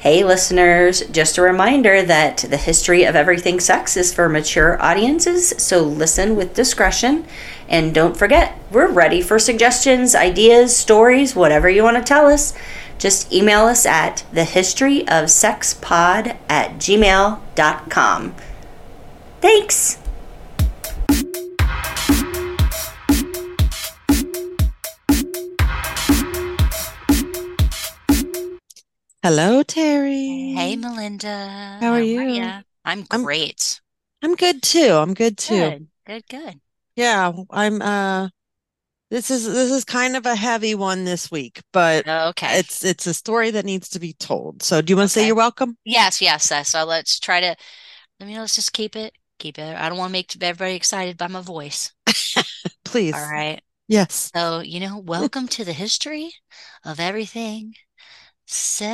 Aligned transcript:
Hey, 0.00 0.24
listeners, 0.24 1.02
just 1.08 1.36
a 1.36 1.42
reminder 1.42 2.02
that 2.02 2.38
the 2.38 2.56
history 2.56 3.04
of 3.04 3.14
everything 3.14 3.60
sex 3.60 3.98
is 3.98 4.14
for 4.14 4.30
mature 4.30 4.82
audiences, 4.82 5.52
so 5.58 5.82
listen 5.82 6.36
with 6.36 6.54
discretion. 6.54 7.26
And 7.68 7.94
don't 7.94 8.16
forget, 8.16 8.58
we're 8.70 8.90
ready 8.90 9.20
for 9.20 9.38
suggestions, 9.38 10.14
ideas, 10.14 10.74
stories, 10.74 11.36
whatever 11.36 11.68
you 11.68 11.82
want 11.82 11.98
to 11.98 12.02
tell 12.02 12.28
us. 12.28 12.54
Just 12.96 13.30
email 13.30 13.66
us 13.66 13.84
at 13.84 14.24
thehistoryofsexpod 14.32 16.36
at 16.48 16.70
gmail.com. 16.78 18.34
Thanks! 19.42 19.99
Hello, 29.22 29.62
Terry. 29.62 30.54
Hey, 30.56 30.76
Melinda. 30.76 31.78
How 31.80 31.92
are 31.92 32.00
you? 32.00 32.22
ya? 32.22 32.62
I'm 32.84 33.04
I'm- 33.10 33.22
great. 33.22 33.80
I'm 34.22 34.34
good 34.34 34.62
too. 34.62 34.92
I'm 34.92 35.12
good 35.12 35.36
too. 35.36 35.54
Good, 35.54 35.88
good, 36.06 36.24
good. 36.28 36.60
Yeah, 36.96 37.32
I'm 37.50 37.82
uh 37.82 38.28
this 39.10 39.30
is 39.30 39.44
this 39.44 39.70
is 39.70 39.84
kind 39.84 40.16
of 40.16 40.24
a 40.24 40.34
heavy 40.34 40.74
one 40.74 41.04
this 41.04 41.30
week, 41.30 41.60
but 41.72 42.08
Okay. 42.08 42.58
it's 42.58 42.82
it's 42.82 43.06
a 43.06 43.12
story 43.12 43.50
that 43.50 43.66
needs 43.66 43.90
to 43.90 44.00
be 44.00 44.14
told. 44.14 44.62
So 44.62 44.80
do 44.80 44.90
you 44.90 44.96
want 44.96 45.10
to 45.10 45.12
say 45.12 45.26
you're 45.26 45.36
welcome? 45.36 45.76
Yes, 45.84 46.22
yes, 46.22 46.50
yes. 46.50 46.70
So 46.70 46.84
let's 46.84 47.20
try 47.20 47.40
to, 47.40 47.56
I 48.20 48.24
mean, 48.24 48.38
let's 48.38 48.54
just 48.54 48.72
keep 48.72 48.96
it, 48.96 49.12
keep 49.38 49.58
it. 49.58 49.76
I 49.76 49.88
don't 49.90 49.98
want 49.98 50.10
to 50.10 50.12
make 50.12 50.34
everybody 50.42 50.76
excited 50.76 51.18
by 51.18 51.26
my 51.26 51.42
voice. 51.42 51.92
Please. 52.84 53.14
All 53.14 53.20
right. 53.30 53.60
Yes. 53.88 54.30
So, 54.34 54.60
you 54.60 54.80
know, 54.80 54.98
welcome 54.98 55.48
to 55.48 55.64
the 55.64 55.72
history 55.72 56.32
of 56.84 57.00
everything 57.00 57.74
sex. 58.52 58.90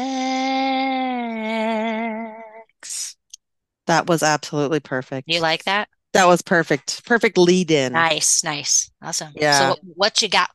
That 3.87 4.07
was 4.07 4.23
absolutely 4.23 4.81
perfect. 4.81 5.29
You 5.29 5.41
like 5.41 5.65
that? 5.65 5.89
That 6.13 6.27
was 6.27 6.43
perfect. 6.43 7.05
Perfect 7.05 7.37
lead 7.39 7.71
in. 7.71 7.93
Nice, 7.93 8.43
nice. 8.43 8.91
Awesome. 9.03 9.33
Yeah. 9.37 9.73
So 9.75 9.77
what 9.83 10.23
you 10.23 10.29
got? 10.29 10.51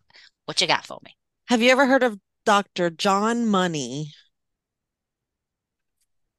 What 0.46 0.60
you 0.60 0.68
got 0.68 0.86
for 0.86 1.00
me? 1.04 1.16
Have 1.48 1.62
you 1.62 1.70
ever 1.72 1.86
heard 1.86 2.04
of 2.04 2.18
Dr. 2.46 2.90
John 2.90 3.46
Money? 3.48 4.12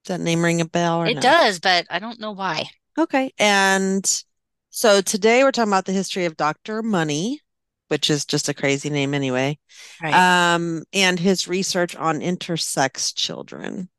Does 0.05 0.19
that 0.19 0.25
name 0.25 0.43
ring 0.43 0.61
a 0.61 0.65
bell 0.65 1.03
or 1.03 1.07
It 1.07 1.15
no? 1.15 1.21
does, 1.21 1.61
but 1.61 1.87
I 1.89 1.99
don't 2.01 2.19
know 2.19 2.33
why. 2.33 2.65
Okay. 2.99 3.33
And 3.39 4.05
so 4.71 5.01
today 5.01 5.45
we're 5.45 5.53
talking 5.53 5.71
about 5.71 5.85
the 5.85 5.93
history 5.93 6.25
of 6.25 6.37
Dr. 6.37 6.83
Money, 6.83 7.41
which 7.93 8.09
is 8.09 8.25
just 8.25 8.49
a 8.49 8.55
crazy 8.55 8.89
name 8.89 9.13
anyway. 9.13 9.59
Right. 10.03 10.15
Um, 10.15 10.83
and 10.95 11.21
his 11.21 11.47
research 11.47 11.95
on 11.95 12.21
intersex 12.21 13.15
children. 13.15 13.91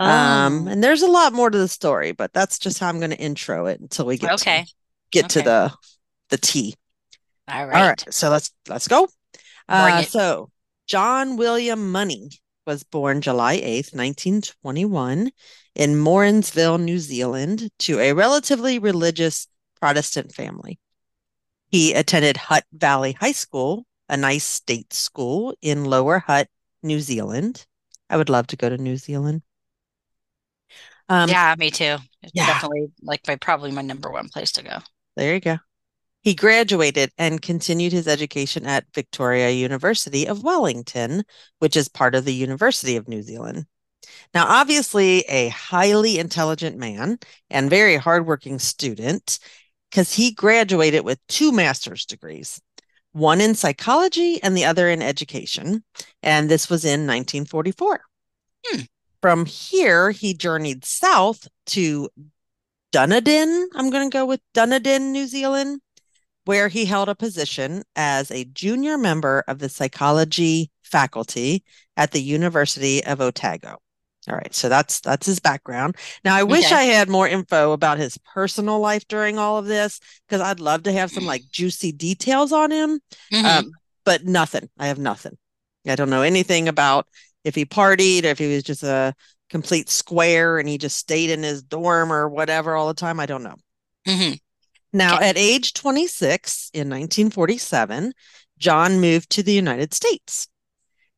Um, 0.00 0.66
Oh, 0.66 0.70
and 0.72 0.82
there's 0.82 1.02
a 1.02 1.10
lot 1.10 1.32
more 1.32 1.48
to 1.48 1.56
the 1.56 1.68
story, 1.68 2.10
but 2.10 2.32
that's 2.32 2.58
just 2.58 2.80
how 2.80 2.88
I'm 2.88 2.98
going 2.98 3.12
to 3.12 3.16
intro 3.16 3.66
it 3.66 3.78
until 3.78 4.06
we 4.06 4.18
get 4.18 4.26
to 4.26 4.34
okay. 4.34 4.66
get 5.12 5.28
to 5.30 5.42
the 5.42 5.72
the 6.30 6.36
T. 6.36 6.74
All 7.46 7.60
All 7.60 7.68
right. 7.68 7.88
right, 7.90 8.04
so 8.10 8.28
let's 8.28 8.50
let's 8.68 8.88
go. 8.88 9.06
Uh, 9.68 10.02
so 10.02 10.50
John 10.88 11.36
William 11.36 11.92
Money 11.92 12.30
was 12.66 12.82
born 12.82 13.20
July 13.20 13.58
8th, 13.58 13.94
1921 13.94 15.30
in 15.76 15.96
Morrinsville, 15.96 16.78
New 16.78 16.98
Zealand, 16.98 17.70
to 17.78 18.00
a 18.00 18.14
relatively 18.14 18.80
religious 18.80 19.46
Protestant 19.80 20.34
family. 20.34 20.80
He 21.72 21.92
attended 21.92 22.36
Hutt 22.36 22.64
Valley 22.72 23.12
High 23.12 23.32
School, 23.32 23.84
a 24.08 24.16
nice 24.16 24.44
state 24.44 24.92
school 24.92 25.56
in 25.60 25.84
Lower 25.84 26.20
Hutt, 26.20 26.48
New 26.84 27.00
Zealand. 27.00 27.66
I 28.08 28.16
would 28.16 28.28
love 28.28 28.46
to 28.48 28.56
go 28.56 28.68
to 28.68 28.78
New 28.78 28.96
Zealand. 28.96 29.42
Um, 31.08 31.28
Yeah, 31.28 31.54
me 31.58 31.70
too. 31.70 31.96
It's 32.22 32.32
yeah. 32.34 32.46
definitely 32.46 32.92
like 33.02 33.26
my 33.26 33.36
probably 33.36 33.72
my 33.72 33.82
number 33.82 34.10
one 34.10 34.28
place 34.28 34.52
to 34.52 34.62
go. 34.62 34.78
There 35.16 35.34
you 35.34 35.40
go. 35.40 35.58
He 36.22 36.34
graduated 36.34 37.10
and 37.18 37.42
continued 37.42 37.92
his 37.92 38.06
education 38.06 38.64
at 38.66 38.86
Victoria 38.94 39.50
University 39.50 40.26
of 40.26 40.44
Wellington, 40.44 41.24
which 41.58 41.76
is 41.76 41.88
part 41.88 42.14
of 42.14 42.24
the 42.24 42.34
University 42.34 42.96
of 42.96 43.08
New 43.08 43.22
Zealand. 43.22 43.66
Now, 44.34 44.46
obviously, 44.46 45.20
a 45.22 45.48
highly 45.48 46.18
intelligent 46.18 46.76
man 46.76 47.18
and 47.50 47.70
very 47.70 47.96
hardworking 47.96 48.58
student, 48.58 49.38
because 49.92 50.14
he 50.14 50.32
graduated 50.32 51.04
with 51.04 51.20
two 51.28 51.52
master's 51.52 52.06
degrees, 52.06 52.62
one 53.12 53.42
in 53.42 53.54
psychology 53.54 54.42
and 54.42 54.56
the 54.56 54.64
other 54.64 54.88
in 54.88 55.02
education. 55.02 55.84
And 56.22 56.48
this 56.48 56.70
was 56.70 56.86
in 56.86 57.00
1944. 57.00 58.00
Hmm. 58.66 58.80
From 59.20 59.44
here, 59.44 60.10
he 60.10 60.32
journeyed 60.32 60.86
south 60.86 61.46
to 61.66 62.08
Dunedin. 62.90 63.68
I'm 63.74 63.90
going 63.90 64.10
to 64.10 64.16
go 64.16 64.24
with 64.24 64.40
Dunedin, 64.54 65.12
New 65.12 65.26
Zealand, 65.26 65.82
where 66.46 66.68
he 66.68 66.86
held 66.86 67.10
a 67.10 67.14
position 67.14 67.82
as 67.94 68.30
a 68.30 68.46
junior 68.46 68.96
member 68.96 69.44
of 69.46 69.58
the 69.58 69.68
psychology 69.68 70.70
faculty 70.82 71.64
at 71.98 72.12
the 72.12 72.22
University 72.22 73.04
of 73.04 73.20
Otago. 73.20 73.78
All 74.28 74.36
right, 74.36 74.54
so 74.54 74.68
that's 74.68 75.00
that's 75.00 75.26
his 75.26 75.40
background. 75.40 75.96
Now, 76.24 76.36
I 76.36 76.44
wish 76.44 76.66
Okay. 76.66 76.74
I 76.76 76.82
had 76.84 77.08
more 77.08 77.26
info 77.26 77.72
about 77.72 77.98
his 77.98 78.16
personal 78.18 78.78
life 78.78 79.06
during 79.08 79.36
all 79.36 79.58
of 79.58 79.66
this 79.66 79.98
because 80.28 80.40
I'd 80.40 80.60
love 80.60 80.84
to 80.84 80.92
have 80.92 81.10
some 81.10 81.26
like 81.26 81.42
juicy 81.50 81.90
details 81.90 82.52
on 82.52 82.70
him. 82.70 83.00
Mhm. 83.32 83.44
Um, 83.44 83.70
but 84.04 84.24
nothing. 84.24 84.68
I 84.78 84.86
have 84.86 84.98
nothing. 84.98 85.36
I 85.86 85.96
don't 85.96 86.10
know 86.10 86.22
anything 86.22 86.68
about 86.68 87.08
if 87.42 87.56
he 87.56 87.64
partied 87.64 88.22
or 88.24 88.28
if 88.28 88.38
he 88.38 88.54
was 88.54 88.62
just 88.62 88.84
a 88.84 89.12
complete 89.50 89.90
square 89.90 90.58
and 90.58 90.68
he 90.68 90.78
just 90.78 90.96
stayed 90.96 91.30
in 91.30 91.42
his 91.42 91.62
dorm 91.62 92.12
or 92.12 92.28
whatever 92.28 92.76
all 92.76 92.86
the 92.86 92.94
time. 92.94 93.18
I 93.18 93.26
don't 93.26 93.42
know. 93.42 93.56
Mhm. 94.06 94.38
Now, 94.92 95.16
Okay. 95.16 95.30
at 95.30 95.36
age 95.36 95.72
26 95.72 96.70
in 96.72 96.88
1947, 96.88 98.12
John 98.58 99.00
moved 99.00 99.30
to 99.30 99.42
the 99.42 99.52
United 99.52 99.92
States. 99.92 100.46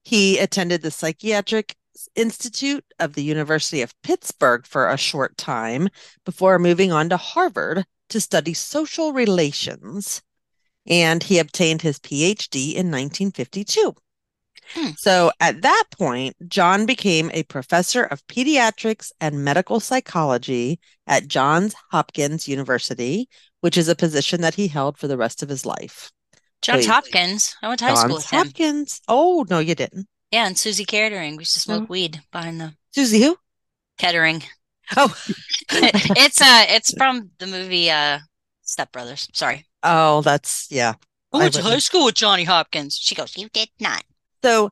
He 0.03 0.39
attended 0.39 0.81
the 0.81 0.91
Psychiatric 0.91 1.77
Institute 2.15 2.85
of 2.99 3.15
the 3.15 3.23
University 3.23 3.83
of 3.83 3.95
Pittsburgh 4.03 4.67
for 4.67 4.89
a 4.89 4.97
short 4.97 5.37
time 5.37 5.89
before 6.25 6.59
moving 6.59 6.93
on 6.93 7.09
to 7.09 7.17
Harvard 7.17 7.85
to 8.11 8.21
study 8.21 8.55
social 8.55 9.13
relations. 9.13 10.23
And 10.87 11.23
he 11.23 11.39
obtained 11.39 11.83
his 11.83 11.99
PhD 11.99 12.75
in 12.75 12.91
1952. 12.91 13.95
Hmm. 14.75 14.91
So 14.97 15.31
at 15.41 15.63
that 15.63 15.85
point, 15.99 16.37
John 16.49 16.87
became 16.87 17.31
a 17.33 17.43
professor 17.45 18.05
of 18.05 18.27
pediatrics 18.27 19.13
and 19.21 19.45
medical 19.45 19.81
psychology 19.81 20.81
at 21.07 21.29
Johns 21.29 21.75
Hopkins 21.91 22.49
University, 22.49 23.29
which 23.61 23.77
is 23.77 23.89
a 23.89 23.97
position 23.97 24.41
that 24.41 24.55
he 24.55 24.69
held 24.69 24.99
for 24.99 25.07
the 25.07 25.17
rest 25.17 25.43
of 25.43 25.49
his 25.49 25.67
life. 25.67 26.11
Johns 26.63 26.87
Wait. 26.87 26.87
Hopkins. 26.87 27.57
I 27.63 27.69
went 27.69 27.81
to 27.81 27.87
high 27.87 27.95
school 27.95 28.09
Johns 28.11 28.25
with 28.25 28.31
him. 28.31 28.47
Hopkins. 28.47 29.01
Oh, 29.07 29.45
no, 29.51 29.59
you 29.59 29.75
didn't. 29.75 30.07
Yeah, 30.35 30.47
and 30.49 30.59
Susie 30.59 30.85
Kettering. 30.85 31.37
We 31.37 31.43
used 31.43 31.55
to 31.55 31.61
smoke 31.61 31.83
No. 31.83 31.87
weed 31.89 32.21
behind 32.33 32.61
the 32.61 32.75
Susie, 32.91 33.23
who? 33.23 33.37
Kettering. 33.99 34.43
Oh, 34.97 35.15
It's 35.71 36.41
uh 36.43 36.65
it's 36.69 36.93
from 36.97 37.31
the 37.39 37.47
movie 37.47 37.89
uh 37.89 38.19
Step 38.63 38.91
Brothers. 38.91 39.29
Sorry. 39.33 39.65
oh, 39.85 40.23
that's 40.23 40.67
yeah. 40.71 40.95
I 41.33 41.37
I 41.37 41.39
went 41.39 41.55
to 41.55 41.63
high 41.63 41.79
school 41.79 42.07
with 42.07 42.17
Johnny 42.17 42.43
Hopkins. 42.43 42.97
She 43.01 43.15
goes, 43.15 43.37
You 43.37 43.49
did 43.53 43.69
not. 43.79 44.03
So 44.43 44.71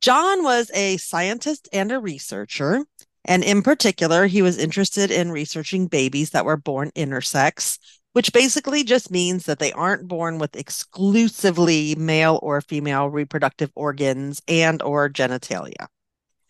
John 0.00 0.44
was 0.44 0.70
a 0.74 0.96
scientist 0.98 1.68
and 1.72 1.90
a 1.90 1.98
researcher. 1.98 2.84
And 3.24 3.42
in 3.42 3.62
particular, 3.62 4.26
he 4.28 4.42
was 4.42 4.58
interested 4.58 5.10
in 5.10 5.32
researching 5.32 5.88
babies 5.88 6.30
that 6.30 6.44
were 6.44 6.56
born 6.56 6.90
intersex, 6.96 7.78
which 8.12 8.32
basically 8.32 8.82
just 8.82 9.10
means 9.10 9.46
that 9.46 9.58
they 9.58 9.72
aren't 9.72 10.08
born 10.08 10.38
with 10.38 10.56
exclusively 10.56 11.94
male 11.94 12.40
or 12.42 12.60
female 12.60 13.08
reproductive 13.08 13.70
organs 13.74 14.42
and 14.48 14.82
or 14.82 15.08
genitalia. 15.08 15.86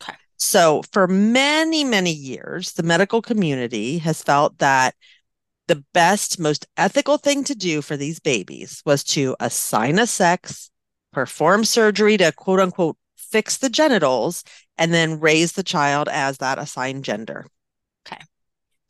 Okay. 0.01 0.17
So 0.37 0.81
for 0.91 1.07
many, 1.07 1.83
many 1.83 2.11
years, 2.11 2.73
the 2.73 2.83
medical 2.83 3.21
community 3.21 3.99
has 3.99 4.23
felt 4.23 4.57
that 4.57 4.95
the 5.67 5.83
best, 5.93 6.39
most 6.39 6.65
ethical 6.77 7.17
thing 7.17 7.43
to 7.45 7.55
do 7.55 7.81
for 7.81 7.95
these 7.95 8.19
babies 8.19 8.81
was 8.85 9.03
to 9.03 9.35
assign 9.39 9.99
a 9.99 10.07
sex, 10.07 10.71
perform 11.13 11.63
surgery 11.63 12.17
to 12.17 12.31
quote 12.31 12.59
unquote 12.59 12.97
fix 13.15 13.57
the 13.57 13.69
genitals, 13.69 14.43
and 14.77 14.93
then 14.93 15.19
raise 15.19 15.53
the 15.53 15.63
child 15.63 16.09
as 16.09 16.39
that 16.39 16.59
assigned 16.59 17.05
gender. 17.05 17.45
Okay. 18.05 18.21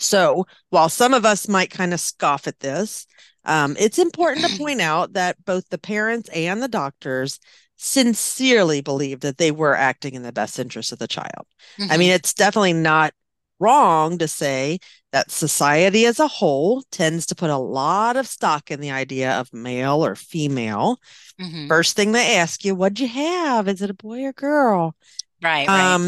So 0.01 0.45
while 0.69 0.89
some 0.89 1.13
of 1.13 1.25
us 1.25 1.47
might 1.47 1.71
kind 1.71 1.93
of 1.93 1.99
scoff 1.99 2.47
at 2.47 2.59
this, 2.59 3.05
um, 3.45 3.75
it's 3.79 3.99
important 3.99 4.43
to 4.45 4.49
point 4.57 4.81
out 4.81 5.13
that 5.13 5.43
both 5.45 5.69
the 5.69 5.77
parents 5.77 6.29
and 6.29 6.61
the 6.61 6.67
doctors 6.67 7.39
sincerely 7.77 8.81
believe 8.81 9.21
that 9.21 9.37
they 9.37 9.51
were 9.51 9.75
acting 9.75 10.13
in 10.13 10.23
the 10.23 10.31
best 10.31 10.59
interest 10.59 10.91
of 10.91 10.99
the 10.99 11.07
child. 11.07 11.47
I 11.89 11.97
mean, 11.97 12.11
it's 12.11 12.33
definitely 12.33 12.73
not 12.73 13.13
wrong 13.59 14.17
to 14.17 14.27
say 14.27 14.79
that 15.11 15.31
society 15.31 16.05
as 16.05 16.19
a 16.19 16.27
whole 16.27 16.83
tends 16.91 17.25
to 17.27 17.35
put 17.35 17.49
a 17.49 17.57
lot 17.57 18.17
of 18.17 18.27
stock 18.27 18.71
in 18.71 18.81
the 18.81 18.91
idea 18.91 19.31
of 19.39 19.53
male 19.53 20.03
or 20.05 20.15
female. 20.15 20.97
Mhm. 21.39 21.67
First 21.67 21.95
thing 21.95 22.11
they 22.11 22.37
ask 22.37 22.65
you, 22.65 22.75
what'd 22.75 22.99
you 22.99 23.07
have? 23.07 23.67
Is 23.67 23.81
it 23.81 23.89
a 23.89 23.93
boy 23.93 24.23
or 24.25 24.33
girl? 24.33 24.95
Right, 25.41 25.71
right. 25.71 25.99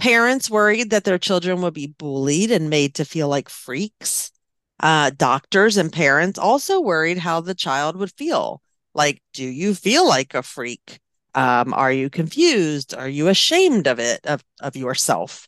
Parents 0.00 0.48
worried 0.48 0.88
that 0.90 1.04
their 1.04 1.18
children 1.18 1.60
would 1.60 1.74
be 1.74 1.94
bullied 1.98 2.50
and 2.50 2.70
made 2.70 2.94
to 2.94 3.04
feel 3.04 3.28
like 3.28 3.50
freaks. 3.50 4.32
Uh, 4.82 5.10
doctors 5.10 5.76
and 5.76 5.92
parents 5.92 6.38
also 6.38 6.80
worried 6.80 7.18
how 7.18 7.42
the 7.42 7.54
child 7.54 7.96
would 7.96 8.10
feel. 8.16 8.62
Like, 8.94 9.20
do 9.34 9.44
you 9.44 9.74
feel 9.74 10.08
like 10.08 10.32
a 10.32 10.42
freak? 10.42 11.00
Um, 11.34 11.74
are 11.74 11.92
you 11.92 12.08
confused? 12.08 12.94
Are 12.94 13.10
you 13.10 13.28
ashamed 13.28 13.86
of 13.86 13.98
it, 13.98 14.20
of, 14.24 14.42
of 14.60 14.74
yourself? 14.74 15.46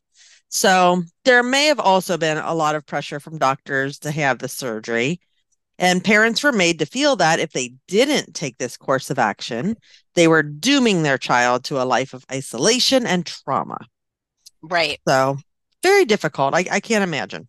So 0.51 1.03
there 1.25 1.43
may 1.43 1.69
have 1.69 1.81
also 1.81 2.19
been 2.19 2.37
a 2.37 2.53
lot 2.53 2.75
of 2.75 2.85
pressure 2.85 3.21
from 3.21 3.39
doctors 3.39 3.99
to 4.01 4.11
have 4.11 4.39
the 4.39 4.49
surgery. 4.49 5.19
And 5.79 6.05
parents 6.05 6.43
were 6.43 6.53
made 6.53 6.79
to 6.81 6.87
feel 6.87 7.17
that 7.17 7.41
if 7.41 7.53
they 7.53 7.75
didn't 7.89 8.35
take 8.35 8.59
this 8.59 8.77
course 8.77 9.09
of 9.09 9.19
action, 9.19 9.77
they 10.15 10.29
were 10.29 10.43
dooming 10.43 11.03
their 11.03 11.17
child 11.17 11.65
to 11.65 11.81
a 11.81 11.89
life 11.89 12.13
of 12.13 12.27
isolation 12.31 13.07
and 13.07 13.25
trauma. 13.25 13.79
Right. 14.63 15.01
So 15.07 15.37
very 15.83 16.05
difficult. 16.05 16.55
I, 16.55 16.65
I 16.71 16.81
can't 16.81 17.05
imagine. 17.05 17.49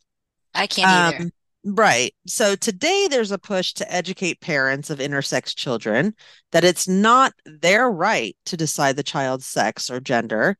I 0.53 0.67
can't 0.67 0.89
either. 0.89 1.23
Um, 1.23 1.31
right. 1.63 2.13
So 2.27 2.55
today 2.55 3.07
there's 3.09 3.31
a 3.31 3.37
push 3.37 3.73
to 3.73 3.93
educate 3.93 4.41
parents 4.41 4.89
of 4.89 4.99
intersex 4.99 5.55
children 5.55 6.15
that 6.51 6.63
it's 6.63 6.87
not 6.87 7.33
their 7.45 7.89
right 7.89 8.35
to 8.45 8.57
decide 8.57 8.95
the 8.95 9.03
child's 9.03 9.45
sex 9.45 9.89
or 9.89 9.99
gender, 9.99 10.57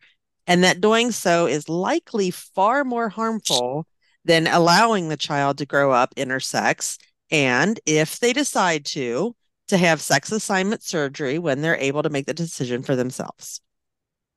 and 0.48 0.64
that 0.64 0.82
doing 0.82 1.12
so 1.12 1.48
is 1.48 1.70
likely 1.70 2.32
far 2.32 2.84
more 2.84 3.10
harmful 3.10 3.88
than 4.26 4.48
allowing 4.48 5.10
the 5.10 5.18
child 5.18 5.58
to 5.58 5.66
grow 5.66 5.92
up 5.92 6.16
intersex. 6.16 6.98
And 7.32 7.80
if 7.86 8.20
they 8.20 8.32
decide 8.32 8.86
to, 8.88 9.36
to 9.70 9.78
have 9.78 10.02
sex 10.02 10.32
assignment 10.32 10.84
surgery 10.84 11.40
when 11.40 11.62
they're 11.62 11.78
able 11.78 12.04
to 12.04 12.10
make 12.10 12.26
the 12.26 12.34
decision 12.34 12.84
for 12.84 12.96
themselves. 12.96 13.62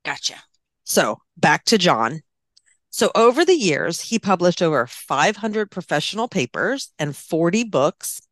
Gotcha. 0.04 0.36
So 0.86 1.18
back 1.36 1.64
to 1.66 1.76
John. 1.78 2.22
So 2.90 3.10
over 3.14 3.44
the 3.44 3.54
years, 3.56 4.00
he 4.00 4.18
published 4.18 4.62
over 4.62 4.86
500 4.86 5.70
professional 5.70 6.28
papers 6.28 6.92
and 6.98 7.14
40 7.14 7.64
books. 7.64 8.22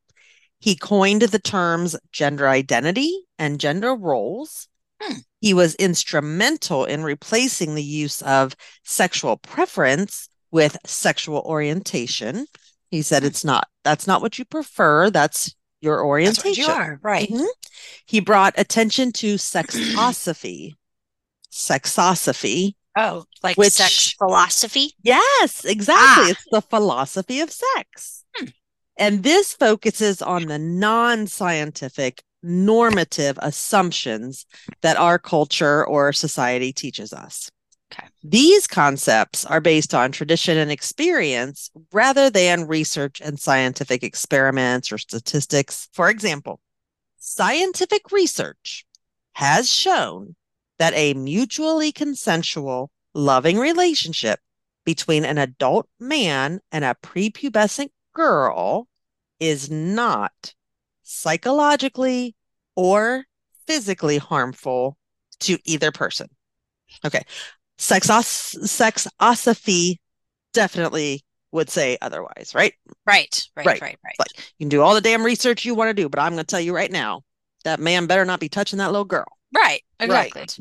He 0.59 0.75
coined 0.77 1.21
the 1.23 1.39
terms 1.39 1.97
gender 2.13 2.49
identity 2.49 3.13
and 3.39 3.61
gender 3.61 3.95
roles. 3.95 4.69
Hmm. 5.03 5.19
He 5.43 5.53
was 5.53 5.75
instrumental 5.75 6.87
in 6.87 7.03
replacing 7.03 7.75
the 7.75 7.83
use 7.83 8.23
of 8.23 8.55
sexual 8.85 9.37
preference 9.37 10.29
with 10.51 10.79
sexual 10.87 11.43
orientation. 11.45 12.47
He 12.91 13.03
said 13.03 13.23
Hmm. 13.23 13.27
it's 13.27 13.45
not 13.45 13.69
that's 13.83 14.07
not 14.07 14.23
what 14.23 14.39
you 14.39 14.47
prefer, 14.47 15.11
that's 15.11 15.55
your 15.83 15.97
That's 15.97 16.07
orientation. 16.07 16.49
what 16.51 16.57
you 16.57 16.67
are. 16.69 17.01
Right. 17.03 17.29
Mhm. 17.29 17.47
He 18.07 18.21
brought 18.21 18.55
attention 18.57 19.13
to 19.15 19.35
sexosophy. 19.35 20.75
Sexosophy. 21.55 22.75
Oh, 22.97 23.25
like 23.43 23.57
Which- 23.57 23.73
sex 23.73 24.13
philosophy? 24.13 24.93
Yes, 25.03 25.65
exactly. 25.65 26.05
Ah. 26.05 26.31
It's 26.31 26.45
the 26.51 26.63
philosophy 26.63 27.41
of 27.41 27.51
sex. 27.51 28.25
Hmm. 28.37 28.47
And 28.99 29.23
this 29.23 29.53
focuses 29.53 30.21
on 30.21 30.47
the 30.47 30.59
non 30.59 31.27
scientific 31.29 32.23
normative 32.43 33.39
assumptions 33.41 34.47
that 34.83 34.97
our 34.97 35.19
culture 35.19 35.85
or 35.87 36.13
society 36.13 36.73
teaches 36.73 37.13
us. 37.13 37.51
Okay. 37.93 38.09
These 38.23 38.67
concepts 38.67 39.45
are 39.45 39.61
based 39.61 39.95
on 39.95 40.11
tradition 40.11 40.59
and 40.59 40.71
experience 40.71 41.71
rather 41.93 42.31
than 42.31 42.67
research 42.67 43.21
and 43.21 43.39
scientific 43.39 44.03
experiments 44.03 44.91
or 44.91 44.99
statistics. 44.99 45.89
For 45.93 46.11
example, 46.11 46.61
scientific 47.19 48.11
research 48.11 48.85
has 49.35 49.73
shown 49.73 50.35
that 50.85 50.93
a 50.97 51.15
mutually 51.15 51.91
consensual, 51.91 52.91
loving 53.15 53.57
relationship 53.57 54.39
between 54.85 55.25
an 55.25 55.39
adult 55.39 55.89
man 55.99 56.61
and 56.71 56.85
a 56.85 56.95
prepubescent 57.03 57.89
girl 58.13 58.87
is 59.41 59.71
not 59.71 60.53
psychologically 61.03 62.37
or 62.77 63.25
physically 63.67 64.19
harmful 64.19 64.99
to 65.41 65.57
either 65.65 65.91
person. 65.91 66.29
Okay. 67.03 67.25
Sexos- 67.79 68.59
sexosophy 68.59 69.97
definitely 70.53 71.25
would 71.51 71.71
say 71.71 71.97
otherwise, 72.03 72.53
right? 72.55 72.75
Right. 73.07 73.49
Right. 73.57 73.67
Right. 73.67 73.81
Right. 73.81 73.97
Right. 74.05 74.17
Like 74.19 74.29
you 74.59 74.65
can 74.65 74.69
do 74.69 74.83
all 74.83 74.95
the 74.95 75.01
damn 75.01 75.25
research 75.25 75.65
you 75.65 75.75
want 75.75 75.89
to 75.89 75.95
do, 75.95 76.11
but 76.11 76.21
I'm 76.21 76.33
going 76.33 76.45
to 76.45 76.45
tell 76.45 76.61
you 76.61 76.75
right 76.75 76.93
now 76.93 77.23
that 77.65 77.81
man 77.81 78.05
better 78.05 78.27
not 78.27 78.39
be 78.39 78.51
touching 78.51 78.81
that 78.81 78.93
little 78.93 79.07
girl. 79.07 79.39
Right. 79.55 79.81
Exactly. 79.99 80.43
Right. 80.43 80.59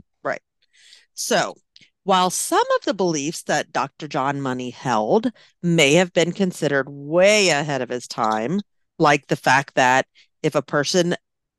So, 1.14 1.56
while 2.04 2.30
some 2.30 2.66
of 2.78 2.86
the 2.86 2.94
beliefs 2.94 3.44
that 3.44 3.72
Dr. 3.72 4.08
John 4.08 4.42
Money 4.42 4.72
held 4.72 5.32
may 5.62 5.94
have 5.94 6.14
been 6.14 6.32
considered 6.32 6.88
way 6.90 7.50
ahead 7.50 7.82
of 7.82 7.90
his 7.90 8.08
time, 8.08 8.60
like 9.00 9.28
the 9.28 9.36
fact 9.36 9.76
that 9.76 10.08
if 10.42 10.56
a 10.56 10.62
person 10.62 11.16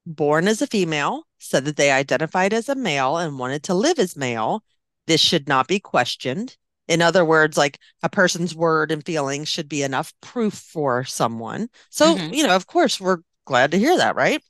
born 0.07 0.47
as 0.49 0.61
a 0.61 0.67
female 0.67 1.25
said 1.39 1.65
that 1.65 1.77
they 1.77 1.91
identified 1.91 2.53
as 2.53 2.69
a 2.69 2.75
male 2.75 3.17
and 3.17 3.39
wanted 3.39 3.63
to 3.65 3.75
live 3.75 3.99
as 3.99 4.17
male, 4.17 4.63
this 5.07 5.21
should 5.21 5.49
not 5.49 5.67
be 5.67 5.81
questioned. 5.81 6.57
In 6.87 7.01
other 7.01 7.25
words, 7.25 7.57
like 7.57 7.79
a 8.03 8.11
person's 8.11 8.55
word 8.55 8.93
and 8.93 9.05
feelings 9.05 9.49
should 9.49 9.69
be 9.69 9.83
enough 9.83 10.13
proof 10.21 10.55
for 10.55 11.05
someone. 11.05 11.69
So, 11.89 12.17
Mhm. 12.17 12.37
you 12.37 12.47
know, 12.47 12.55
of 12.55 12.67
course, 12.67 13.01
we're 13.01 13.19
glad 13.47 13.71
to 13.71 13.79
hear 13.79 13.97
that, 13.97 14.17
right? 14.17 14.43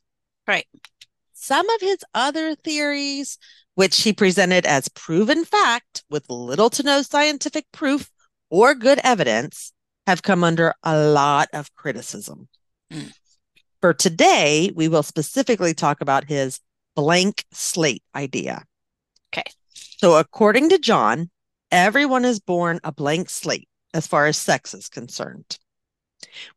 Right. 0.47 0.67
Some 1.44 1.69
of 1.69 1.82
his 1.82 1.99
other 2.14 2.55
theories, 2.55 3.37
which 3.75 4.00
he 4.00 4.14
presented 4.14 4.64
as 4.64 4.88
proven 4.88 5.44
fact 5.44 6.02
with 6.08 6.31
little 6.31 6.70
to 6.70 6.82
no 6.82 7.02
scientific 7.02 7.67
proof 7.70 8.11
or 8.49 8.75
good 8.75 8.99
evidence, 9.05 9.75
have 10.06 10.23
come 10.23 10.43
under 10.43 10.73
a 10.82 10.99
lot 10.99 11.50
of 11.52 11.75
criticism. 11.75 12.49
Mm. 12.91 13.12
For 13.82 13.93
today, 13.93 14.70
we 14.75 14.88
will 14.88 15.02
specifically 15.02 15.75
talk 15.75 16.00
about 16.00 16.25
his 16.25 16.61
blank 16.96 17.44
slate 17.52 18.02
idea. 18.14 18.64
Okay. 19.31 19.44
So, 19.99 20.17
according 20.17 20.70
to 20.70 20.79
John, 20.79 21.29
everyone 21.70 22.25
is 22.25 22.41
born 22.41 22.81
a 22.85 22.91
blank 22.91 23.29
slate 23.29 23.69
as 23.93 24.06
far 24.06 24.25
as 24.25 24.38
sex 24.38 24.73
is 24.73 24.88
concerned. 24.88 25.58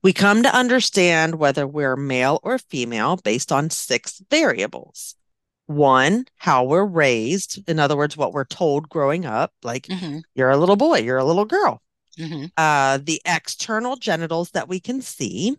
We 0.02 0.14
come 0.14 0.44
to 0.44 0.56
understand 0.56 1.36
whether 1.36 1.68
we're 1.68 1.96
male 1.96 2.40
or 2.44 2.58
female 2.58 3.18
based 3.18 3.52
on 3.52 3.70
six 3.70 4.22
variables. 4.30 5.16
One, 5.68 6.26
how 6.38 6.64
we're 6.64 6.86
raised. 6.86 7.68
In 7.70 7.80
other 7.80 7.98
words, 7.98 8.16
what 8.16 8.32
we're 8.34 8.46
told 8.46 8.88
growing 8.90 9.26
up, 9.26 9.54
like 9.64 9.88
Mm-hmm. 9.88 10.20
you're 10.34 10.50
a 10.50 10.58
little 10.58 10.78
boy, 10.78 11.00
you're 11.00 11.18
a 11.18 11.26
little 11.26 11.46
girl. 11.46 11.82
Mm-hmm. 12.18 12.46
Uh, 12.56 13.00
the 13.04 13.22
external 13.26 13.96
genitals 13.98 14.52
that 14.52 14.68
we 14.68 14.80
can 14.80 15.02
see. 15.02 15.58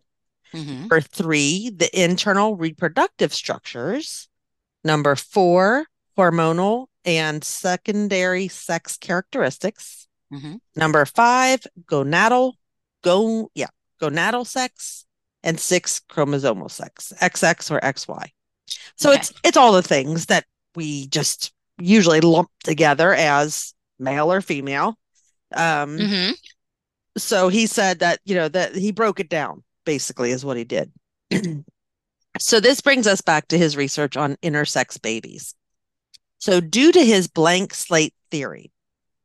Mm-hmm. 0.55 0.81
Number 0.81 1.01
three, 1.03 1.71
the 1.71 1.91
internal 2.01 2.57
reproductive 2.57 3.35
structures. 3.35 4.29
Number 4.83 5.15
four, 5.15 5.87
hormonal 6.17 6.87
and 7.05 7.45
secondary 7.45 8.49
sex 8.49 8.97
characteristics. 8.97 10.09
Mm-hmm. 10.33 10.57
Number 10.75 11.05
five, 11.05 11.67
gonadal, 11.85 12.55
go, 13.05 13.51
yeah, 13.55 13.69
gonadal 14.01 14.47
sex, 14.47 15.07
and 15.43 15.59
six, 15.59 16.01
chromosomal 16.11 16.71
sex, 16.71 17.13
XX 17.21 17.71
or 17.71 17.81
XY. 17.81 18.33
So 18.97 19.11
Okay. 19.11 19.17
it's 19.17 19.33
it's 19.45 19.57
all 19.57 19.73
the 19.73 19.83
things 19.83 20.27
that 20.27 20.45
we 20.75 21.07
just 21.09 21.53
usually 21.79 22.21
lump 22.21 22.51
together 22.65 23.15
as 23.15 23.75
male 23.99 24.33
or 24.33 24.41
female. 24.41 24.99
Um, 25.55 25.99
Mm-hmm. 25.99 26.33
so 27.17 27.49
he 27.49 27.67
said 27.67 28.01
that 28.01 28.21
you 28.25 28.35
know 28.35 28.49
that 28.49 28.75
he 28.75 28.93
broke 28.93 29.21
it 29.21 29.29
down 29.29 29.63
basically 29.85 30.31
is 30.31 30.45
what 30.45 30.57
he 30.57 30.65
did. 30.65 30.93
so 32.39 32.61
this 32.61 32.81
brings 32.81 33.07
us 33.07 33.21
back 33.21 33.49
to 33.49 33.59
his 33.59 33.77
research 33.77 34.17
on 34.17 34.37
intersex 34.37 35.01
babies. 35.01 35.55
So 36.39 36.61
due 36.61 36.93
to 36.93 37.05
his 37.05 37.29
blank 37.29 37.75
slate 37.75 38.15
theory, 38.31 38.71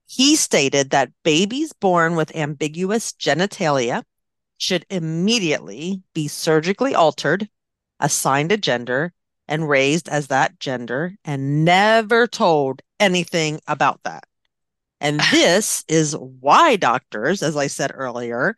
he 0.07 0.35
stated 0.35 0.91
that 0.91 1.11
babies 1.23 1.73
born 1.73 2.15
with 2.15 2.35
ambiguous 2.35 3.13
genitalia 3.13 4.03
should 4.63 4.85
immediately 4.89 6.01
be 6.13 6.27
surgically 6.27 6.95
altered, 6.95 7.49
assigned 7.99 8.51
a 8.51 8.57
gender, 8.57 9.13
and 9.45 9.67
raised 9.67 10.07
as 10.07 10.27
that 10.27 10.57
gender, 10.57 11.15
and 11.25 11.65
never 11.65 12.27
told 12.27 12.81
anything 12.97 13.59
about 13.67 14.01
that. 14.03 14.23
And 15.01 15.19
this 15.31 15.83
is 15.89 16.15
why 16.15 16.77
doctors, 16.77 17.43
as 17.43 17.57
I 17.57 17.67
said 17.67 17.91
earlier, 17.93 18.55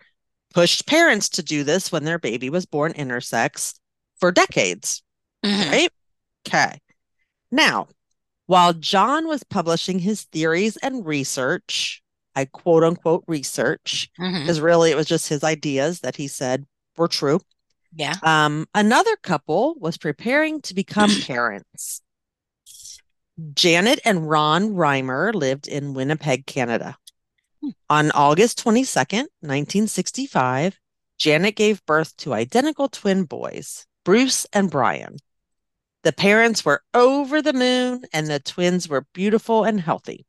pushed 0.53 0.85
parents 0.85 1.27
to 1.29 1.43
do 1.43 1.63
this 1.63 1.91
when 1.91 2.03
their 2.03 2.19
baby 2.19 2.51
was 2.51 2.67
born 2.67 2.93
intersex 2.93 3.74
for 4.19 4.31
decades. 4.31 5.01
Mm-hmm. 5.43 5.71
Right? 5.71 5.89
Okay. 6.47 6.79
Now, 7.51 7.88
while 8.45 8.74
John 8.74 9.27
was 9.27 9.43
publishing 9.43 9.97
his 10.00 10.24
theories 10.25 10.77
and 10.77 11.03
research, 11.03 12.03
I 12.35 12.45
quote 12.45 12.83
unquote 12.83 13.23
research, 13.27 14.09
Mm-hmm. 14.19 14.41
because 14.41 14.59
really 14.61 14.91
it 14.91 14.97
was 14.97 15.07
just 15.07 15.29
his 15.29 15.43
ideas 15.43 16.01
that 16.01 16.15
he 16.15 16.27
said 16.27 16.65
were 16.97 17.07
true. 17.07 17.39
Yeah. 17.93 18.15
Um, 18.23 18.67
another 18.75 19.15
couple 19.23 19.75
was 19.79 19.97
preparing 19.97 20.61
to 20.63 20.73
become 20.73 21.09
parents. 21.25 22.01
Janet 23.53 23.99
and 24.05 24.29
Ron 24.29 24.71
Reimer 24.71 25.33
lived 25.33 25.67
in 25.67 25.93
Winnipeg, 25.93 26.45
Canada. 26.45 26.97
Hmm. 27.61 27.69
On 27.89 28.11
August 28.11 28.63
22nd, 28.63 29.27
1965, 29.41 30.79
Janet 31.17 31.55
gave 31.55 31.85
birth 31.85 32.15
to 32.17 32.33
identical 32.33 32.89
twin 32.89 33.23
boys, 33.23 33.85
Bruce 34.03 34.45
and 34.53 34.69
Brian. 34.69 35.17
The 36.03 36.13
parents 36.13 36.63
were 36.63 36.83
over 36.93 37.41
the 37.41 37.53
moon 37.53 38.03
and 38.13 38.27
the 38.27 38.39
twins 38.39 38.87
were 38.87 39.07
beautiful 39.13 39.63
and 39.63 39.79
healthy. 39.81 40.25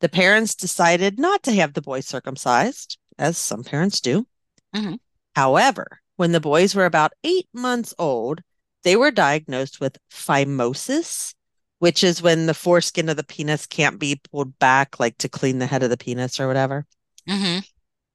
The 0.00 0.08
parents 0.08 0.54
decided 0.54 1.18
not 1.18 1.42
to 1.44 1.52
have 1.52 1.74
the 1.74 1.82
boys 1.82 2.06
circumcised, 2.06 2.98
as 3.18 3.38
some 3.38 3.64
parents 3.64 4.00
do. 4.00 4.26
Mhm. 4.74 4.98
However, 5.34 6.00
when 6.16 6.32
the 6.32 6.40
boys 6.40 6.74
were 6.74 6.86
about 6.86 7.12
eight 7.22 7.48
months 7.52 7.94
old, 7.98 8.42
they 8.82 8.96
were 8.96 9.10
diagnosed 9.10 9.80
with 9.80 9.98
phimosis, 10.10 11.34
which 11.78 12.04
is 12.04 12.22
when 12.22 12.46
the 12.46 12.54
foreskin 12.54 13.08
of 13.08 13.16
the 13.16 13.24
penis 13.24 13.66
can't 13.66 13.98
be 13.98 14.20
pulled 14.30 14.58
back, 14.58 15.00
like 15.00 15.18
to 15.18 15.28
clean 15.28 15.58
the 15.58 15.66
head 15.66 15.82
of 15.82 15.90
the 15.90 15.96
penis 15.96 16.38
or 16.38 16.46
whatever. 16.46 16.86
hmm 17.26 17.58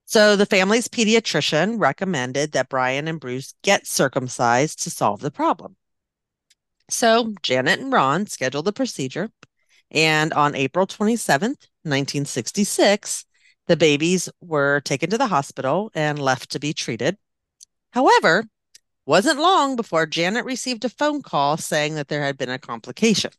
So 0.05 0.35
the 0.35 0.45
family's 0.45 0.87
pediatrician 0.87 1.79
recommended 1.79 2.51
that 2.53 2.69
Brian 2.69 3.07
and 3.07 3.19
Bruce 3.19 3.53
get 3.63 3.87
circumcised 3.87 4.81
to 4.83 4.89
solve 4.89 5.21
the 5.21 5.31
problem. 5.31 5.75
So 6.89 7.35
Janet 7.43 7.79
and 7.79 7.93
Ron 7.93 8.25
scheduled 8.27 8.65
the 8.65 8.73
procedure, 8.73 9.29
and 9.91 10.33
on 10.33 10.55
April 10.55 10.85
27th, 10.85 11.67
1966, 11.83 13.25
the 13.67 13.77
babies 13.77 14.29
were 14.41 14.81
taken 14.81 15.09
to 15.09 15.17
the 15.17 15.27
hospital 15.27 15.91
and 15.93 16.19
left 16.19 16.51
to 16.51 16.59
be 16.59 16.73
treated. 16.73 17.17
However, 17.91 18.45
wasn't 19.05 19.39
long 19.39 19.75
before 19.75 20.05
Janet 20.05 20.45
received 20.45 20.85
a 20.85 20.89
phone 20.89 21.21
call 21.21 21.57
saying 21.57 21.95
that 21.95 22.07
there 22.07 22.21
had 22.23 22.37
been 22.37 22.49
a 22.49 22.59
complication. 22.59 23.31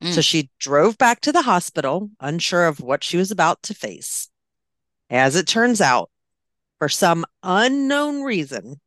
So 0.00 0.20
Mm. 0.20 0.24
she 0.24 0.50
drove 0.60 0.96
back 0.96 1.20
to 1.22 1.32
the 1.32 1.42
hospital, 1.42 2.10
unsure 2.20 2.66
of 2.66 2.80
what 2.80 3.02
she 3.02 3.16
was 3.16 3.30
about 3.30 3.62
to 3.64 3.74
face. 3.74 4.28
As 5.10 5.34
it 5.34 5.46
turns 5.48 5.80
out, 5.80 6.10
for 6.78 6.88
some 6.88 7.26
unknown 7.42 8.22
reason, 8.22 8.80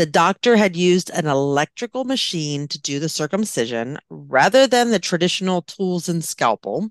the 0.00 0.06
doctor 0.06 0.56
had 0.56 0.74
used 0.76 1.10
an 1.10 1.26
electrical 1.26 2.04
machine 2.04 2.66
to 2.66 2.80
do 2.80 2.98
the 2.98 3.08
circumcision 3.10 3.98
rather 4.08 4.66
than 4.66 4.90
the 4.90 4.98
traditional 4.98 5.60
tools 5.60 6.08
and 6.08 6.24
scalpel. 6.24 6.88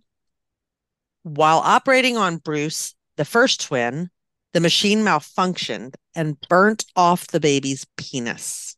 While 1.23 1.57
operating 1.57 2.17
on 2.17 2.37
Bruce, 2.37 2.93
the 3.17 3.25
first 3.25 3.65
twin, 3.65 4.11
the 4.53 4.59
machine 4.59 4.99
malfunctioned 4.99 5.95
and 6.13 6.39
burnt 6.49 6.85
off 6.95 7.25
the 7.25 7.39
baby's 7.39 7.87
penis. 7.97 8.77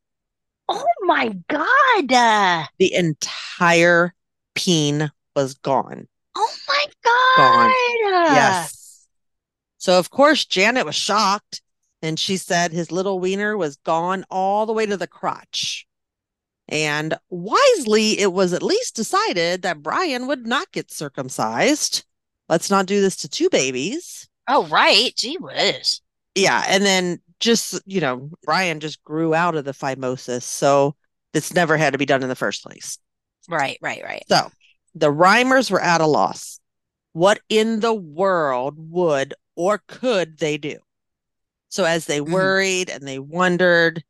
Oh 0.70 0.86
my 1.02 1.36
God. 1.50 2.14
Uh, 2.14 2.64
The 2.80 2.94
entire 2.94 4.14
peen 4.56 5.12
was 5.36 5.56
gone. 5.56 6.08
oh 6.38 6.56
my 6.70 6.86
God. 7.04 7.70
Uh, 7.70 8.34
Yes. 8.34 9.08
So, 9.78 10.00
of 10.00 10.10
course, 10.10 10.46
Janet 10.46 10.86
was 10.86 10.96
shocked 10.96 11.62
and 12.02 12.20
she 12.20 12.38
said 12.38 12.72
his 12.72 12.92
little 12.92 13.20
wiener 13.20 13.56
was 13.58 13.78
gone 13.78 14.26
all 14.30 14.66
the 14.66 14.74
way 14.74 14.86
to 14.86 14.98
the 14.98 15.08
crotch. 15.08 15.86
And 16.68 17.16
wisely, 17.30 18.20
it 18.20 18.32
was 18.32 18.54
at 18.54 18.64
least 18.64 18.96
decided 18.96 19.62
that 19.62 19.84
Brian 19.84 20.28
would 20.28 20.48
not 20.48 20.72
get 20.72 20.92
circumcised. 20.92 22.06
Let's 22.48 22.70
not 22.70 22.86
do 22.86 23.02
this 23.02 23.18
to 23.18 23.30
two 23.30 23.50
babies. 23.50 24.30
Oh, 24.48 24.66
right. 24.68 25.14
Gee 25.16 25.38
whiz. 25.40 26.02
Yeah. 26.34 26.64
And 26.68 26.86
then 26.86 27.20
just, 27.40 27.82
you 27.86 28.00
know, 28.00 28.30
Brian 28.44 28.80
just 28.80 29.04
grew 29.04 29.34
out 29.34 29.56
of 29.56 29.66
the 29.66 29.74
phimosis. 29.74 30.44
So 30.44 30.96
this 31.34 31.54
never 31.54 31.78
had 31.78 31.94
to 31.94 32.00
be 32.00 32.06
done 32.06 32.24
in 32.24 32.30
the 32.30 32.36
first 32.36 32.64
place. 32.64 32.98
Right, 33.50 33.78
right, 33.82 34.02
right. 34.04 34.24
So 34.30 34.50
the 34.96 35.12
Reimers 35.12 35.70
were 35.70 35.82
at 35.82 36.02
a 36.02 36.06
loss. 36.06 36.60
What 37.14 37.42
in 37.50 37.82
the 37.82 37.94
world 37.94 38.76
would 38.78 39.34
or 39.56 39.82
could 39.88 40.38
they 40.38 40.58
do? 40.58 40.78
So 41.72 41.86
as 41.86 42.06
they 42.06 42.20
Mhm. 42.20 42.32
worried 42.32 42.90
and 42.90 43.08
they 43.08 43.18
wondered, 43.18 44.04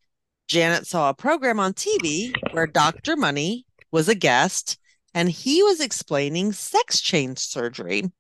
Janet 0.48 0.88
saw 0.88 1.10
a 1.10 1.14
program 1.14 1.60
on 1.60 1.74
TV 1.74 2.34
where 2.52 2.66
Dr. 2.66 3.16
Money 3.16 3.66
was 3.92 4.10
a 4.10 4.16
guest 4.16 4.80
and 5.14 5.30
he 5.30 5.62
was 5.62 5.80
explaining 5.80 6.54
sex 6.54 7.00
change 7.00 7.38
surgery. 7.38 8.12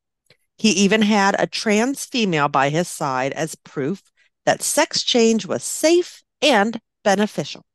He 0.57 0.69
even 0.69 1.01
had 1.01 1.36
a 1.39 1.48
trans 1.48 2.05
female 2.05 2.50
by 2.50 2.69
his 2.69 2.88
side 2.88 3.33
as 3.33 3.55
proof 3.55 4.03
that 4.45 4.62
sex 4.62 5.01
change 5.01 5.48
was 5.48 5.63
safe 5.63 6.21
and 6.39 6.79
beneficial. 7.03 7.65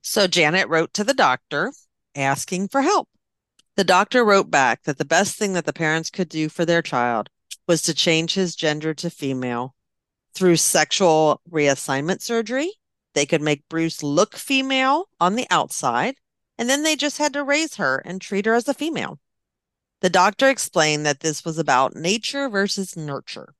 So 0.00 0.26
Janet 0.26 0.68
wrote 0.68 0.94
to 0.94 1.04
the 1.04 1.12
doctor 1.12 1.70
asking 2.14 2.68
for 2.68 2.80
help. 2.80 3.10
The 3.76 3.84
doctor 3.84 4.24
wrote 4.24 4.50
back 4.50 4.84
that 4.84 4.96
the 4.96 5.04
best 5.04 5.36
thing 5.36 5.52
that 5.52 5.66
the 5.66 5.72
parents 5.74 6.08
could 6.08 6.30
do 6.30 6.48
for 6.48 6.64
their 6.64 6.80
child 6.80 7.28
was 7.66 7.82
to 7.82 7.92
change 7.92 8.32
his 8.34 8.56
gender 8.56 8.94
to 8.94 9.10
female. 9.10 9.74
Through 10.38 10.58
sexual 10.58 11.40
reassignment 11.50 12.22
surgery, 12.22 12.70
they 13.12 13.26
could 13.26 13.42
make 13.42 13.68
Bruce 13.68 14.04
look 14.04 14.36
female 14.36 15.08
on 15.18 15.34
the 15.34 15.48
outside, 15.50 16.14
and 16.56 16.70
then 16.70 16.84
they 16.84 16.94
just 16.94 17.18
had 17.18 17.32
to 17.32 17.42
raise 17.42 17.74
her 17.74 17.98
and 18.04 18.20
treat 18.20 18.46
her 18.46 18.54
as 18.54 18.68
a 18.68 18.72
female. 18.72 19.18
The 20.00 20.10
doctor 20.10 20.48
explained 20.48 21.04
that 21.04 21.18
this 21.18 21.44
was 21.44 21.58
about 21.58 21.96
nature 21.96 22.48
versus 22.48 22.96
nurture. 22.96 23.56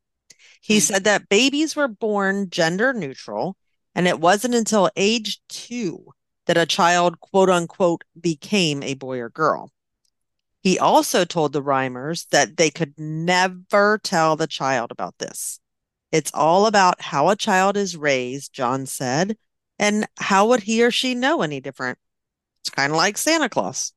He 0.61 0.77
Hmm. 0.77 0.85
said 0.85 1.03
that 1.03 1.29
babies 1.29 1.75
were 1.75 1.89
born 1.89 2.49
gender 2.49 2.93
neutral, 2.93 3.57
and 3.93 4.07
it 4.07 4.21
wasn't 4.21 4.55
until 4.55 4.89
age 4.95 5.41
two 5.49 6.15
that 6.47 6.57
a 6.57 6.65
child, 6.65 7.19
quote 7.19 7.51
unquote, 7.51 8.05
became 8.21 8.85
a 8.85 8.95
boy 8.95 9.19
or 9.19 9.31
girl. 9.31 9.73
He 10.61 10.79
also 10.79 11.25
told 11.25 11.53
the 11.53 11.61
Reimers 11.61 12.29
that 12.29 12.57
they 12.57 12.71
could 12.71 12.97
never 12.97 13.99
tell 13.99 14.37
the 14.37 14.47
child 14.47 14.93
about 14.93 15.19
this. 15.19 15.59
It's 16.13 16.31
all 16.35 16.67
about 16.67 17.01
how 17.01 17.29
a 17.29 17.37
child 17.37 17.77
is 17.77 17.97
raised, 17.97 18.53
John 18.53 18.87
said, 18.87 19.37
and 19.79 20.07
how 20.19 20.49
would 20.49 20.63
he 20.63 20.83
or 20.83 20.91
she 20.91 21.15
know 21.15 21.43
any 21.43 21.61
different? 21.61 21.99
It's 22.63 22.71
kind 22.71 22.93
of 22.93 22.97
like 22.97 23.19
Santa 23.19 23.49
Claus. 23.49 23.93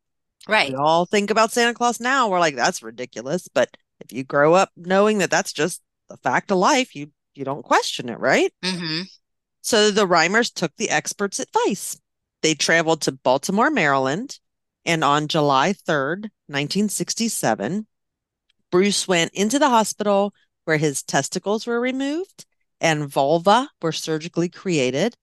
Right. 0.47 0.69
We 0.71 0.75
all 0.75 1.05
think 1.05 1.29
about 1.29 1.51
Santa 1.51 1.73
Claus 1.73 1.99
now. 1.99 2.29
We're 2.29 2.39
like, 2.39 2.55
that's 2.55 2.83
ridiculous. 2.83 3.47
But 3.47 3.75
if 3.99 4.11
you 4.11 4.23
grow 4.23 4.53
up 4.53 4.71
knowing 4.75 5.19
that 5.19 5.29
that's 5.31 5.53
just 5.53 5.81
the 6.09 6.17
fact 6.17 6.51
of 6.51 6.57
life, 6.57 6.95
you 6.95 7.11
you 7.33 7.45
don't 7.45 7.63
question 7.63 8.09
it, 8.09 8.19
right? 8.19 8.53
hmm 8.63 9.01
So 9.61 9.91
the 9.91 10.07
Reimers 10.07 10.53
took 10.53 10.75
the 10.75 10.89
experts' 10.89 11.39
advice. 11.39 11.99
They 12.41 12.55
traveled 12.55 13.01
to 13.03 13.11
Baltimore, 13.11 13.69
Maryland, 13.69 14.39
and 14.85 15.03
on 15.03 15.27
July 15.27 15.73
3rd, 15.73 16.31
1967, 16.47 17.87
Bruce 18.71 19.07
went 19.07 19.33
into 19.33 19.59
the 19.59 19.69
hospital 19.69 20.33
where 20.65 20.77
his 20.77 21.03
testicles 21.03 21.65
were 21.65 21.79
removed 21.79 22.45
and 22.79 23.07
vulva 23.07 23.69
were 23.81 23.91
surgically 23.91 24.49
created. 24.49 25.15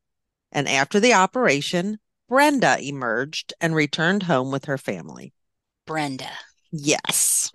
And 0.53 0.69
after 0.69 1.01
the 1.01 1.15
operation, 1.15 1.99
Brenda 2.29 2.79
emerged 2.81 3.53
and 3.61 3.75
returned 3.75 4.25
home 4.25 4.51
with 4.51 4.67
her 4.67 4.79
family. 4.79 5.33
Brenda. 5.87 6.31
Yes. 6.71 7.51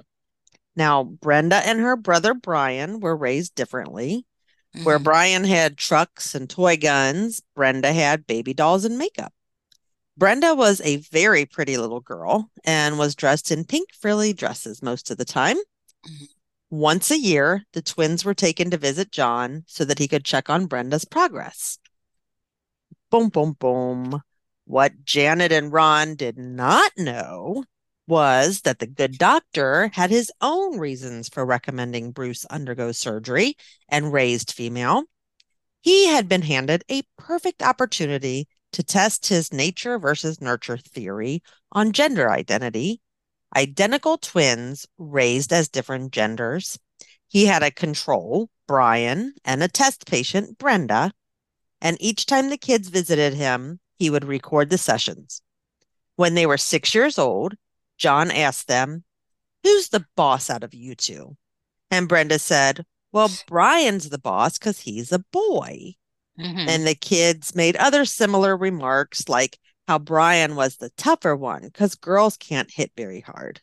Now, 0.75 1.03
Brenda 1.03 1.57
and 1.57 1.79
her 1.79 1.95
brother 1.95 2.33
Brian 2.33 2.99
were 2.99 3.15
raised 3.15 3.55
differently. 3.55 4.25
Where 4.81 4.97
Mhm. 4.97 5.03
Brian 5.03 5.43
had 5.43 5.77
trucks 5.77 6.33
and 6.33 6.49
toy 6.49 6.77
guns, 6.77 7.43
Brenda 7.55 7.93
had 7.93 8.25
baby 8.25 8.55
dolls 8.55 8.85
and 8.85 8.97
makeup. 8.97 9.31
Brenda 10.17 10.55
was 10.55 10.81
a 10.81 10.97
very 10.97 11.45
pretty 11.45 11.77
little 11.77 11.99
girl 11.99 12.49
and 12.63 12.97
was 12.97 13.13
dressed 13.13 13.51
in 13.51 13.65
pink 13.65 13.89
frilly 13.93 14.33
dresses 14.33 14.81
most 14.81 15.11
of 15.11 15.17
the 15.17 15.25
time. 15.25 15.57
Mhm. 16.07 16.27
Once 16.73 17.11
a 17.11 17.19
year, 17.19 17.63
the 17.73 17.83
twins 17.83 18.25
were 18.25 18.33
taken 18.33 18.71
to 18.71 18.77
visit 18.77 19.11
John 19.11 19.63
so 19.67 19.85
that 19.85 19.99
he 19.99 20.07
could 20.07 20.25
check 20.25 20.49
on 20.49 20.65
Brenda's 20.65 21.05
progress. 21.05 21.77
Boom, 23.11 23.29
boom, 23.29 23.55
boom. 23.59 24.23
What 24.65 25.05
Janet 25.05 25.51
and 25.51 25.71
Ron 25.71 26.15
did 26.15 26.35
not 26.35 26.91
know 26.97 27.65
was 28.07 28.61
that 28.61 28.79
the 28.79 28.87
good 28.87 29.19
doctor 29.19 29.91
had 29.93 30.09
his 30.09 30.31
own 30.41 30.79
reasons 30.79 31.29
for 31.29 31.45
recommending 31.45 32.11
Bruce 32.11 32.43
undergo 32.45 32.91
surgery 32.91 33.55
and 33.87 34.11
raised 34.11 34.51
female. 34.51 35.03
He 35.81 36.07
had 36.07 36.27
been 36.27 36.41
handed 36.41 36.83
a 36.89 37.03
perfect 37.19 37.61
opportunity 37.61 38.47
to 38.71 38.81
test 38.81 39.27
his 39.27 39.53
nature 39.53 39.99
versus 39.99 40.41
nurture 40.41 40.77
theory 40.77 41.43
on 41.71 41.91
gender 41.91 42.31
identity. 42.31 42.99
Identical 43.55 44.17
twins 44.17 44.87
raised 44.97 45.53
as 45.53 45.69
different 45.69 46.11
genders. 46.11 46.79
He 47.27 47.45
had 47.45 47.63
a 47.63 47.71
control, 47.71 48.49
Brian, 48.67 49.33
and 49.43 49.61
a 49.63 49.67
test 49.67 50.05
patient, 50.05 50.57
Brenda. 50.57 51.11
And 51.81 51.97
each 51.99 52.25
time 52.25 52.49
the 52.49 52.57
kids 52.57 52.89
visited 52.89 53.33
him, 53.33 53.79
he 53.97 54.09
would 54.09 54.25
record 54.25 54.69
the 54.69 54.77
sessions. 54.77 55.41
When 56.15 56.35
they 56.35 56.45
were 56.45 56.57
six 56.57 56.93
years 56.93 57.17
old, 57.17 57.55
John 57.97 58.31
asked 58.31 58.67
them, 58.67 59.03
Who's 59.63 59.89
the 59.89 60.05
boss 60.15 60.49
out 60.49 60.63
of 60.63 60.73
you 60.73 60.95
two? 60.95 61.37
And 61.89 62.07
Brenda 62.07 62.39
said, 62.39 62.85
Well, 63.11 63.29
Brian's 63.47 64.09
the 64.09 64.19
boss 64.19 64.57
because 64.57 64.81
he's 64.81 65.11
a 65.11 65.19
boy. 65.19 65.95
Mhm. 66.39 66.67
And 66.67 66.87
the 66.87 66.95
kids 66.95 67.55
made 67.55 67.75
other 67.75 68.05
similar 68.05 68.57
remarks 68.57 69.29
like, 69.29 69.59
how 69.87 69.99
Brian 69.99 70.55
was 70.55 70.77
the 70.77 70.89
tougher 70.91 71.35
one 71.35 71.63
because 71.63 71.95
girls 71.95 72.37
can't 72.37 72.71
hit 72.71 72.91
very 72.95 73.21
hard. 73.21 73.61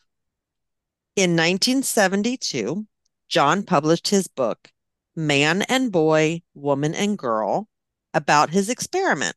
In 1.16 1.30
1972, 1.32 2.86
John 3.28 3.62
published 3.62 4.08
his 4.08 4.28
book, 4.28 4.70
Man 5.16 5.62
and 5.62 5.90
Boy, 5.90 6.42
Woman 6.54 6.94
and 6.94 7.16
Girl, 7.18 7.68
about 8.14 8.50
his 8.50 8.68
experiment. 8.68 9.36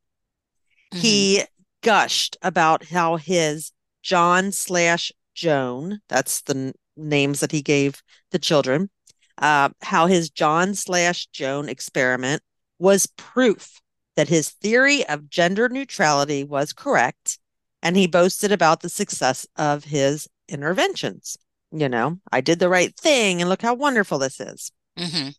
Mm-hmm. 0.94 1.02
He 1.02 1.44
gushed 1.82 2.38
about 2.42 2.86
how 2.86 3.18
his 3.18 3.72
John 4.02 4.52
slash 4.52 5.12
Joan, 5.34 6.00
that's 6.10 6.42
the 6.42 6.56
n- 6.56 6.74
names 6.96 7.40
that 7.40 7.52
he 7.52 7.62
gave 7.62 8.04
the 8.32 8.40
children, 8.40 8.90
uh, 9.38 9.70
how 9.82 10.08
his 10.08 10.30
John 10.30 10.76
slash 10.76 11.28
Joan 11.28 11.70
experiment 11.70 12.42
was 12.80 13.08
proof 13.18 13.82
that 14.16 14.30
his 14.30 14.50
theory 14.50 15.06
of 15.08 15.30
gender 15.30 15.70
neutrality 15.70 16.44
was 16.44 16.74
correct, 16.74 17.40
and 17.82 17.98
he 17.98 18.08
boasted 18.08 18.52
about 18.52 18.82
the 18.82 18.90
success 18.90 19.48
of 19.56 19.86
his 19.86 20.28
interventions. 20.48 21.38
You 21.72 21.90
know, 21.90 22.20
I 22.32 22.42
did 22.42 22.60
the 22.60 22.70
right 22.70 22.96
thing, 22.96 23.42
and 23.42 23.50
look 23.50 23.62
how 23.62 23.74
wonderful 23.74 24.20
this 24.20 24.40
is. 24.40 24.72
Mm-hmm. 24.98 25.30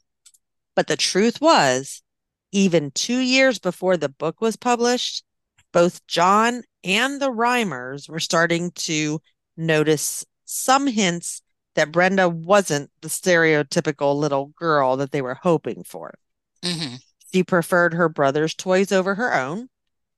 But 0.74 0.88
the 0.88 0.96
truth 0.96 1.40
was, 1.40 2.02
even 2.50 2.90
two 2.90 3.18
years 3.18 3.58
before 3.58 3.96
the 3.96 4.08
book 4.08 4.40
was 4.40 4.56
published, 4.56 5.24
both 5.72 6.06
John 6.06 6.62
and 6.82 7.20
the 7.20 7.30
Reimers 7.30 8.08
were 8.08 8.20
starting 8.20 8.70
to 8.72 9.20
notice 9.56 10.24
some 10.44 10.86
hints 10.86 11.42
that 11.74 11.92
Brenda 11.92 12.28
wasn't 12.28 12.90
the 13.00 13.08
stereotypical 13.08 14.16
little 14.16 14.46
girl 14.56 14.96
that 14.96 15.10
they 15.10 15.22
were 15.22 15.34
hoping 15.34 15.82
for. 15.84 16.14
Mm-hmm. 16.62 16.96
She 17.34 17.42
preferred 17.42 17.94
her 17.94 18.08
brother's 18.08 18.54
toys 18.54 18.92
over 18.92 19.16
her 19.16 19.34
own. 19.34 19.68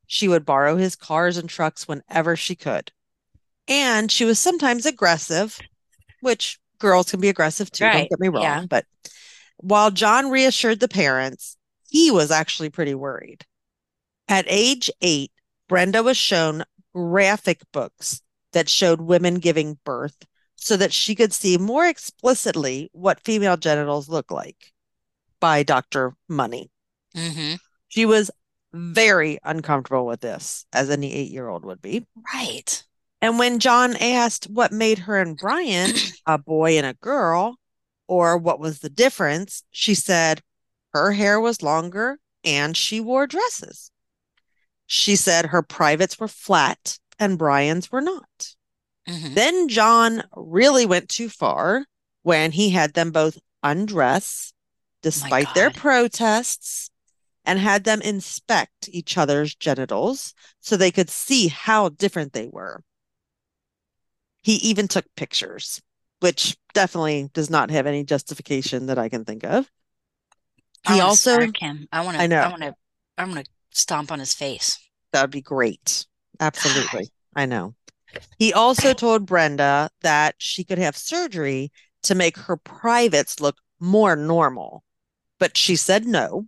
She 0.07 0.29
would 0.29 0.45
borrow 0.45 0.77
his 0.77 0.97
cars 0.97 1.39
and 1.39 1.49
trucks 1.49 1.89
whenever 1.89 2.37
she 2.37 2.55
could. 2.55 2.93
And 3.67 4.13
she 4.13 4.27
was 4.27 4.39
sometimes 4.39 4.85
aggressive, 4.85 5.59
which 6.21 6.61
girls 6.79 7.11
can 7.11 7.21
be 7.21 7.31
aggressive 7.31 7.71
too, 7.71 7.85
right. 7.85 7.93
don't 7.93 8.11
get 8.11 8.21
me 8.21 8.29
wrong. 8.29 8.43
Yeah. 8.43 8.67
But 8.69 8.85
while 9.57 9.91
John 9.91 10.29
reassured 10.29 10.79
the 10.79 10.89
parents, 10.89 11.57
he 11.89 12.11
was 12.11 12.31
actually 12.31 12.69
pretty 12.69 12.95
worried. 12.95 13.47
At 14.29 14.45
age 14.47 14.91
eight, 15.01 15.33
Brenda 15.69 16.03
was 16.03 16.19
shown 16.19 16.65
graphic 16.95 17.63
books 17.73 18.21
that 18.53 18.69
showed 18.69 19.01
women 19.01 19.37
giving 19.37 19.79
birth 19.85 20.27
so 20.57 20.77
that 20.77 20.93
she 20.93 21.15
could 21.15 21.33
see 21.33 21.57
more 21.57 21.87
explicitly 21.87 22.91
what 22.93 23.25
female 23.25 23.57
genitals 23.57 24.07
look 24.07 24.31
like 24.31 24.75
by 25.41 25.63
Dr. 25.63 26.15
Money. 26.29 26.71
Mm-hmm. 27.17 27.55
She 27.89 28.07
was 28.07 28.31
very 28.73 29.39
uncomfortable 29.43 30.07
with 30.07 30.21
this, 30.21 30.67
as 30.73 30.91
any 30.91 31.13
eight 31.13 31.31
year 31.31 31.49
old 31.49 31.65
would 31.65 31.81
be. 31.81 32.07
Right. 32.35 32.85
And 33.23 33.39
when 33.39 33.59
John 33.59 33.97
asked 33.97 34.45
what 34.51 34.73
made 34.73 35.01
her 35.01 35.19
and 35.19 35.37
Brian 35.37 35.93
a 36.27 36.39
boy 36.39 36.77
and 36.77 36.87
a 36.87 36.95
girl, 36.95 37.57
or 38.07 38.37
what 38.37 38.61
was 38.61 38.81
the 38.81 38.91
difference, 38.91 39.63
she 39.71 39.95
said 39.95 40.43
her 40.93 41.13
hair 41.13 41.41
was 41.41 41.63
longer 41.63 42.19
and 42.45 42.77
she 42.77 43.01
wore 43.01 43.27
dresses. 43.27 43.91
She 44.87 45.17
said 45.17 45.47
her 45.47 45.63
privates 45.63 46.19
were 46.21 46.29
flat 46.29 46.99
and 47.19 47.39
Brian's 47.39 47.91
were 47.91 48.01
not. 48.01 48.55
Mm-hmm. 49.09 49.35
Then 49.35 49.69
John 49.69 50.23
really 50.35 50.87
went 50.87 51.09
too 51.09 51.29
far 51.29 51.87
when 52.23 52.53
he 52.53 52.71
had 52.71 52.95
them 52.95 53.11
both 53.11 53.39
undress 53.63 54.53
despite 55.03 55.53
their 55.55 55.71
protests 55.71 56.91
and 57.47 57.61
had 57.61 57.85
them 57.85 58.03
inspect 58.03 58.88
each 58.93 59.17
other's 59.17 59.55
genitals 59.55 60.35
so 60.61 60.76
they 60.76 60.91
could 60.91 61.09
see 61.09 61.47
how 61.47 61.88
different 61.88 62.33
they 62.33 62.49
were. 62.49 62.83
He 64.43 64.55
even 64.57 64.88
took 64.88 65.07
pictures, 65.17 65.81
which 66.21 66.57
definitely 66.75 67.31
does 67.33 67.49
not 67.49 67.71
have 67.71 67.87
any 67.87 68.05
justification 68.05 68.87
that 68.87 68.99
I 68.99 69.09
can 69.09 69.25
think 69.25 69.45
of. 69.45 69.71
He 70.87 71.00
also 71.00 71.38
him. 71.59 71.89
I 71.91 72.04
want 72.04 72.17
to 72.17 72.23
I 72.23 72.26
know. 72.26 72.41
I 72.41 72.49
want 72.49 72.63
to 72.63 72.75
I 73.17 73.25
want 73.25 73.45
to 73.45 73.50
stomp 73.71 74.13
on 74.13 74.19
his 74.19 74.35
face. 74.35 74.78
That 75.13 75.23
would 75.23 75.30
be 75.30 75.41
great. 75.41 76.06
Absolutely. 76.39 77.04
God. 77.04 77.11
I 77.35 77.47
know. 77.47 77.75
He 78.39 78.52
also 78.52 78.93
told 78.93 79.26
Brenda 79.26 79.91
that 80.02 80.37
she 80.39 80.65
could 80.65 80.78
have 80.78 80.97
surgery 80.97 81.71
to 82.04 82.15
make 82.15 82.37
her 82.37 82.56
privates 82.56 83.41
look 83.41 83.56
more 83.80 84.17
normal. 84.17 84.85
But 85.39 85.56
she 85.56 85.76
said 85.76 86.06
no 86.06 86.47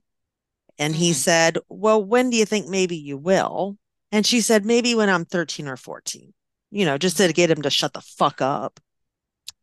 and 0.78 0.94
he 0.94 1.10
mm-hmm. 1.10 1.14
said, 1.14 1.58
Well, 1.68 2.02
when 2.02 2.30
do 2.30 2.36
you 2.36 2.44
think 2.44 2.68
maybe 2.68 2.96
you 2.96 3.16
will? 3.16 3.76
And 4.12 4.24
she 4.24 4.40
said, 4.40 4.64
Maybe 4.64 4.94
when 4.94 5.08
I'm 5.08 5.24
13 5.24 5.68
or 5.68 5.76
14, 5.76 6.32
you 6.70 6.84
know, 6.84 6.98
just 6.98 7.16
to 7.18 7.32
get 7.32 7.50
him 7.50 7.62
to 7.62 7.70
shut 7.70 7.92
the 7.92 8.00
fuck 8.00 8.40
up. 8.40 8.80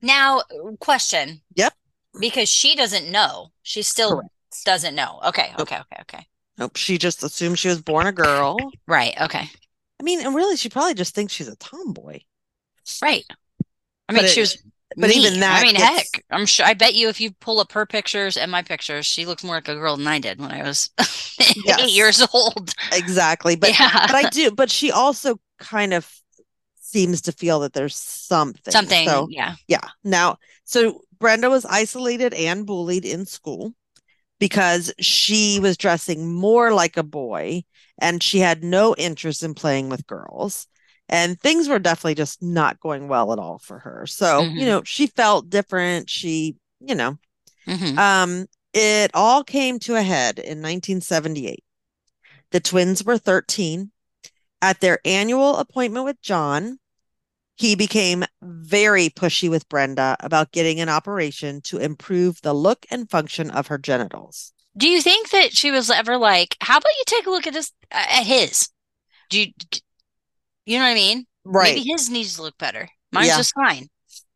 Now, 0.01 0.41
question. 0.79 1.41
Yep. 1.55 1.73
Because 2.19 2.49
she 2.49 2.75
doesn't 2.75 3.11
know. 3.11 3.49
She 3.63 3.81
still 3.81 4.17
Correct. 4.17 4.29
doesn't 4.65 4.95
know. 4.95 5.19
Okay. 5.25 5.49
Nope. 5.51 5.61
Okay. 5.61 5.79
Okay. 5.79 6.01
Okay. 6.01 6.27
Nope. 6.57 6.77
She 6.77 6.97
just 6.97 7.23
assumed 7.23 7.59
she 7.59 7.67
was 7.67 7.81
born 7.81 8.07
a 8.07 8.11
girl. 8.11 8.57
right. 8.87 9.13
Okay. 9.19 9.49
I 9.99 10.03
mean, 10.03 10.25
and 10.25 10.35
really, 10.35 10.57
she 10.57 10.69
probably 10.69 10.93
just 10.93 11.15
thinks 11.15 11.33
she's 11.33 11.47
a 11.47 11.55
tomboy. 11.55 12.19
Right. 13.01 13.25
I 14.07 14.13
mean, 14.13 14.23
but 14.23 14.29
she 14.29 14.41
it, 14.41 14.43
was 14.43 14.63
but 14.95 15.09
Me. 15.09 15.15
even 15.15 15.39
that, 15.41 15.61
I 15.61 15.63
mean, 15.63 15.75
heck, 15.75 16.23
I'm 16.31 16.45
sure. 16.45 16.65
I 16.65 16.73
bet 16.73 16.95
you 16.95 17.09
if 17.09 17.19
you 17.19 17.31
pull 17.39 17.59
up 17.59 17.71
her 17.73 17.85
pictures 17.85 18.37
and 18.37 18.49
my 18.49 18.61
pictures, 18.61 19.05
she 19.05 19.25
looks 19.25 19.43
more 19.43 19.55
like 19.55 19.67
a 19.67 19.75
girl 19.75 19.97
than 19.97 20.07
I 20.07 20.19
did 20.19 20.39
when 20.39 20.51
I 20.51 20.63
was 20.63 20.89
yes. 21.65 21.79
eight 21.81 21.91
years 21.91 22.25
old. 22.33 22.73
Exactly, 22.93 23.55
but 23.55 23.77
yeah. 23.77 24.07
but 24.07 24.15
I 24.15 24.29
do. 24.29 24.51
But 24.51 24.71
she 24.71 24.91
also 24.91 25.39
kind 25.59 25.93
of 25.93 26.09
seems 26.79 27.21
to 27.23 27.31
feel 27.31 27.59
that 27.61 27.73
there's 27.73 27.95
something. 27.95 28.71
Something. 28.71 29.07
So, 29.07 29.27
yeah. 29.29 29.55
Yeah. 29.67 29.87
Now, 30.03 30.37
so 30.63 31.01
Brenda 31.19 31.49
was 31.49 31.65
isolated 31.65 32.33
and 32.33 32.65
bullied 32.65 33.05
in 33.05 33.25
school 33.25 33.73
because 34.39 34.93
she 34.99 35.59
was 35.61 35.77
dressing 35.77 36.31
more 36.31 36.73
like 36.73 36.97
a 36.97 37.03
boy 37.03 37.63
and 37.99 38.21
she 38.21 38.39
had 38.39 38.63
no 38.63 38.95
interest 38.97 39.43
in 39.43 39.53
playing 39.53 39.89
with 39.89 40.07
girls 40.07 40.67
and 41.07 41.39
things 41.39 41.67
were 41.67 41.79
definitely 41.79 42.15
just 42.15 42.41
not 42.41 42.79
going 42.79 43.07
well 43.07 43.31
at 43.31 43.39
all 43.39 43.59
for 43.59 43.79
her. 43.79 44.05
So, 44.07 44.41
mm-hmm. 44.41 44.57
you 44.57 44.65
know, 44.65 44.83
she 44.83 45.07
felt 45.07 45.49
different. 45.49 46.09
She, 46.09 46.55
you 46.79 46.95
know, 46.95 47.17
mm-hmm. 47.67 47.97
um, 47.97 48.47
it 48.73 49.11
all 49.13 49.43
came 49.43 49.79
to 49.79 49.95
a 49.95 50.01
head 50.01 50.39
in 50.39 50.61
1978. 50.61 51.63
The 52.51 52.59
twins 52.59 53.03
were 53.03 53.17
13. 53.17 53.91
At 54.61 54.79
their 54.79 54.99
annual 55.05 55.57
appointment 55.57 56.05
with 56.05 56.21
John, 56.21 56.79
he 57.55 57.75
became 57.75 58.25
very 58.41 59.09
pushy 59.09 59.49
with 59.49 59.69
Brenda 59.69 60.17
about 60.19 60.51
getting 60.51 60.79
an 60.79 60.89
operation 60.89 61.61
to 61.61 61.77
improve 61.77 62.41
the 62.41 62.53
look 62.53 62.85
and 62.89 63.09
function 63.09 63.51
of 63.51 63.67
her 63.67 63.77
genitals. 63.77 64.53
Do 64.77 64.89
you 64.89 65.01
think 65.01 65.29
that 65.29 65.55
she 65.55 65.71
was 65.71 65.89
ever 65.89 66.17
like, 66.17 66.57
"How 66.61 66.77
about 66.77 66.91
you 66.97 67.03
take 67.05 67.27
a 67.27 67.29
look 67.29 67.47
at 67.47 67.53
this 67.53 67.71
at 67.91 68.25
his"? 68.25 68.69
Do 69.29 69.39
you 69.39 69.53
you 70.65 70.77
know 70.77 70.85
what 70.85 70.91
I 70.91 70.95
mean? 70.95 71.25
Right. 71.43 71.75
Maybe 71.75 71.89
his 71.89 72.09
needs 72.09 72.39
look 72.39 72.57
better. 72.57 72.89
Mine's 73.11 73.27
yeah. 73.27 73.37
just 73.37 73.53
fine. 73.55 73.87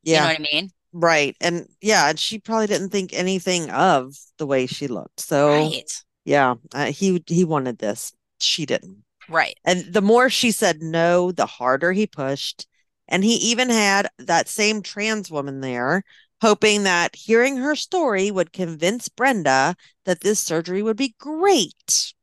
Yeah. 0.04 0.16
You 0.16 0.20
know 0.20 0.28
what 0.28 0.40
I 0.40 0.56
mean? 0.56 0.70
Right. 0.92 1.36
And 1.42 1.68
yeah, 1.82 2.10
and 2.10 2.20
she 2.20 2.40
probably 2.40 2.68
didn't 2.68 2.90
think 2.90 3.14
anything 3.14 3.70
of 3.70 4.16
the 4.38 4.48
way 4.48 4.66
she 4.66 4.88
looked. 4.88 5.20
So 5.20 5.50
right. 5.50 6.04
yeah, 6.26 6.56
uh, 6.74 6.92
he 6.92 7.24
he 7.28 7.44
wanted 7.44 7.78
this. 7.78 8.14
She 8.40 8.66
didn't. 8.66 9.04
Right. 9.28 9.58
And 9.64 9.94
the 9.94 10.02
more 10.02 10.30
she 10.30 10.52
said 10.52 10.82
no, 10.82 11.32
the 11.32 11.46
harder 11.46 11.92
he 11.92 12.08
pushed. 12.08 12.68
And 13.08 13.24
he 13.24 13.36
even 13.36 13.70
had 13.70 14.10
that 14.20 14.48
same 14.48 14.82
trans 14.82 15.32
woman 15.32 15.62
there, 15.62 16.04
hoping 16.42 16.84
that 16.84 17.16
hearing 17.16 17.58
her 17.58 17.76
story 17.76 18.32
would 18.32 18.54
convince 18.54 19.10
Brenda 19.10 19.76
that 20.06 20.22
this 20.22 20.40
surgery 20.40 20.84
would 20.84 20.98
be 20.98 21.16
great. 21.20 22.14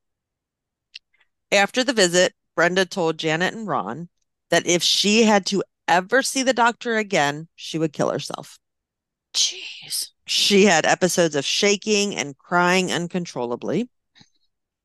After 1.53 1.85
the 1.85 1.93
visit, 1.93 2.35
Brenda 2.57 2.87
told 2.87 3.19
Janet 3.19 3.55
and 3.55 3.69
Ron 3.69 4.09
that 4.51 4.67
if 4.67 4.83
she 4.83 5.23
had 5.23 5.47
to 5.47 5.63
ever 5.87 6.23
see 6.23 6.43
the 6.43 6.53
doctor 6.53 6.97
again, 6.97 7.47
she 7.55 7.79
would 7.79 7.93
kill 7.93 8.11
herself. 8.11 8.59
Jeez. 9.33 10.11
She 10.27 10.65
had 10.65 10.85
episodes 10.85 11.37
of 11.37 11.45
shaking 11.45 12.17
and 12.17 12.37
crying 12.37 12.91
uncontrollably. 12.91 13.89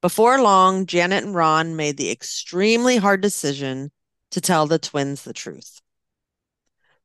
Before 0.01 0.41
long, 0.41 0.85
Janet 0.85 1.23
and 1.23 1.33
Ron 1.33 1.75
made 1.75 1.97
the 1.97 2.11
extremely 2.11 2.97
hard 2.97 3.21
decision 3.21 3.91
to 4.31 4.41
tell 4.41 4.67
the 4.67 4.77
twins 4.77 5.23
the 5.23 5.33
truth. 5.33 5.81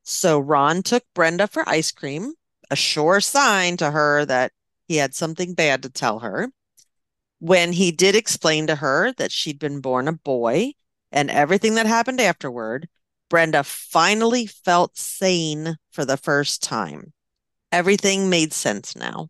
So 0.03 0.39
Ron 0.39 0.83
took 0.83 1.05
Brenda 1.15 1.47
for 1.47 1.69
ice 1.69 1.93
cream, 1.93 2.35
a 2.71 2.77
sure 2.77 3.21
sign 3.21 3.77
to 3.79 3.91
her 3.91 4.25
that 4.27 4.53
he 4.89 4.97
had 4.97 5.15
something 5.15 5.55
bad 5.55 5.83
to 5.83 5.91
tell 5.91 6.21
her 6.21 6.51
when 7.39 7.73
he 7.73 7.93
did 7.93 8.17
explain 8.17 8.67
to 8.67 8.77
her 8.77 9.13
that 9.15 9.33
she'd 9.33 9.59
been 9.59 9.81
born 9.81 10.09
a 10.09 10.13
boy 10.13 10.73
and 11.13 11.31
everything 11.31 11.75
that 11.75 11.87
happened 11.87 12.21
afterward, 12.21 12.89
Brenda 13.29 13.65
finally 13.65 14.47
felt 14.47 14.97
sane 14.97 15.77
for 15.91 16.05
the 16.05 16.17
first 16.17 16.63
time. 16.63 17.13
Everything 17.73 18.31
made 18.31 18.53
sense 18.53 18.97
now. 18.97 19.29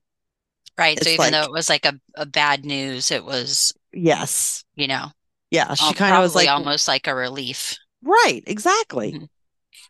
Right. 0.79 0.97
It's 0.97 1.07
so 1.07 1.13
even 1.13 1.19
like, 1.19 1.33
though 1.33 1.45
it 1.45 1.53
was 1.53 1.69
like 1.69 1.87
a, 1.87 1.99
a 2.15 2.27
bad 2.27 2.65
news, 2.65 3.11
it 3.11 3.25
was 3.25 3.73
yes. 3.93 4.65
You 4.75 4.89
know. 4.89 5.07
Yeah, 5.51 5.75
she 5.75 5.95
kind 5.95 6.15
of 6.17 6.23
was 6.23 6.35
like 6.35 6.49
almost 6.49 6.89
like 6.89 7.07
a 7.07 7.15
relief. 7.15 7.79
Right, 8.03 8.43
exactly. 8.47 9.13
Mm-hmm. 9.13 9.25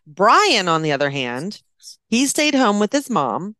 Brian, 0.05 0.67
on 0.67 0.83
the 0.83 0.91
other 0.91 1.09
hand, 1.09 1.61
he 2.09 2.27
stayed 2.27 2.53
home 2.53 2.79
with 2.79 2.93
his 2.93 3.09
mom, 3.09 3.55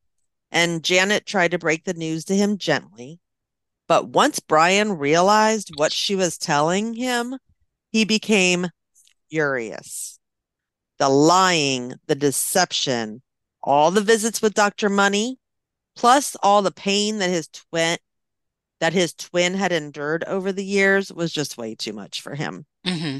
and 0.51 0.83
Janet 0.83 1.25
tried 1.25 1.51
to 1.51 1.59
break 1.59 1.83
the 1.83 1.95
news 1.95 2.23
to 2.25 2.35
him 2.35 2.57
gently. 2.57 3.19
But 3.87 4.09
once 4.09 4.39
Brian 4.39 4.97
realized 4.97 5.71
what 5.75 5.91
she 5.91 6.15
was 6.15 6.37
telling 6.37 6.93
him, 6.93 7.37
he 7.91 8.03
became 8.03 8.67
furious. 9.29 10.19
The 10.99 11.09
lying, 11.09 11.93
the 12.07 12.15
deception, 12.15 13.21
all 13.63 13.91
the 13.91 14.01
visits 14.01 14.41
with 14.41 14.53
Dr. 14.53 14.89
Money, 14.89 15.39
plus 15.95 16.35
all 16.41 16.61
the 16.61 16.71
pain 16.71 17.19
that 17.19 17.29
his 17.29 17.47
twin 17.47 17.97
that 18.79 18.93
his 18.93 19.13
twin 19.13 19.55
had 19.55 19.71
endured 19.71 20.23
over 20.25 20.51
the 20.51 20.63
years 20.63 21.11
was 21.11 21.31
just 21.31 21.57
way 21.57 21.73
too 21.73 21.93
much 21.93 22.21
for 22.21 22.35
him. 22.35 22.63
Mm-hmm. 22.85 23.17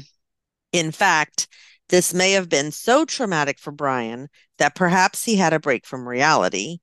In 0.72 0.92
fact, 0.92 1.48
this 1.88 2.14
may 2.14 2.32
have 2.32 2.48
been 2.48 2.70
so 2.70 3.04
traumatic 3.04 3.58
for 3.58 3.72
Brian 3.72 4.28
that 4.58 4.76
perhaps 4.76 5.24
he 5.24 5.34
had 5.34 5.52
a 5.52 5.58
break 5.58 5.84
from 5.84 6.08
reality. 6.08 6.78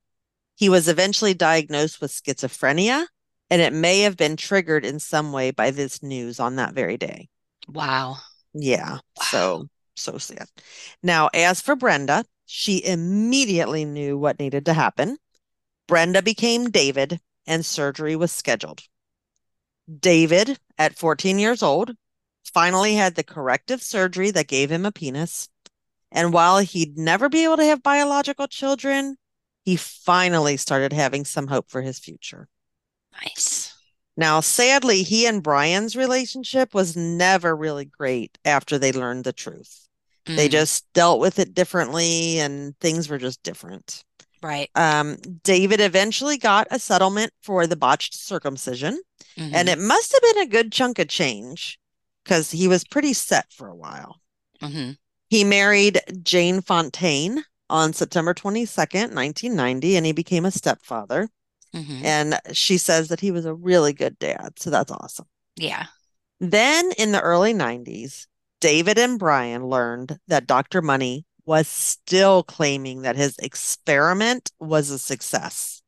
He 0.56 0.68
was 0.68 0.88
eventually 0.88 1.32
diagnosed 1.32 2.02
with 2.02 2.12
schizophrenia, 2.12 3.06
and 3.50 3.62
it 3.62 3.72
may 3.72 4.00
have 4.00 4.16
been 4.16 4.36
triggered 4.36 4.84
in 4.84 4.98
some 4.98 5.32
way 5.32 5.50
by 5.50 5.70
this 5.70 6.02
news 6.02 6.40
on 6.40 6.56
that 6.56 6.74
very 6.74 6.96
day. 6.96 7.28
Wow. 7.68 8.16
Yeah. 8.52 8.94
Wow. 8.94 9.00
So, 9.22 9.68
so 9.94 10.18
sad. 10.18 10.46
Now, 11.02 11.28
as 11.34 11.60
for 11.60 11.76
Brenda, 11.76 12.24
she 12.46 12.84
immediately 12.84 13.84
knew 13.84 14.18
what 14.18 14.38
needed 14.38 14.66
to 14.66 14.72
happen. 14.72 15.18
Brenda 15.86 16.22
became 16.22 16.70
David, 16.70 17.20
and 17.46 17.64
surgery 17.64 18.16
was 18.16 18.32
scheduled. 18.32 18.82
David, 20.00 20.58
at 20.78 20.98
14 20.98 21.38
years 21.38 21.62
old, 21.62 21.92
finally 22.52 22.94
had 22.94 23.14
the 23.14 23.22
corrective 23.22 23.82
surgery 23.82 24.30
that 24.32 24.48
gave 24.48 24.70
him 24.70 24.84
a 24.84 24.92
penis. 24.92 25.48
And 26.10 26.32
while 26.32 26.58
he'd 26.58 26.96
never 26.96 27.28
be 27.28 27.44
able 27.44 27.56
to 27.58 27.64
have 27.64 27.82
biological 27.82 28.48
children, 28.48 29.16
he 29.64 29.76
finally 29.76 30.56
started 30.56 30.92
having 30.92 31.24
some 31.24 31.48
hope 31.48 31.70
for 31.70 31.82
his 31.82 31.98
future. 31.98 32.48
Nice. 33.22 33.74
Now, 34.16 34.40
sadly, 34.40 35.02
he 35.02 35.26
and 35.26 35.42
Brian's 35.42 35.94
relationship 35.94 36.72
was 36.72 36.96
never 36.96 37.54
really 37.54 37.84
great 37.84 38.38
after 38.44 38.78
they 38.78 38.92
learned 38.92 39.24
the 39.24 39.32
truth. 39.32 39.88
Mm. 40.26 40.36
They 40.36 40.48
just 40.48 40.90
dealt 40.94 41.20
with 41.20 41.38
it 41.38 41.54
differently 41.54 42.38
and 42.38 42.78
things 42.80 43.08
were 43.08 43.18
just 43.18 43.42
different. 43.42 44.04
Right. 44.42 44.70
Um, 44.74 45.16
David 45.42 45.80
eventually 45.80 46.38
got 46.38 46.68
a 46.70 46.78
settlement 46.78 47.32
for 47.42 47.66
the 47.66 47.76
botched 47.76 48.14
circumcision, 48.14 49.00
mm-hmm. 49.36 49.54
and 49.54 49.68
it 49.68 49.78
must 49.78 50.12
have 50.12 50.34
been 50.34 50.44
a 50.44 50.50
good 50.50 50.72
chunk 50.72 50.98
of 50.98 51.08
change 51.08 51.78
because 52.22 52.50
he 52.50 52.68
was 52.68 52.84
pretty 52.84 53.12
set 53.12 53.52
for 53.52 53.68
a 53.68 53.74
while. 53.74 54.20
Mm-hmm. 54.62 54.92
He 55.28 55.42
married 55.42 56.00
Jane 56.22 56.60
Fontaine 56.60 57.44
on 57.68 57.92
September 57.92 58.34
22nd, 58.34 59.14
1990, 59.14 59.96
and 59.96 60.06
he 60.06 60.12
became 60.12 60.44
a 60.44 60.50
stepfather. 60.50 61.28
Mm-hmm. 61.76 62.04
And 62.04 62.38
she 62.52 62.78
says 62.78 63.08
that 63.08 63.20
he 63.20 63.30
was 63.30 63.44
a 63.44 63.54
really 63.54 63.92
good 63.92 64.18
dad. 64.18 64.54
So 64.56 64.70
that's 64.70 64.92
awesome. 64.92 65.26
Yeah. 65.56 65.86
Then 66.40 66.92
in 66.98 67.12
the 67.12 67.20
early 67.20 67.54
90s, 67.54 68.26
David 68.60 68.98
and 68.98 69.18
Brian 69.18 69.66
learned 69.66 70.18
that 70.28 70.46
Dr. 70.46 70.82
Money 70.82 71.24
was 71.44 71.68
still 71.68 72.42
claiming 72.42 73.02
that 73.02 73.16
his 73.16 73.36
experiment 73.38 74.50
was 74.58 74.90
a 74.90 74.98
success. 74.98 75.82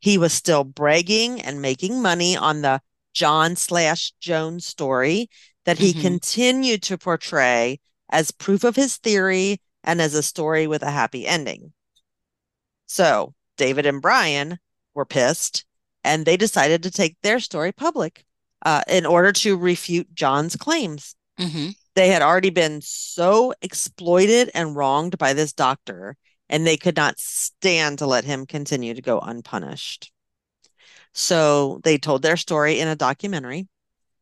He 0.00 0.18
was 0.18 0.32
still 0.32 0.64
bragging 0.64 1.40
and 1.40 1.62
making 1.62 2.02
money 2.02 2.36
on 2.36 2.62
the 2.62 2.80
John 3.12 3.56
slash 3.56 4.12
Joan's 4.20 4.66
story 4.66 5.28
that 5.64 5.78
he 5.78 5.92
mm-hmm. 5.92 6.00
continued 6.00 6.82
to 6.84 6.98
portray 6.98 7.78
as 8.10 8.30
proof 8.30 8.64
of 8.64 8.74
his 8.74 8.96
theory 8.96 9.60
and 9.84 10.00
as 10.00 10.14
a 10.14 10.22
story 10.22 10.66
with 10.66 10.82
a 10.82 10.90
happy 10.90 11.26
ending. 11.26 11.72
So 12.86 13.34
David 13.56 13.86
and 13.86 14.02
Brian 14.02 14.58
were 14.94 15.04
pissed 15.04 15.64
and 16.04 16.24
they 16.24 16.36
decided 16.36 16.82
to 16.82 16.90
take 16.90 17.16
their 17.22 17.40
story 17.40 17.72
public 17.72 18.24
uh, 18.64 18.82
in 18.88 19.06
order 19.06 19.32
to 19.32 19.56
refute 19.56 20.14
John's 20.14 20.56
claims. 20.56 21.14
Mm-hmm. 21.38 21.70
They 21.94 22.08
had 22.08 22.22
already 22.22 22.50
been 22.50 22.80
so 22.82 23.54
exploited 23.62 24.50
and 24.54 24.76
wronged 24.76 25.18
by 25.18 25.32
this 25.32 25.52
doctor, 25.52 26.16
and 26.48 26.66
they 26.66 26.76
could 26.76 26.96
not 26.96 27.20
stand 27.20 27.98
to 27.98 28.06
let 28.06 28.24
him 28.24 28.46
continue 28.46 28.94
to 28.94 29.02
go 29.02 29.18
unpunished. 29.20 30.12
So 31.12 31.80
they 31.84 31.98
told 31.98 32.22
their 32.22 32.36
story 32.36 32.80
in 32.80 32.88
a 32.88 32.96
documentary, 32.96 33.68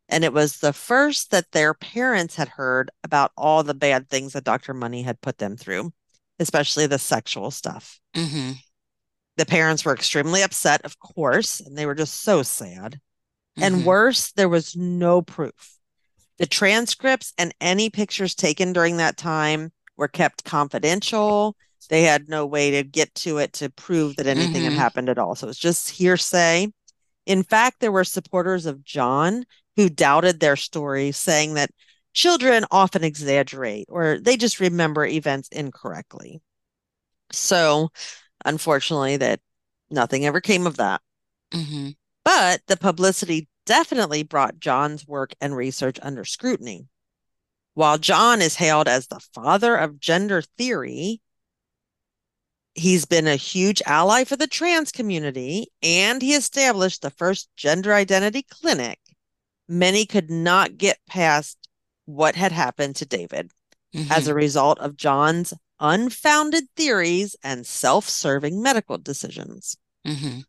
and 0.08 0.24
it 0.24 0.32
was 0.32 0.58
the 0.58 0.72
first 0.72 1.30
that 1.30 1.52
their 1.52 1.72
parents 1.72 2.34
had 2.34 2.48
heard 2.48 2.90
about 3.04 3.30
all 3.36 3.62
the 3.62 3.74
bad 3.74 4.08
things 4.08 4.32
that 4.32 4.44
Dr. 4.44 4.74
Money 4.74 5.02
had 5.02 5.20
put 5.20 5.38
them 5.38 5.56
through, 5.56 5.92
especially 6.40 6.86
the 6.86 6.98
sexual 6.98 7.52
stuff. 7.52 8.00
Mm-hmm. 8.16 8.52
The 9.36 9.46
parents 9.46 9.84
were 9.84 9.94
extremely 9.94 10.42
upset, 10.42 10.82
of 10.84 10.98
course, 10.98 11.60
and 11.60 11.76
they 11.76 11.86
were 11.86 11.94
just 11.94 12.22
so 12.22 12.42
sad. 12.42 13.00
Mm-hmm. 13.58 13.62
And 13.62 13.86
worse, 13.86 14.32
there 14.32 14.48
was 14.48 14.76
no 14.76 15.22
proof. 15.22 15.78
The 16.38 16.46
transcripts 16.46 17.32
and 17.38 17.54
any 17.60 17.90
pictures 17.90 18.34
taken 18.34 18.72
during 18.72 18.96
that 18.96 19.16
time 19.16 19.72
were 19.96 20.08
kept 20.08 20.44
confidential. 20.44 21.56
They 21.88 22.02
had 22.02 22.28
no 22.28 22.46
way 22.46 22.70
to 22.70 22.82
get 22.82 23.14
to 23.16 23.38
it 23.38 23.52
to 23.54 23.68
prove 23.68 24.16
that 24.16 24.26
anything 24.26 24.62
mm-hmm. 24.62 24.70
had 24.70 24.78
happened 24.78 25.08
at 25.08 25.18
all. 25.18 25.34
So 25.34 25.48
it's 25.48 25.58
just 25.58 25.90
hearsay. 25.90 26.68
In 27.26 27.42
fact, 27.42 27.80
there 27.80 27.92
were 27.92 28.04
supporters 28.04 28.64
of 28.64 28.84
John 28.84 29.44
who 29.76 29.88
doubted 29.88 30.40
their 30.40 30.56
story, 30.56 31.12
saying 31.12 31.54
that 31.54 31.70
children 32.12 32.64
often 32.70 33.04
exaggerate 33.04 33.86
or 33.88 34.18
they 34.18 34.36
just 34.36 34.60
remember 34.60 35.04
events 35.04 35.48
incorrectly. 35.48 36.40
So, 37.32 37.90
unfortunately, 38.44 39.16
that 39.18 39.40
nothing 39.90 40.26
ever 40.26 40.40
came 40.40 40.66
of 40.66 40.76
that. 40.76 41.00
Mm-hmm. 41.52 41.90
But 42.24 42.62
the 42.66 42.76
publicity 42.76 43.48
definitely 43.66 44.22
brought 44.22 44.60
John's 44.60 45.06
work 45.06 45.34
and 45.40 45.56
research 45.56 45.98
under 46.02 46.24
scrutiny. 46.24 46.86
While 47.74 47.98
John 47.98 48.42
is 48.42 48.56
hailed 48.56 48.88
as 48.88 49.06
the 49.06 49.20
father 49.32 49.76
of 49.76 50.00
gender 50.00 50.42
theory, 50.42 51.20
he's 52.74 53.04
been 53.04 53.26
a 53.26 53.36
huge 53.36 53.82
ally 53.86 54.24
for 54.24 54.36
the 54.36 54.46
trans 54.46 54.92
community 54.92 55.68
and 55.82 56.22
he 56.22 56.34
established 56.34 57.02
the 57.02 57.10
first 57.10 57.48
gender 57.56 57.94
identity 57.94 58.42
clinic. 58.42 58.98
Many 59.68 60.04
could 60.04 60.30
not 60.30 60.78
get 60.78 60.98
past 61.08 61.56
what 62.06 62.34
had 62.34 62.52
happened 62.52 62.96
to 62.96 63.06
David 63.06 63.50
mm-hmm. 63.94 64.10
as 64.10 64.26
a 64.26 64.34
result 64.34 64.78
of 64.80 64.96
John's 64.96 65.54
unfounded 65.80 66.64
theories 66.76 67.34
and 67.42 67.66
self 67.66 68.08
serving 68.08 68.62
medical 68.62 68.98
decisions. 68.98 69.76
Mm-hmm. 70.06 70.40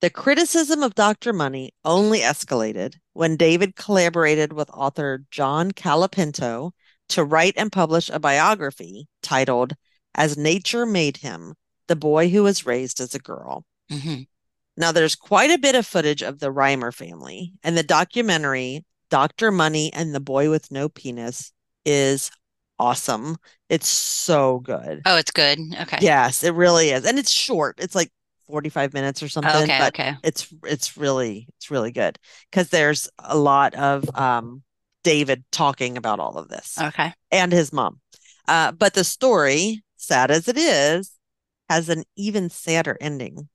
The 0.00 0.10
criticism 0.10 0.82
of 0.82 0.94
Dr. 0.94 1.32
Money 1.32 1.72
only 1.84 2.20
escalated 2.20 2.94
when 3.12 3.36
David 3.36 3.76
collaborated 3.76 4.52
with 4.52 4.70
author 4.70 5.24
John 5.30 5.72
Colapinto 5.72 6.72
to 7.08 7.24
write 7.24 7.54
and 7.56 7.72
publish 7.72 8.10
a 8.10 8.18
biography 8.18 9.08
titled 9.22 9.74
As 10.14 10.36
Nature 10.36 10.86
Made 10.86 11.18
Him 11.18 11.54
The 11.86 11.96
Boy 11.96 12.28
Who 12.28 12.42
Was 12.42 12.66
Raised 12.66 13.00
as 13.00 13.14
a 13.14 13.18
Girl. 13.18 13.64
Mm-hmm. 13.90 14.22
Now, 14.76 14.92
there's 14.92 15.16
quite 15.16 15.50
a 15.50 15.58
bit 15.58 15.74
of 15.74 15.86
footage 15.86 16.22
of 16.22 16.38
the 16.38 16.52
Reimer 16.52 16.92
family, 16.92 17.54
and 17.62 17.78
the 17.78 17.82
documentary 17.82 18.84
Dr. 19.08 19.50
Money 19.50 19.90
and 19.92 20.14
the 20.14 20.20
Boy 20.20 20.50
with 20.50 20.70
No 20.70 20.88
Penis 20.88 21.52
is 21.84 22.30
awesome. 22.78 23.36
It's 23.68 23.88
so 23.88 24.60
good. 24.60 25.02
Oh, 25.04 25.16
it's 25.16 25.30
good. 25.30 25.58
Okay. 25.82 25.98
Yes, 26.00 26.44
it 26.44 26.54
really 26.54 26.90
is. 26.90 27.04
And 27.04 27.18
it's 27.18 27.30
short. 27.30 27.76
It's 27.78 27.94
like 27.94 28.10
45 28.46 28.94
minutes 28.94 29.22
or 29.22 29.28
something. 29.28 29.64
Okay, 29.64 29.78
but 29.78 29.88
okay. 29.88 30.14
It's 30.22 30.52
it's 30.64 30.96
really 30.96 31.48
it's 31.56 31.70
really 31.70 31.92
good 31.92 32.18
because 32.50 32.68
there's 32.70 33.08
a 33.18 33.36
lot 33.36 33.74
of 33.74 34.08
um 34.16 34.62
David 35.02 35.44
talking 35.52 35.96
about 35.96 36.20
all 36.20 36.36
of 36.36 36.48
this. 36.48 36.76
Okay. 36.80 37.12
And 37.30 37.52
his 37.52 37.72
mom. 37.72 38.00
Uh, 38.48 38.72
but 38.72 38.94
the 38.94 39.04
story, 39.04 39.82
sad 39.96 40.30
as 40.30 40.48
it 40.48 40.56
is, 40.56 41.12
has 41.68 41.88
an 41.88 42.04
even 42.16 42.50
sadder 42.50 42.96
ending. 43.00 43.48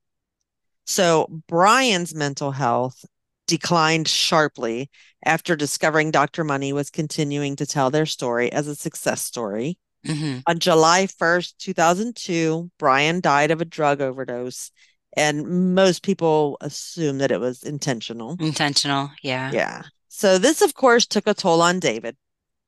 So 0.84 1.42
Brian's 1.48 2.14
mental 2.14 2.52
health 2.52 3.04
declined 3.46 4.08
sharply 4.08 4.90
after 5.24 5.56
discovering 5.56 6.10
Dr. 6.10 6.44
Money 6.44 6.72
was 6.72 6.90
continuing 6.90 7.56
to 7.56 7.66
tell 7.66 7.90
their 7.90 8.06
story 8.06 8.50
as 8.52 8.66
a 8.66 8.74
success 8.74 9.22
story. 9.22 9.78
Mm-hmm. 10.06 10.40
On 10.46 10.58
July 10.58 11.06
1st, 11.06 11.54
2002, 11.58 12.70
Brian 12.78 13.20
died 13.20 13.50
of 13.50 13.60
a 13.60 13.66
drug 13.66 14.00
overdose. 14.00 14.70
And 15.16 15.74
most 15.74 16.02
people 16.02 16.56
assume 16.60 17.18
that 17.18 17.30
it 17.30 17.40
was 17.40 17.62
intentional. 17.62 18.36
Intentional, 18.40 19.10
yeah. 19.22 19.50
Yeah. 19.52 19.82
So, 20.08 20.38
this, 20.38 20.62
of 20.62 20.74
course, 20.74 21.06
took 21.06 21.26
a 21.26 21.34
toll 21.34 21.60
on 21.60 21.80
David. 21.80 22.16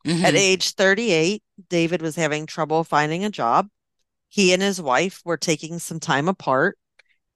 Mm-hmm. 0.06 0.24
At 0.24 0.34
age 0.34 0.72
38, 0.72 1.42
David 1.70 2.02
was 2.02 2.16
having 2.16 2.46
trouble 2.46 2.84
finding 2.84 3.24
a 3.24 3.30
job. 3.30 3.68
He 4.28 4.52
and 4.52 4.60
his 4.60 4.80
wife 4.80 5.22
were 5.24 5.36
taking 5.36 5.78
some 5.78 6.00
time 6.00 6.28
apart, 6.28 6.76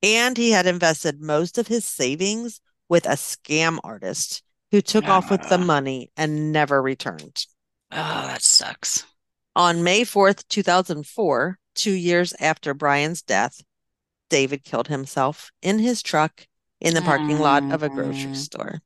and 0.02 0.36
he 0.36 0.50
had 0.50 0.66
invested 0.66 1.20
most 1.20 1.56
of 1.56 1.68
his 1.68 1.86
savings 1.86 2.60
with 2.88 3.06
a 3.06 3.10
scam 3.10 3.78
artist 3.84 4.42
who 4.70 4.80
took 4.80 5.06
uh, 5.06 5.12
off 5.12 5.30
with 5.30 5.48
the 5.48 5.58
money 5.58 6.10
and 6.16 6.52
never 6.52 6.80
returned. 6.80 7.46
Oh, 7.90 8.26
that 8.26 8.42
sucks. 8.42 9.04
On 9.56 9.82
May 9.82 10.02
4th, 10.02 10.46
2004, 10.48 11.58
two 11.74 11.92
years 11.92 12.34
after 12.38 12.74
Brian's 12.74 13.22
death, 13.22 13.62
David 14.30 14.64
killed 14.64 14.88
himself 14.88 15.50
in 15.62 15.78
his 15.78 16.02
truck 16.02 16.46
in 16.80 16.94
the 16.94 17.02
parking 17.02 17.38
lot 17.38 17.62
of 17.72 17.82
a 17.82 17.88
grocery 17.88 18.34
store. 18.34 18.80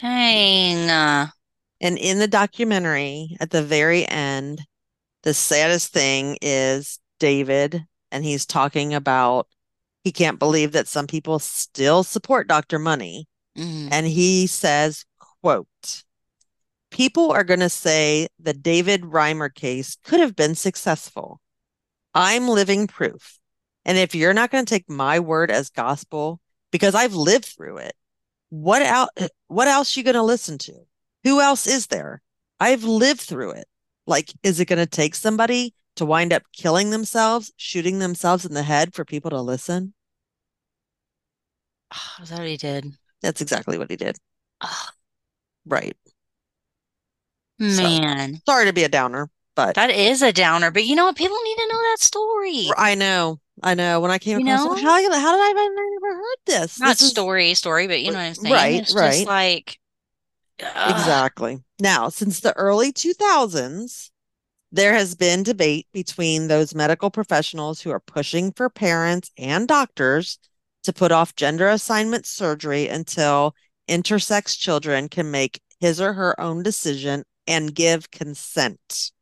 Dang. 0.00 1.28
And 1.80 1.98
in 1.98 2.18
the 2.18 2.28
documentary, 2.28 3.36
at 3.40 3.50
the 3.50 3.62
very 3.62 4.06
end, 4.06 4.62
the 5.24 5.34
saddest 5.34 5.92
thing 5.92 6.38
is 6.40 6.98
David, 7.18 7.84
and 8.10 8.24
he's 8.24 8.46
talking 8.46 8.94
about 8.94 9.48
he 10.04 10.12
can't 10.12 10.38
believe 10.38 10.72
that 10.72 10.88
some 10.88 11.06
people 11.06 11.38
still 11.38 12.02
support 12.02 12.48
Dr. 12.48 12.78
Money. 12.78 13.26
Mm-hmm. 13.56 13.88
And 13.90 14.06
he 14.06 14.46
says, 14.46 15.04
quote, 15.42 16.04
people 16.90 17.32
are 17.32 17.44
going 17.44 17.60
to 17.60 17.68
say 17.68 18.28
the 18.38 18.54
David 18.54 19.02
Reimer 19.02 19.52
case 19.52 19.96
could 20.04 20.20
have 20.20 20.36
been 20.36 20.54
successful. 20.54 21.40
I'm 22.14 22.48
living 22.48 22.86
proof. 22.86 23.38
And 23.84 23.98
if 23.98 24.14
you're 24.14 24.34
not 24.34 24.50
going 24.50 24.64
to 24.64 24.70
take 24.70 24.88
my 24.88 25.18
word 25.18 25.50
as 25.50 25.70
gospel, 25.70 26.40
because 26.70 26.94
I've 26.94 27.14
lived 27.14 27.46
through 27.46 27.78
it, 27.78 27.94
what 28.50 28.82
else, 28.82 29.10
what 29.48 29.68
else 29.68 29.96
you 29.96 30.02
going 30.02 30.14
to 30.14 30.22
listen 30.22 30.58
to? 30.58 30.74
Who 31.24 31.40
else 31.40 31.66
is 31.66 31.86
there? 31.88 32.22
I've 32.60 32.84
lived 32.84 33.20
through 33.20 33.52
it. 33.52 33.66
Like, 34.06 34.32
is 34.42 34.60
it 34.60 34.66
going 34.66 34.78
to 34.78 34.86
take 34.86 35.14
somebody 35.14 35.74
to 35.98 36.06
wind 36.06 36.32
up 36.32 36.42
killing 36.52 36.90
themselves, 36.90 37.52
shooting 37.56 37.98
themselves 37.98 38.44
in 38.44 38.54
the 38.54 38.62
head 38.62 38.94
for 38.94 39.04
people 39.04 39.30
to 39.30 39.40
listen? 39.40 39.94
Oh, 41.94 42.22
is 42.22 42.30
that 42.30 42.38
what 42.38 42.48
he 42.48 42.56
did? 42.56 42.86
That's 43.22 43.40
exactly 43.40 43.78
what 43.78 43.90
he 43.90 43.96
did. 43.96 44.16
Oh. 44.62 44.88
Right. 45.66 45.96
Man. 47.58 48.34
So, 48.34 48.40
sorry 48.46 48.66
to 48.66 48.72
be 48.72 48.84
a 48.84 48.88
downer, 48.88 49.28
but 49.56 49.74
that 49.74 49.90
is 49.90 50.22
a 50.22 50.32
downer. 50.32 50.70
But 50.70 50.84
you 50.84 50.94
know 50.94 51.06
what? 51.06 51.16
People 51.16 51.36
need 51.44 51.56
to 51.56 51.68
know 51.68 51.82
that 51.90 51.96
story. 51.98 52.70
I 52.76 52.94
know. 52.94 53.40
I 53.62 53.74
know. 53.74 54.00
When 54.00 54.12
I 54.12 54.18
came 54.18 54.38
you 54.38 54.46
across 54.46 54.64
know? 54.64 54.74
it, 54.74 54.80
how, 54.80 54.92
how 54.92 55.02
did 55.02 55.12
I 55.12 55.48
have 55.48 55.72
never 55.74 56.16
heard 56.16 56.36
this? 56.46 56.80
Not 56.80 56.96
this 56.96 57.10
story, 57.10 57.50
is... 57.50 57.58
story, 57.58 57.88
but 57.88 58.00
you 58.00 58.12
know 58.12 58.18
what 58.18 58.24
I'm 58.24 58.34
saying? 58.34 58.54
Right, 58.54 58.82
it's 58.82 58.94
right. 58.94 59.12
Just 59.12 59.26
like 59.26 59.78
ugh. 60.62 60.90
exactly. 60.90 61.58
Now, 61.80 62.08
since 62.08 62.40
the 62.40 62.56
early 62.56 62.92
2000s, 62.92 64.10
there 64.70 64.94
has 64.94 65.14
been 65.14 65.42
debate 65.42 65.86
between 65.92 66.48
those 66.48 66.74
medical 66.74 67.10
professionals 67.10 67.80
who 67.80 67.90
are 67.90 68.00
pushing 68.00 68.52
for 68.52 68.68
parents 68.68 69.30
and 69.38 69.66
doctors 69.66 70.38
to 70.82 70.92
put 70.92 71.12
off 71.12 71.34
gender 71.34 71.68
assignment 71.68 72.26
surgery 72.26 72.88
until 72.88 73.54
intersex 73.88 74.58
children 74.58 75.08
can 75.08 75.30
make 75.30 75.60
his 75.80 76.00
or 76.00 76.12
her 76.12 76.38
own 76.40 76.62
decision 76.62 77.24
and 77.46 77.74
give 77.74 78.10
consent. 78.10 79.12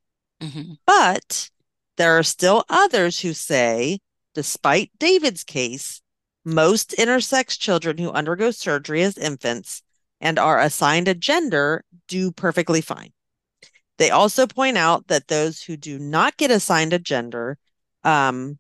Mm-hmm. 0.43 0.73
But 0.87 1.51
there 1.97 2.19
are 2.19 2.23
still 2.23 2.65
others 2.69 3.21
who 3.21 3.33
say, 3.33 4.01
despite 4.35 4.91
David's 4.99 5.45
case, 5.45 6.03
most 6.45 6.91
intersex 6.99 7.59
children 7.59 7.99
who 7.99 8.11
undergo 8.11 8.51
surgery 8.51 9.03
as 9.03 9.17
infants 9.17 9.83
and 10.21 10.39
are 10.39 10.61
assigned 10.61 11.09
a 11.09 11.15
gender 11.15 11.85
do 12.09 12.31
perfectly 12.33 12.81
fine. 12.81 13.13
They 13.99 14.11
also 14.11 14.47
point 14.47 14.77
out 14.77 15.09
that 15.09 15.29
those 15.29 15.63
who 15.63 15.77
do 15.77 15.99
not 15.99 16.37
get 16.37 16.51
assigned 16.51 16.93
a 16.93 16.99
gender 16.99 17.59
um, 18.05 18.59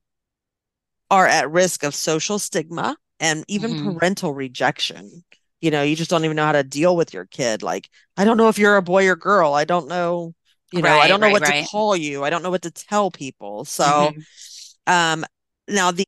are 1.10 1.26
at 1.26 1.50
risk 1.50 1.82
of 1.82 1.94
social 1.94 2.38
stigma 2.38 2.96
and 3.20 3.44
even 3.48 3.72
mm-hmm. 3.72 3.92
parental 3.92 4.34
rejection 4.34 5.24
you 5.60 5.70
know 5.70 5.82
you 5.82 5.96
just 5.96 6.10
don't 6.10 6.24
even 6.24 6.36
know 6.36 6.44
how 6.44 6.52
to 6.52 6.62
deal 6.62 6.96
with 6.96 7.14
your 7.14 7.24
kid 7.26 7.62
like 7.62 7.88
i 8.16 8.24
don't 8.24 8.36
know 8.36 8.48
if 8.48 8.58
you're 8.58 8.76
a 8.76 8.82
boy 8.82 9.08
or 9.08 9.16
girl 9.16 9.54
i 9.54 9.64
don't 9.64 9.88
know 9.88 10.34
you 10.72 10.82
know 10.82 10.90
right, 10.90 11.04
i 11.04 11.08
don't 11.08 11.20
know 11.20 11.26
right, 11.26 11.32
what 11.32 11.42
right. 11.42 11.64
to 11.64 11.70
call 11.70 11.96
you 11.96 12.24
i 12.24 12.30
don't 12.30 12.42
know 12.42 12.50
what 12.50 12.62
to 12.62 12.70
tell 12.70 13.10
people 13.10 13.64
so 13.64 13.84
mm-hmm. 13.84 14.92
um 14.92 15.24
now 15.68 15.90
the 15.90 16.06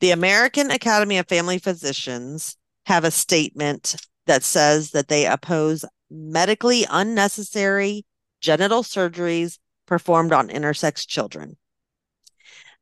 the 0.00 0.10
american 0.10 0.70
academy 0.70 1.18
of 1.18 1.26
family 1.26 1.58
physicians 1.58 2.56
have 2.86 3.04
a 3.04 3.10
statement 3.10 3.96
that 4.26 4.42
says 4.42 4.90
that 4.92 5.08
they 5.08 5.26
oppose 5.26 5.84
medically 6.10 6.86
unnecessary 6.88 8.04
genital 8.40 8.82
surgeries 8.82 9.58
performed 9.86 10.32
on 10.32 10.48
intersex 10.48 11.06
children 11.06 11.56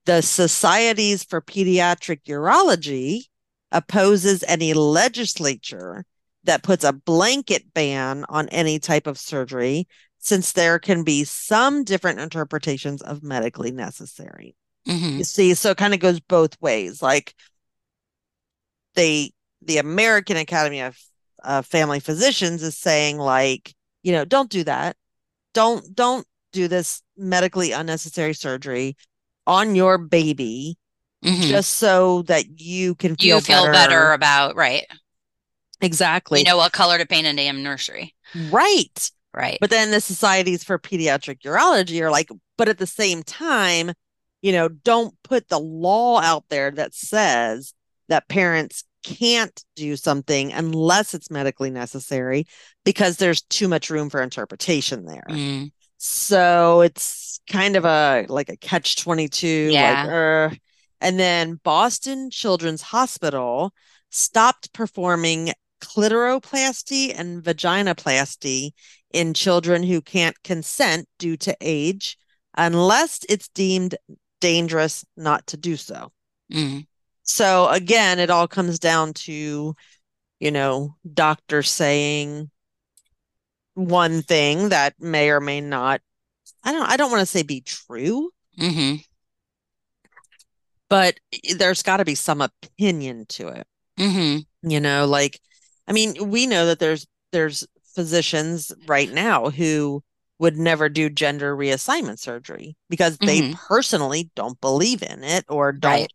the 0.07 0.23
societies 0.23 1.25
for 1.25 1.40
pediatric 1.40 2.23
urology 2.29 3.25
opposes 3.73 4.45
any 4.47 4.73
legislature 4.73 6.05
that 6.45 6.62
puts 6.62 6.85
a 6.85 6.92
blanket 6.92 7.75
ban 7.75 8.25
on 8.29 8.49
any 8.49 8.79
type 8.79 9.09
of 9.09 9.19
surgery, 9.19 9.88
since 10.19 10.53
there 10.53 10.79
can 10.79 11.03
be 11.03 11.25
some 11.25 11.83
different 11.83 12.21
interpretations 12.21 13.03
of 13.03 13.25
medically 13.25 13.73
necessary. 13.73 14.55
Mm-hmm. 14.88 15.19
You 15.19 15.25
see, 15.25 15.55
so 15.55 15.71
it 15.71 15.77
kind 15.77 15.92
of 15.92 15.99
goes 15.99 16.21
both 16.21 16.61
ways. 16.61 17.03
Like 17.03 17.35
they, 18.95 19.33
the 19.61 19.79
American 19.79 20.37
Academy 20.37 20.83
of 20.83 20.97
uh, 21.42 21.62
Family 21.62 21.99
Physicians 21.99 22.62
is 22.62 22.79
saying, 22.79 23.19
like, 23.19 23.75
you 24.05 24.12
know, 24.12 24.25
don't 24.25 24.51
do 24.51 24.62
that. 24.64 24.97
Don't 25.57 25.95
don't 25.95 26.27
do 26.53 26.69
this 26.69 27.03
medically 27.16 27.73
unnecessary 27.73 28.35
surgery 28.35 28.95
on 29.47 29.75
your 29.75 29.97
baby 29.97 30.77
mm-hmm. 31.25 31.49
just 31.49 31.75
so 31.75 32.21
that 32.23 32.61
you 32.61 32.95
can 32.95 33.16
feel 33.16 33.37
you 33.37 33.40
feel 33.40 33.62
better. 33.62 33.73
better 33.73 34.12
about 34.12 34.55
right. 34.55 34.85
Exactly. 35.81 36.40
You 36.40 36.45
know 36.45 36.59
what 36.59 36.73
color 36.73 36.99
to 36.99 37.07
paint 37.07 37.27
a 37.27 37.35
damn 37.35 37.62
nursery. 37.62 38.14
Right. 38.51 39.11
Right. 39.33 39.57
But 39.59 39.71
then 39.71 39.92
the 39.92 40.03
societies 40.03 40.62
for 40.62 40.79
pediatric 40.79 41.40
urology 41.40 42.03
are 42.03 42.11
like, 42.11 42.29
but 42.59 42.69
at 42.69 42.77
the 42.77 42.87
same 42.87 43.23
time, 43.23 43.92
you 44.42 44.53
know, 44.53 44.69
don't 44.69 45.14
put 45.23 45.49
the 45.49 45.59
law 45.59 46.21
out 46.21 46.45
there 46.51 46.71
that 46.71 46.95
says 46.95 47.73
that 48.11 48.29
parents 48.29 48.85
can't 49.07 49.64
do 49.77 49.97
something 49.97 50.53
unless 50.53 51.14
it's 51.14 51.31
medically 51.31 51.71
necessary 51.71 52.45
because 52.85 53.16
there's 53.16 53.42
too 53.42 53.69
much 53.69 53.88
room 53.88 54.11
for 54.11 54.21
interpretation 54.21 55.07
there. 55.07 55.25
Mm. 55.29 55.71
So 55.99 56.81
it's 56.81 57.40
kind 57.49 57.77
of 57.77 57.85
a 57.85 58.27
like 58.29 58.49
a 58.49 58.57
catch 58.57 58.97
22 58.97 59.47
yeah. 59.47 60.05
like 60.05 60.12
uh, 60.12 60.57
and 61.01 61.21
then 61.21 61.61
Boston 61.62 62.31
Children's 62.31 62.83
Hospital 62.83 63.73
stopped 64.11 64.73
performing 64.73 65.53
clitoroplasty 65.81 67.14
and 67.16 67.42
vaginoplasty 67.45 68.71
in 69.12 69.35
children 69.35 69.85
who 69.85 70.01
can't 70.01 70.42
consent 70.42 71.07
due 71.19 71.37
to 71.37 71.57
age 71.61 72.19
unless 72.57 73.21
it's 73.29 73.49
deemed 73.49 73.95
dangerous 74.40 75.05
not 75.16 75.47
to 75.47 75.57
do 75.57 75.77
so. 75.77 76.11
Mm. 76.53 76.87
So 77.26 77.68
again, 77.68 78.18
it 78.18 78.30
all 78.30 78.48
comes 78.48 78.78
down 78.78 79.12
to, 79.14 79.74
you 80.40 80.50
know, 80.50 80.96
doctor 81.12 81.62
saying 81.62 82.50
one 83.74 84.22
thing 84.22 84.70
that 84.70 84.94
may 84.98 85.30
or 85.30 85.40
may 85.40 85.60
not. 85.60 86.00
I 86.64 86.72
don't. 86.72 86.88
I 86.88 86.96
don't 86.96 87.10
want 87.10 87.20
to 87.20 87.26
say 87.26 87.42
be 87.42 87.60
true. 87.60 88.30
Mm-hmm 88.58 88.96
but 90.88 91.18
there's 91.56 91.82
got 91.82 91.98
to 91.98 92.04
be 92.04 92.14
some 92.14 92.40
opinion 92.40 93.26
to 93.28 93.48
it. 93.48 93.66
Mm-hmm. 93.98 94.70
You 94.70 94.80
know, 94.80 95.06
like, 95.06 95.40
I 95.88 95.92
mean, 95.92 96.30
we 96.30 96.46
know 96.46 96.66
that 96.66 96.78
there's 96.78 97.06
there's 97.32 97.66
physicians 97.94 98.72
right 98.86 99.10
now 99.10 99.50
who 99.50 100.02
would 100.38 100.56
never 100.56 100.88
do 100.88 101.08
gender 101.08 101.56
reassignment 101.56 102.18
surgery 102.18 102.76
because 102.90 103.16
they 103.18 103.40
mm-hmm. 103.40 103.54
personally 103.68 104.30
don't 104.36 104.60
believe 104.60 105.02
in 105.02 105.24
it 105.24 105.44
or 105.48 105.72
don't, 105.72 105.90
right. 105.90 106.12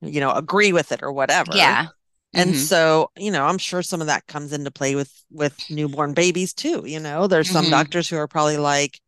You 0.00 0.20
know, 0.20 0.32
agree 0.32 0.72
with 0.72 0.92
it 0.92 1.02
or 1.02 1.12
whatever. 1.12 1.52
Yeah. 1.54 1.86
And 2.34 2.50
mm-hmm. 2.50 2.60
so, 2.60 3.10
you 3.16 3.30
know, 3.30 3.44
I'm 3.46 3.58
sure 3.58 3.82
some 3.82 4.00
of 4.00 4.08
that 4.08 4.26
comes 4.26 4.52
into 4.52 4.70
play 4.70 4.94
with 4.94 5.12
with 5.30 5.58
newborn 5.70 6.12
babies 6.12 6.52
too. 6.52 6.82
You 6.84 7.00
know, 7.00 7.26
there's 7.26 7.50
some 7.50 7.64
mm-hmm. 7.64 7.72
doctors 7.72 8.08
who 8.08 8.16
are 8.16 8.28
probably 8.28 8.58
like, 8.58 9.00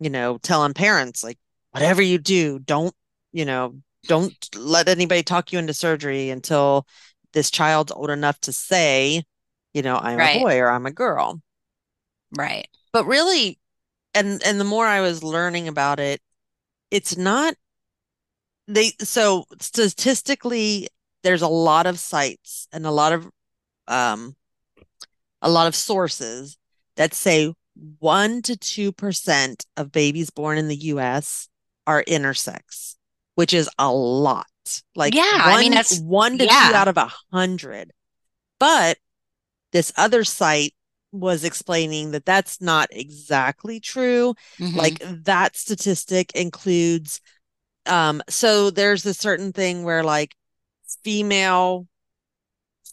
you 0.00 0.10
know, 0.10 0.38
telling 0.38 0.74
parents 0.74 1.22
like, 1.22 1.38
whatever 1.72 2.02
you 2.02 2.18
do, 2.18 2.58
don't, 2.58 2.94
you 3.32 3.44
know, 3.44 3.76
don't 4.06 4.34
let 4.56 4.88
anybody 4.88 5.22
talk 5.22 5.52
you 5.52 5.58
into 5.58 5.74
surgery 5.74 6.30
until 6.30 6.86
this 7.32 7.50
child's 7.50 7.92
old 7.92 8.10
enough 8.10 8.38
to 8.40 8.52
say, 8.52 9.22
you 9.74 9.82
know, 9.82 9.96
I'm 9.96 10.18
right. 10.18 10.36
a 10.36 10.40
boy 10.40 10.58
or 10.58 10.70
I'm 10.70 10.86
a 10.86 10.90
girl. 10.90 11.40
Right. 12.36 12.68
But 12.92 13.06
really, 13.06 13.58
and 14.14 14.42
and 14.44 14.58
the 14.58 14.64
more 14.64 14.86
I 14.86 15.00
was 15.00 15.22
learning 15.22 15.68
about 15.68 16.00
it, 16.00 16.20
it's 16.90 17.16
not 17.16 17.54
they 18.68 18.92
so 19.00 19.44
statistically 19.60 20.88
there's 21.22 21.42
a 21.42 21.48
lot 21.48 21.86
of 21.86 21.98
sites 21.98 22.68
and 22.72 22.86
a 22.86 22.90
lot 22.90 23.12
of 23.12 23.28
um 23.88 24.34
a 25.40 25.50
lot 25.50 25.66
of 25.66 25.74
sources 25.74 26.56
that 26.96 27.14
say 27.14 27.52
1 27.98 28.42
to 28.42 28.52
2% 28.52 29.64
of 29.76 29.90
babies 29.90 30.30
born 30.30 30.58
in 30.58 30.68
the 30.68 30.76
US 30.76 31.48
are 31.86 32.04
intersex 32.04 32.96
which 33.34 33.52
is 33.52 33.68
a 33.78 33.92
lot. 33.92 34.46
Like 34.94 35.14
yeah, 35.14 35.50
one, 35.50 35.58
I 35.58 35.60
mean 35.60 35.72
that's 35.72 35.98
one 36.00 36.38
to 36.38 36.44
yeah. 36.44 36.68
two 36.68 36.74
out 36.74 36.88
of 36.88 36.96
a 36.96 37.10
hundred. 37.32 37.92
But 38.58 38.98
this 39.72 39.92
other 39.96 40.24
site 40.24 40.74
was 41.10 41.44
explaining 41.44 42.12
that 42.12 42.24
that's 42.24 42.60
not 42.60 42.88
exactly 42.92 43.80
true. 43.80 44.34
Mm-hmm. 44.58 44.78
Like 44.78 45.02
that 45.24 45.56
statistic 45.56 46.32
includes 46.34 47.20
um 47.86 48.22
so 48.28 48.70
there's 48.70 49.04
a 49.06 49.14
certain 49.14 49.52
thing 49.52 49.84
where 49.84 50.04
like 50.04 50.34
female 51.02 51.86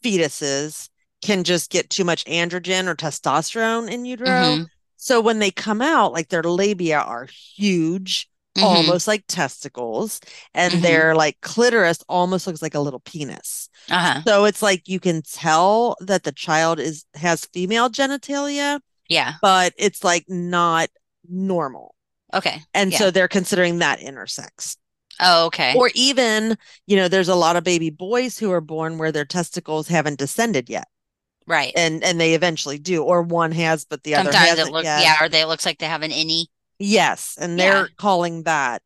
fetuses 0.03 0.89
can 1.21 1.43
just 1.43 1.69
get 1.69 1.89
too 1.89 2.03
much 2.03 2.25
androgen 2.25 2.87
or 2.87 2.95
testosterone 2.95 3.89
in 3.89 4.05
utero. 4.05 4.29
Mm-hmm. 4.29 4.63
So 4.97 5.21
when 5.21 5.39
they 5.39 5.51
come 5.51 5.81
out, 5.81 6.13
like 6.13 6.29
their 6.29 6.43
labia 6.43 6.99
are 6.99 7.27
huge, 7.55 8.29
mm-hmm. 8.57 8.65
almost 8.65 9.07
like 9.07 9.23
testicles, 9.27 10.19
and 10.53 10.73
mm-hmm. 10.73 10.81
their 10.81 11.15
like 11.15 11.39
clitoris 11.41 12.03
almost 12.07 12.47
looks 12.47 12.61
like 12.61 12.75
a 12.75 12.79
little 12.79 12.99
penis. 12.99 13.69
Uh-huh. 13.89 14.21
So 14.25 14.45
it's 14.45 14.61
like 14.61 14.87
you 14.87 14.99
can 14.99 15.21
tell 15.21 15.95
that 16.01 16.23
the 16.23 16.31
child 16.31 16.79
is 16.79 17.05
has 17.15 17.45
female 17.45 17.89
genitalia. 17.89 18.79
Yeah. 19.07 19.33
But 19.41 19.73
it's 19.77 20.03
like 20.03 20.25
not 20.27 20.89
normal. 21.27 21.95
Okay. 22.33 22.61
And 22.73 22.91
yeah. 22.91 22.97
so 22.97 23.11
they're 23.11 23.27
considering 23.27 23.79
that 23.79 23.99
intersex. 23.99 24.77
Oh, 25.19 25.47
okay. 25.47 25.75
Or 25.75 25.91
even, 25.95 26.57
you 26.87 26.95
know, 26.95 27.07
there's 27.07 27.27
a 27.27 27.35
lot 27.35 27.55
of 27.55 27.63
baby 27.63 27.89
boys 27.89 28.37
who 28.37 28.51
are 28.51 28.61
born 28.61 28.97
where 28.97 29.11
their 29.11 29.25
testicles 29.25 29.87
haven't 29.87 30.19
descended 30.19 30.69
yet. 30.69 30.87
Right. 31.45 31.73
And 31.75 32.03
and 32.03 32.21
they 32.21 32.35
eventually 32.35 32.77
do, 32.77 33.03
or 33.03 33.23
one 33.23 33.51
has, 33.53 33.83
but 33.83 34.03
the 34.03 34.13
Sometimes 34.13 34.35
other 34.35 34.45
hasn't 34.45 34.69
it 34.69 34.71
look, 34.71 34.83
yet. 34.83 35.01
Yeah, 35.01 35.15
or 35.19 35.27
they 35.27 35.45
looks 35.45 35.65
like 35.65 35.79
they 35.79 35.87
have 35.87 36.03
an 36.03 36.11
innie. 36.11 36.45
Yes, 36.77 37.37
and 37.41 37.59
they're 37.59 37.81
yeah. 37.81 37.93
calling 37.97 38.43
that 38.43 38.83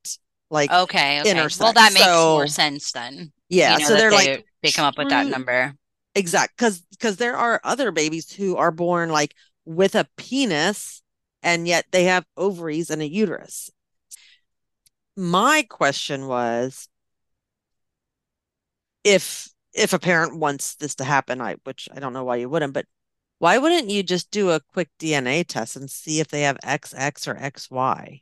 like 0.50 0.72
okay, 0.72 1.20
okay. 1.20 1.34
Intersex. 1.34 1.60
Well, 1.60 1.74
that 1.74 1.94
makes 1.94 2.06
so, 2.06 2.36
more 2.36 2.48
sense 2.48 2.92
then. 2.94 3.34
Yeah, 3.50 3.74
you 3.74 3.80
know, 3.80 3.88
so 3.90 3.96
they're 3.96 4.10
they, 4.10 4.16
like 4.16 4.46
they 4.64 4.72
come 4.72 4.86
up 4.86 4.98
with 4.98 5.10
that 5.10 5.28
number. 5.28 5.76
Exact, 6.16 6.58
because 6.58 6.82
because 6.92 7.18
there 7.18 7.38
are 7.38 7.60
other 7.64 7.92
babies 7.92 8.32
who 8.32 8.56
are 8.56 8.72
born 8.72 9.10
like 9.10 9.36
with 9.66 9.94
a 9.94 10.08
penis, 10.18 11.03
and 11.44 11.68
yet 11.68 11.86
they 11.92 12.06
have 12.06 12.26
ovaries 12.38 12.90
and 12.90 13.02
a 13.02 13.08
uterus. 13.08 13.70
My 15.16 15.64
question 15.70 16.28
was, 16.28 16.88
if 19.04 19.50
if 19.74 19.94
a 19.94 20.00
parent 20.00 20.38
wants 20.38 20.76
this 20.76 20.96
to 20.96 21.04
happen, 21.04 21.42
I 21.42 21.56
which 21.66 21.90
I 21.94 22.00
don't 22.00 22.14
know 22.14 22.24
why 22.24 22.38
you 22.38 22.50
wouldn't, 22.50 22.74
but 22.74 22.86
why 23.40 23.58
wouldn't 23.58 23.90
you 23.90 24.04
just 24.04 24.32
do 24.32 24.52
a 24.52 24.62
quick 24.72 24.90
DNA 25.00 25.46
test 25.46 25.76
and 25.76 25.92
see 25.92 26.20
if 26.20 26.30
they 26.30 26.44
have 26.44 26.58
XX 26.64 27.28
or 27.28 27.36
XY? 27.36 28.22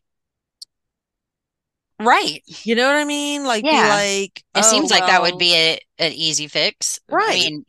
Right. 2.00 2.42
You 2.64 2.76
know 2.76 2.88
what 2.88 2.96
I 2.96 3.06
mean? 3.06 3.46
Like, 3.46 3.64
yeah. 3.64 3.90
like 3.90 4.40
it 4.40 4.44
oh, 4.56 4.62
seems 4.62 4.90
like 4.90 5.02
well, 5.02 5.10
that 5.10 5.22
would 5.22 5.38
be 5.38 5.54
a, 5.54 5.80
an 6.00 6.14
easy 6.14 6.48
fix. 6.48 7.00
Right. 7.08 7.30
I 7.30 7.50
mean, 7.50 7.66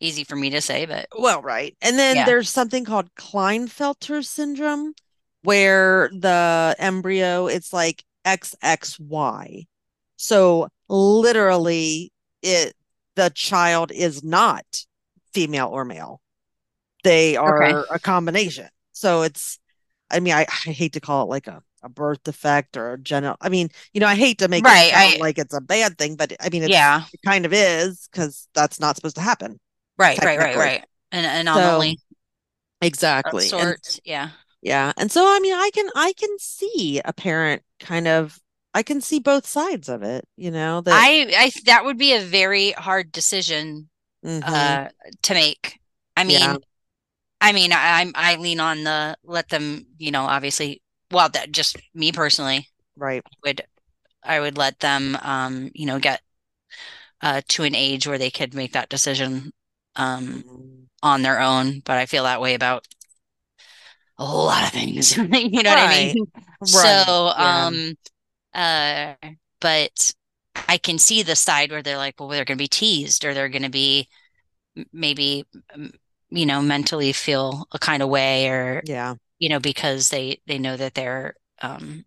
easy 0.00 0.24
for 0.24 0.36
me 0.36 0.50
to 0.50 0.60
say, 0.60 0.86
but 0.86 1.06
well, 1.16 1.42
right. 1.42 1.76
And 1.80 1.98
then 1.98 2.16
yeah. 2.16 2.24
there's 2.24 2.48
something 2.50 2.84
called 2.84 3.14
Klinefelter 3.14 4.24
syndrome 4.24 4.94
where 5.42 6.10
the 6.12 6.74
embryo 6.78 7.46
it's 7.46 7.72
like 7.72 8.04
XXY. 8.26 9.66
So 10.16 10.68
literally 10.88 12.12
it 12.42 12.74
the 13.16 13.30
child 13.30 13.92
is 13.92 14.24
not 14.24 14.64
female 15.32 15.68
or 15.68 15.84
male. 15.84 16.20
They 17.04 17.36
are 17.36 17.62
okay. 17.62 17.88
a 17.90 17.98
combination. 17.98 18.68
So 18.92 19.22
it's, 19.22 19.58
I 20.10 20.20
mean, 20.20 20.34
I, 20.34 20.42
I 20.42 20.70
hate 20.70 20.94
to 20.94 21.00
call 21.00 21.22
it 21.24 21.28
like 21.28 21.46
a, 21.46 21.62
a 21.82 21.88
birth 21.88 22.22
defect 22.24 22.76
or 22.76 22.92
a 22.92 22.98
genital. 22.98 23.36
I 23.40 23.48
mean, 23.48 23.70
you 23.94 24.00
know, 24.00 24.06
I 24.06 24.14
hate 24.14 24.38
to 24.38 24.48
make 24.48 24.64
right, 24.64 24.88
it 24.88 24.94
sound 24.94 25.14
I, 25.14 25.18
like 25.18 25.38
it's 25.38 25.54
a 25.54 25.60
bad 25.60 25.96
thing, 25.96 26.16
but 26.16 26.34
I 26.40 26.50
mean, 26.50 26.68
yeah, 26.68 27.04
it 27.12 27.20
kind 27.24 27.46
of 27.46 27.52
is 27.54 28.08
because 28.10 28.48
that's 28.54 28.80
not 28.80 28.96
supposed 28.96 29.16
to 29.16 29.22
happen. 29.22 29.58
Right, 30.00 30.18
right, 30.24 30.38
right, 30.38 30.56
right. 30.56 30.84
And 31.12 31.26
and 31.26 31.46
anomaly. 31.46 31.98
So, 31.98 32.16
exactly. 32.80 33.44
Sorts, 33.44 33.96
and, 33.96 34.06
yeah. 34.06 34.30
Yeah. 34.62 34.92
And 34.96 35.12
so 35.12 35.22
I 35.26 35.40
mean 35.40 35.52
I 35.52 35.70
can 35.74 35.90
I 35.94 36.14
can 36.14 36.38
see 36.38 37.02
a 37.04 37.12
parent 37.12 37.62
kind 37.80 38.08
of 38.08 38.38
I 38.72 38.82
can 38.82 39.02
see 39.02 39.18
both 39.18 39.46
sides 39.46 39.90
of 39.90 40.02
it, 40.02 40.26
you 40.36 40.50
know. 40.50 40.80
That 40.80 40.94
I, 40.94 41.30
I 41.36 41.50
that 41.66 41.84
would 41.84 41.98
be 41.98 42.14
a 42.14 42.20
very 42.20 42.72
hard 42.72 43.12
decision 43.12 43.90
mm-hmm. 44.24 44.42
uh 44.42 44.88
to 45.22 45.34
make. 45.34 45.78
I 46.16 46.24
mean 46.24 46.40
yeah. 46.40 46.56
I 47.42 47.52
mean 47.52 47.70
I 47.74 48.10
I 48.14 48.36
lean 48.36 48.60
on 48.60 48.84
the 48.84 49.16
let 49.22 49.50
them, 49.50 49.86
you 49.98 50.10
know, 50.10 50.22
obviously 50.22 50.80
well 51.10 51.28
that 51.28 51.52
just 51.52 51.76
me 51.94 52.10
personally. 52.10 52.68
Right. 52.96 53.22
Would 53.44 53.62
I 54.22 54.40
would 54.40 54.56
let 54.56 54.78
them 54.80 55.18
um, 55.20 55.70
you 55.74 55.84
know, 55.84 55.98
get 55.98 56.22
uh 57.20 57.42
to 57.48 57.64
an 57.64 57.74
age 57.74 58.06
where 58.06 58.18
they 58.18 58.30
could 58.30 58.54
make 58.54 58.72
that 58.72 58.88
decision 58.88 59.52
um 60.00 60.26
mm-hmm. 60.26 60.82
on 61.02 61.22
their 61.22 61.40
own, 61.40 61.82
but 61.84 61.98
I 61.98 62.06
feel 62.06 62.24
that 62.24 62.40
way 62.40 62.54
about 62.54 62.86
a 64.18 64.24
whole 64.24 64.46
lot 64.46 64.64
of 64.64 64.70
things. 64.70 65.16
you 65.16 65.24
know 65.24 65.30
right. 65.30 65.52
what 65.64 65.66
I 65.66 66.12
mean? 66.14 66.26
Right. 66.60 66.68
So 66.68 67.32
yeah. 67.38 67.66
um 67.66 67.96
uh, 68.52 69.14
but 69.60 70.12
I 70.68 70.78
can 70.78 70.98
see 70.98 71.22
the 71.22 71.36
side 71.36 71.70
where 71.70 71.82
they're 71.82 71.96
like, 71.96 72.18
well, 72.18 72.28
they're 72.28 72.44
going 72.44 72.58
to 72.58 72.62
be 72.62 72.68
teased 72.68 73.24
or 73.24 73.34
they're 73.34 73.48
going 73.48 73.62
to 73.62 73.70
be 73.70 74.08
maybe, 74.92 75.44
you 76.30 76.46
know, 76.46 76.60
mentally 76.60 77.12
feel 77.12 77.66
a 77.72 77.78
kind 77.78 78.02
of 78.02 78.08
way 78.08 78.48
or, 78.48 78.82
yeah, 78.84 79.14
you 79.38 79.48
know, 79.48 79.60
because 79.60 80.08
they, 80.08 80.40
they 80.46 80.58
know 80.58 80.76
that 80.76 80.94
they're, 80.94 81.34
um, 81.62 82.04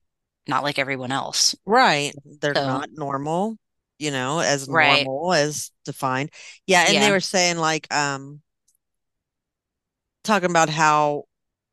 not 0.48 0.64
like 0.64 0.78
everyone 0.78 1.12
else. 1.12 1.56
Right. 1.66 2.14
They're 2.42 2.56
so, 2.56 2.66
not 2.66 2.90
normal, 2.92 3.58
you 4.00 4.12
know, 4.12 4.40
as 4.40 4.68
right. 4.68 5.06
normal 5.06 5.34
as 5.34 5.72
defined. 5.86 6.32
Yeah. 6.68 6.84
And 6.86 6.96
yeah. 6.96 7.00
they 7.02 7.12
were 7.12 7.20
saying 7.20 7.58
like, 7.58 7.94
um, 7.94 8.42
talking 10.24 10.50
about 10.50 10.70
how 10.70 11.24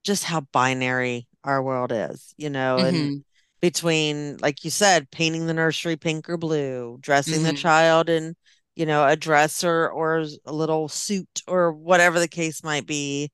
just 0.05 0.25
how 0.25 0.41
binary 0.53 1.29
our 1.45 1.63
world 1.63 1.93
is, 1.93 2.35
you 2.37 2.51
know, 2.51 2.77
mm-hmm. 2.79 2.87
and 2.87 3.25
between 3.61 4.37
like 4.39 4.65
you 4.65 4.71
said 4.71 5.11
painting 5.11 5.47
the 5.47 5.55
nursery 5.55 5.97
pink 5.97 6.29
or 6.29 6.37
blue 6.37 6.99
dressing 7.01 7.35
mm-hmm. 7.35 7.45
the 7.45 7.53
child 7.53 8.09
in 8.09 8.35
you 8.75 8.87
know 8.87 9.07
a 9.07 9.17
dress 9.17 9.63
or 9.63 9.91
or 9.91 10.25
a 10.47 10.53
little 10.53 10.89
suit 10.89 11.43
or 11.47 11.73
whatever 11.73 12.19
the 12.19 12.29
case 12.29 12.65
might 12.65 12.87
be 12.87 13.31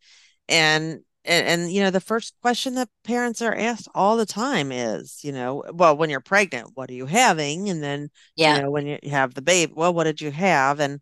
and 0.48 1.00
and, 1.26 1.46
and 1.46 1.72
you 1.72 1.82
know 1.82 1.90
the 1.90 2.00
first 2.00 2.34
question 2.40 2.74
that 2.74 2.88
parents 3.04 3.42
are 3.42 3.54
asked 3.54 3.88
all 3.94 4.16
the 4.16 4.26
time 4.26 4.72
is 4.72 5.20
you 5.22 5.32
know 5.32 5.64
well 5.72 5.96
when 5.96 6.10
you're 6.10 6.20
pregnant 6.20 6.70
what 6.74 6.90
are 6.90 6.94
you 6.94 7.06
having? 7.06 7.68
And 7.68 7.82
then 7.82 8.10
yeah. 8.36 8.56
you 8.56 8.62
know 8.62 8.70
when 8.70 8.86
you 8.86 8.98
have 9.10 9.34
the 9.34 9.42
baby 9.42 9.72
well 9.74 9.92
what 9.92 10.04
did 10.04 10.20
you 10.20 10.30
have? 10.30 10.80
And 10.80 11.00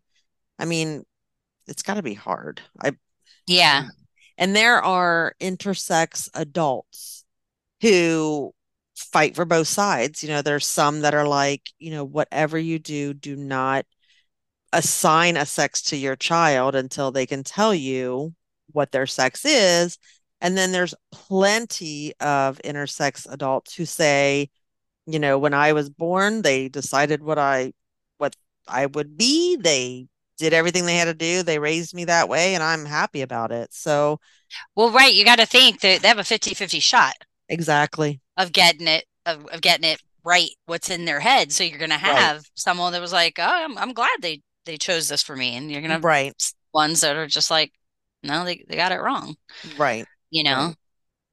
i 0.57 0.65
mean 0.65 1.03
it's 1.67 1.83
got 1.83 1.95
to 1.95 2.03
be 2.03 2.13
hard. 2.13 2.61
I 2.81 2.93
yeah. 3.47 3.87
And 4.37 4.55
there 4.55 4.81
are 4.81 5.33
intersex 5.39 6.29
adults 6.33 7.25
who 7.81 8.53
fight 8.95 9.35
for 9.35 9.45
both 9.45 9.67
sides. 9.67 10.23
You 10.23 10.29
know, 10.29 10.41
there's 10.41 10.65
some 10.65 11.01
that 11.01 11.13
are 11.13 11.27
like, 11.27 11.69
you 11.79 11.91
know, 11.91 12.03
whatever 12.03 12.57
you 12.57 12.79
do, 12.79 13.13
do 13.13 13.35
not 13.35 13.85
assign 14.73 15.37
a 15.37 15.45
sex 15.45 15.81
to 15.83 15.97
your 15.97 16.15
child 16.15 16.75
until 16.75 17.11
they 17.11 17.25
can 17.25 17.43
tell 17.43 17.73
you 17.73 18.33
what 18.71 18.91
their 18.91 19.07
sex 19.07 19.45
is. 19.45 19.97
And 20.41 20.57
then 20.57 20.71
there's 20.71 20.93
plenty 21.11 22.13
of 22.19 22.59
intersex 22.63 23.31
adults 23.31 23.75
who 23.75 23.85
say, 23.85 24.49
you 25.05 25.19
know, 25.19 25.37
when 25.39 25.53
I 25.53 25.73
was 25.73 25.89
born, 25.89 26.41
they 26.41 26.69
decided 26.69 27.21
what 27.23 27.39
I 27.39 27.73
what 28.17 28.35
I 28.67 28.87
would 28.87 29.17
be. 29.17 29.55
They 29.57 30.07
did 30.37 30.53
everything 30.53 30.85
they 30.85 30.97
had 30.97 31.05
to 31.05 31.13
do. 31.13 31.43
They 31.43 31.59
raised 31.59 31.93
me 31.93 32.05
that 32.05 32.29
way 32.29 32.55
and 32.55 32.63
I'm 32.63 32.85
happy 32.85 33.21
about 33.21 33.51
it. 33.51 33.73
So 33.73 34.19
Well, 34.75 34.91
right, 34.91 35.13
you 35.13 35.25
got 35.25 35.39
to 35.39 35.45
think 35.45 35.81
that 35.81 36.01
they 36.01 36.07
have 36.07 36.19
a 36.19 36.23
50-50 36.23 36.79
shot. 36.79 37.13
Exactly. 37.49 38.21
Of 38.37 38.51
getting 38.51 38.87
it 38.87 39.05
of, 39.25 39.45
of 39.47 39.61
getting 39.61 39.89
it 39.89 40.01
right 40.23 40.49
what's 40.65 40.89
in 40.89 41.05
their 41.05 41.19
head. 41.19 41.51
So 41.51 41.63
you're 41.63 41.79
gonna 41.79 41.97
have 41.97 42.37
right. 42.37 42.45
someone 42.55 42.91
that 42.93 43.01
was 43.01 43.13
like, 43.13 43.37
Oh, 43.39 43.43
I'm 43.43 43.77
I'm 43.77 43.93
glad 43.93 44.21
they 44.21 44.41
they 44.65 44.77
chose 44.77 45.07
this 45.07 45.23
for 45.23 45.35
me. 45.35 45.55
And 45.55 45.71
you're 45.71 45.81
gonna 45.81 45.99
right 45.99 46.33
ones 46.73 47.01
that 47.01 47.15
are 47.15 47.27
just 47.27 47.49
like, 47.51 47.71
No, 48.25 48.45
they, 48.45 48.63
they 48.67 48.75
got 48.75 48.91
it 48.91 49.01
wrong. 49.01 49.35
Right. 49.77 50.05
You 50.29 50.43
know? 50.43 50.67
Right. 50.67 50.75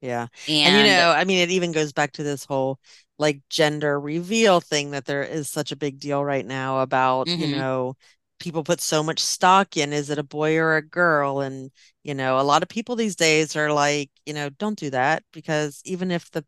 Yeah. 0.01 0.27
And, 0.47 0.75
and 0.75 0.87
you 0.87 0.93
know, 0.93 1.11
I 1.11 1.23
mean 1.23 1.39
it 1.39 1.51
even 1.51 1.71
goes 1.71 1.93
back 1.93 2.13
to 2.13 2.23
this 2.23 2.45
whole 2.45 2.79
like 3.17 3.41
gender 3.49 3.99
reveal 3.99 4.59
thing 4.59 4.91
that 4.91 5.05
there 5.05 5.23
is 5.23 5.49
such 5.49 5.71
a 5.71 5.77
big 5.77 5.99
deal 5.99 6.23
right 6.23 6.45
now 6.45 6.79
about, 6.79 7.27
mm-hmm. 7.27 7.41
you 7.41 7.55
know, 7.55 7.95
people 8.39 8.63
put 8.63 8.81
so 8.81 9.01
much 9.01 9.19
stock 9.19 9.77
in 9.77 9.93
is 9.93 10.09
it 10.09 10.17
a 10.17 10.23
boy 10.23 10.57
or 10.57 10.75
a 10.75 10.85
girl 10.85 11.39
and 11.39 11.71
you 12.03 12.13
know 12.13 12.37
a 12.39 12.43
lot 12.43 12.61
of 12.61 12.67
people 12.67 12.93
these 12.95 13.15
days 13.15 13.55
are 13.55 13.71
like 13.71 14.11
you 14.25 14.33
know 14.33 14.49
don't 14.49 14.77
do 14.77 14.89
that 14.89 15.23
because 15.31 15.81
even 15.85 16.11
if 16.11 16.29
the 16.31 16.43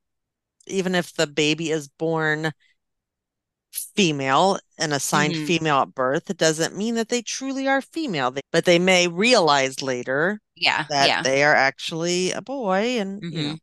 even 0.68 0.93
if 0.93 1.14
the 1.14 1.26
baby 1.26 1.72
is 1.72 1.88
born 1.88 2.52
female 3.76 4.58
and 4.78 4.94
assigned 4.94 5.34
mm-hmm. 5.34 5.46
female 5.46 5.78
at 5.78 5.94
birth 5.94 6.30
it 6.30 6.38
doesn't 6.38 6.78
mean 6.78 6.96
that 6.96 7.10
they 7.10 7.22
truly 7.22 7.68
are 7.68 7.82
female 7.82 8.34
but 8.52 8.66
they 8.66 8.80
may 8.80 9.08
realize 9.08 9.82
later 9.82 10.40
yeah 10.56 10.86
that 10.90 11.08
yeah. 11.08 11.22
they 11.22 11.44
are 11.44 11.54
actually 11.54 12.32
a 12.32 12.42
boy 12.42 13.00
and 13.00 13.22
mm-hmm. 13.22 13.38
you 13.38 13.48
know 13.50 13.58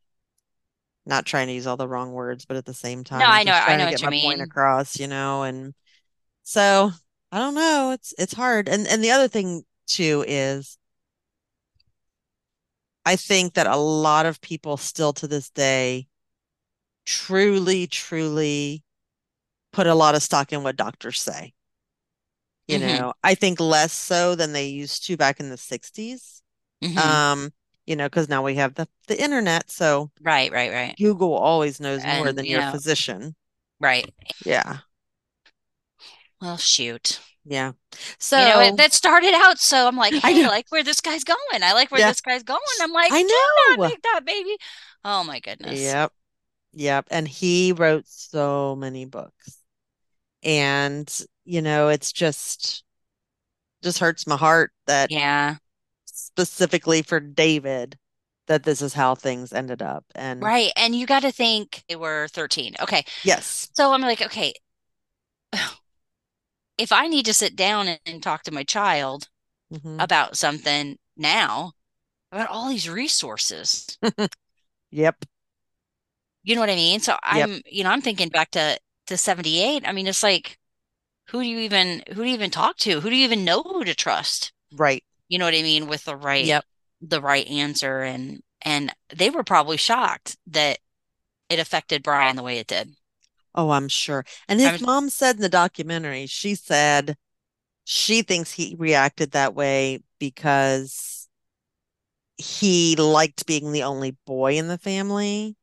not 1.05 1.27
trying 1.27 1.49
to 1.49 1.53
use 1.53 1.67
all 1.67 1.77
the 1.77 1.89
wrong 1.89 2.13
words 2.13 2.45
but 2.45 2.57
at 2.57 2.65
the 2.65 2.75
same 2.75 3.03
time 3.03 3.19
no 3.19 3.27
i 3.27 3.43
know 3.43 3.53
i 3.53 3.77
know 3.77 3.87
what 3.87 4.01
you 4.01 4.11
mean 4.11 4.25
point 4.25 4.41
across 4.43 5.01
you 5.01 5.09
know 5.09 5.43
and 5.43 5.75
so 6.43 6.93
I 7.33 7.39
don't 7.39 7.55
know. 7.55 7.93
It's 7.93 8.15
it's 8.19 8.35
hard. 8.35 8.69
And 8.69 8.87
and 8.87 9.03
the 9.03 9.11
other 9.11 9.27
thing 9.27 9.65
too 9.87 10.23
is 10.29 10.77
I 13.07 13.17
think 13.17 13.55
that 13.55 13.67
a 13.67 13.77
lot 13.77 14.27
of 14.27 14.41
people 14.41 14.77
still 14.77 15.13
to 15.15 15.27
this 15.27 15.49
day 15.51 16.09
truly, 17.07 17.87
truly 17.87 18.85
put 19.73 19.87
a 19.87 19.95
lot 19.95 20.15
of 20.15 20.23
stock 20.23 20.53
in 20.53 20.63
what 20.63 20.77
doctors 20.77 21.21
say. 21.21 21.55
You 22.69 22.79
Mhm. 22.79 22.99
know, 22.99 23.15
I 23.25 23.35
think 23.35 23.59
less 23.61 23.93
so 23.93 24.35
than 24.35 24.53
they 24.53 24.67
used 24.67 25.05
to 25.07 25.17
back 25.17 25.41
in 25.41 25.51
the 25.51 25.57
60s. 25.57 26.43
Mhm. 26.83 26.97
Um, 26.97 27.53
you 27.87 27.97
know, 27.97 28.07
because 28.07 28.29
now 28.29 28.43
we 28.43 28.55
have 28.57 28.75
the, 28.75 28.87
the 29.09 29.21
internet, 29.21 29.71
so 29.71 30.11
right, 30.21 30.53
right, 30.53 30.71
right, 30.71 30.97
Google 30.97 31.35
always 31.35 31.81
knows 31.81 32.05
more 32.05 32.33
than 32.33 32.45
you 32.45 32.53
your 32.53 32.61
know- 32.61 32.71
physician. 32.73 33.35
right. 33.81 34.09
Yeah. 34.45 34.79
Well, 36.41 36.57
shoot. 36.57 37.21
Yeah. 37.45 37.73
So 38.19 38.39
you 38.39 38.49
know, 38.49 38.61
it, 38.61 38.77
that 38.77 38.93
started 38.93 39.35
out 39.35 39.59
so 39.59 39.87
I'm 39.89 39.97
like, 39.97 40.13
I 40.15 40.19
hey, 40.19 40.39
I 40.39 40.43
know. 40.43 40.49
like 40.49 40.67
where 40.71 40.85
this 40.85 41.01
guy's 41.01 41.25
going. 41.25 41.39
I 41.63 41.73
like 41.73 41.91
where 41.91 42.01
Yeah. 42.01 42.09
this 42.09 42.21
guy's 42.21 42.43
going. 42.45 42.61
I'm 42.81 42.93
like, 42.93 43.13
I 43.13 43.23
not 43.23 43.79
know. 43.79 43.89
make 43.89 44.03
that 44.03 44.21
baby. 44.25 44.57
Oh 45.05 45.25
my 45.25 45.41
goodness. 45.41 45.81
Yep. 45.81 46.13
Yep. 46.75 47.07
And 47.11 47.27
he 47.29 47.73
wrote 47.73 48.05
so 48.07 48.77
many 48.77 49.05
books. 49.05 49.59
And, 50.43 51.11
you 51.45 51.63
know, 51.63 51.89
it's 51.89 52.13
just 52.13 52.85
just 53.83 53.99
hurts 53.99 54.27
my 54.27 54.37
heart 54.37 54.73
that 54.87 55.11
Yeah. 55.11 55.57
specifically 56.05 57.03
for 57.03 57.21
David 57.21 57.99
that 58.47 58.65
this 58.65 58.83
is 58.83 58.95
how 58.95 59.15
things 59.15 59.53
ended 59.53 59.83
up. 59.83 60.05
And 60.15 60.43
Right. 60.43 60.73
And 60.77 60.95
you 60.95 61.07
got 61.07 61.21
to 61.21 61.33
think 61.33 61.85
they 61.89 61.97
were 61.97 62.29
13. 62.29 62.75
Okay. 62.81 63.05
yes. 63.23 63.71
So 63.75 63.93
I'm 63.93 64.03
like, 64.03 64.23
okay, 64.23 64.55
if 66.79 66.93
I 66.93 67.07
need 67.07 67.27
to 67.27 67.35
sit 67.35 67.57
down 67.57 67.89
and, 67.89 68.01
and 68.07 68.23
talk 68.23 68.43
to 68.45 68.51
my 68.53 68.65
child 68.65 69.29
Mhm. 69.71 69.99
about 69.99 70.37
something 70.37 70.99
now, 71.17 71.73
about 72.33 72.49
all 72.51 72.69
these 72.71 72.89
resources, 72.89 73.99
Yep. 74.91 75.25
you 76.45 76.55
know 76.55 76.61
what 76.61 76.71
I 76.71 76.75
mean? 76.75 77.01
So 77.01 77.17
I'm, 77.23 77.63
you 77.67 77.85
know, 77.85 77.91
I'm 77.91 78.01
thinking 78.03 78.29
back 78.29 78.51
to 78.53 78.79
to 79.07 79.17
78. 79.17 79.83
I 79.87 79.93
mean, 79.93 80.07
it's 80.07 80.23
like, 80.23 80.59
who 81.29 81.43
do 81.43 81.49
you 81.49 81.59
even 81.61 82.03
who 82.09 82.23
do 82.23 82.25
you 82.25 82.35
even 82.35 82.51
talk 82.51 82.77
to? 82.79 83.01
Who 83.01 83.11
do 83.11 83.17
you 83.17 83.25
even 83.25 83.45
know 83.45 83.63
who 83.63 83.85
to 83.85 83.95
trust? 83.95 84.53
Right. 84.75 85.03
You 85.29 85.39
know 85.39 85.45
what 85.45 85.55
I 85.55 85.63
mean? 85.63 85.87
With 85.87 86.05
the 86.05 86.17
right 86.17 86.45
Yep. 86.45 86.65
the 87.01 87.21
right 87.21 87.47
answer 87.47 88.03
and 88.03 88.43
and 88.63 88.93
they 89.15 89.31
were 89.31 89.45
probably 89.45 89.77
shocked 89.77 90.37
that 90.49 90.79
it 91.49 91.59
affected 91.59 92.03
Brian 92.03 92.37
the 92.37 92.43
way 92.43 92.59
it 92.59 92.67
did. 92.67 92.95
Oh, 93.55 93.71
I'm 93.71 93.89
sure. 93.89 94.25
And 94.49 94.61
his 94.61 94.69
I'm- 94.69 94.83
mom 94.83 95.11
said 95.11 95.37
in 95.37 95.43
the 95.43 95.49
documentary, 95.49 96.27
she 96.27 96.55
said 96.55 97.17
she 97.85 98.23
thinks 98.23 98.53
he 98.53 98.77
reacted 98.79 99.33
that 99.33 99.55
way 99.55 100.01
because 100.19 101.29
he 102.37 102.97
liked 102.97 103.47
being 103.47 103.73
the 103.73 103.83
only 103.83 104.17
boy 104.27 104.57
in 104.57 104.69
the 104.69 104.79
family. 104.79 105.57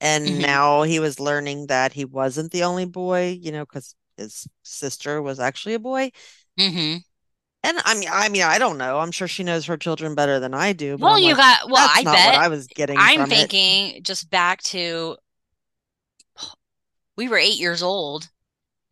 And 0.00 0.40
Mhm. 0.40 0.42
now 0.42 0.82
he 0.82 0.98
was 1.00 1.20
learning 1.20 1.66
that 1.68 1.92
he 1.92 2.04
wasn't 2.04 2.52
the 2.52 2.64
only 2.64 2.86
boy, 2.86 3.38
you 3.40 3.52
know, 3.52 3.64
because 3.64 3.94
his 4.16 4.46
sister 4.62 5.20
was 5.22 5.40
actually 5.40 5.74
a 5.74 5.78
boy. 5.78 6.10
hmm 6.58 7.02
And 7.62 7.78
I 7.84 7.94
mean, 7.94 8.08
I 8.10 8.28
mean, 8.28 8.42
I 8.42 8.58
don't 8.58 8.78
know. 8.78 8.98
I'm 9.00 9.10
sure 9.12 9.28
she 9.28 9.44
knows 9.44 9.66
her 9.66 9.76
children 9.76 10.14
better 10.14 10.40
than 10.40 10.54
I 10.54 10.72
do. 10.72 10.96
But 10.96 11.04
Well, 11.04 11.16
I'm 11.16 11.20
you 11.20 11.34
like, 11.34 11.36
got 11.36 11.70
well, 11.70 11.88
I 11.88 12.04
bet 12.04 12.34
I 12.34 12.48
was 12.48 12.68
getting 12.68 12.96
I'm 12.96 13.20
from 13.20 13.32
it. 13.32 13.50
thinking 13.50 14.02
just 14.02 14.30
back 14.30 14.62
to 14.64 15.16
we 17.16 17.28
were 17.28 17.38
eight 17.38 17.58
years 17.58 17.82
old 17.82 18.30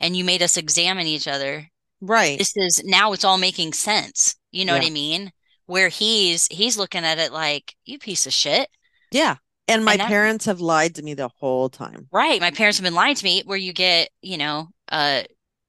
and 0.01 0.17
you 0.17 0.25
made 0.25 0.43
us 0.43 0.57
examine 0.57 1.07
each 1.07 1.29
other. 1.29 1.71
Right. 2.01 2.39
This 2.39 2.57
is 2.57 2.83
now 2.85 3.13
it's 3.13 3.25
all 3.25 3.39
making 3.39 3.73
sense. 3.75 4.37
You 4.53 4.65
know 4.65 4.75
what 4.75 4.85
I 4.85 4.91
mean? 4.91 5.33
Where 5.67 5.89
he's 5.89 6.49
he's 6.49 6.79
looking 6.79 7.05
at 7.05 7.19
it 7.19 7.33
like, 7.33 7.77
you 7.85 7.99
piece 7.99 8.27
of 8.27 8.33
shit. 8.35 8.71
Yeah. 9.11 9.37
And 9.69 9.85
my 9.85 9.93
And 9.93 10.01
that- 10.01 10.09
parents 10.09 10.47
have 10.47 10.61
lied 10.61 10.97
to 10.97 11.03
me 11.03 11.15
the 11.15 11.29
whole 11.29 11.69
time. 11.69 12.11
Right. 12.11 12.41
My 12.41 12.51
parents 12.51 12.79
have 12.79 12.85
been 12.85 12.95
lying 12.95 13.15
to 13.17 13.25
me 13.25 13.43
where 13.45 13.59
you 13.59 13.73
get, 13.73 14.11
you 14.23 14.39
know, 14.39 14.69
uh 14.91 15.23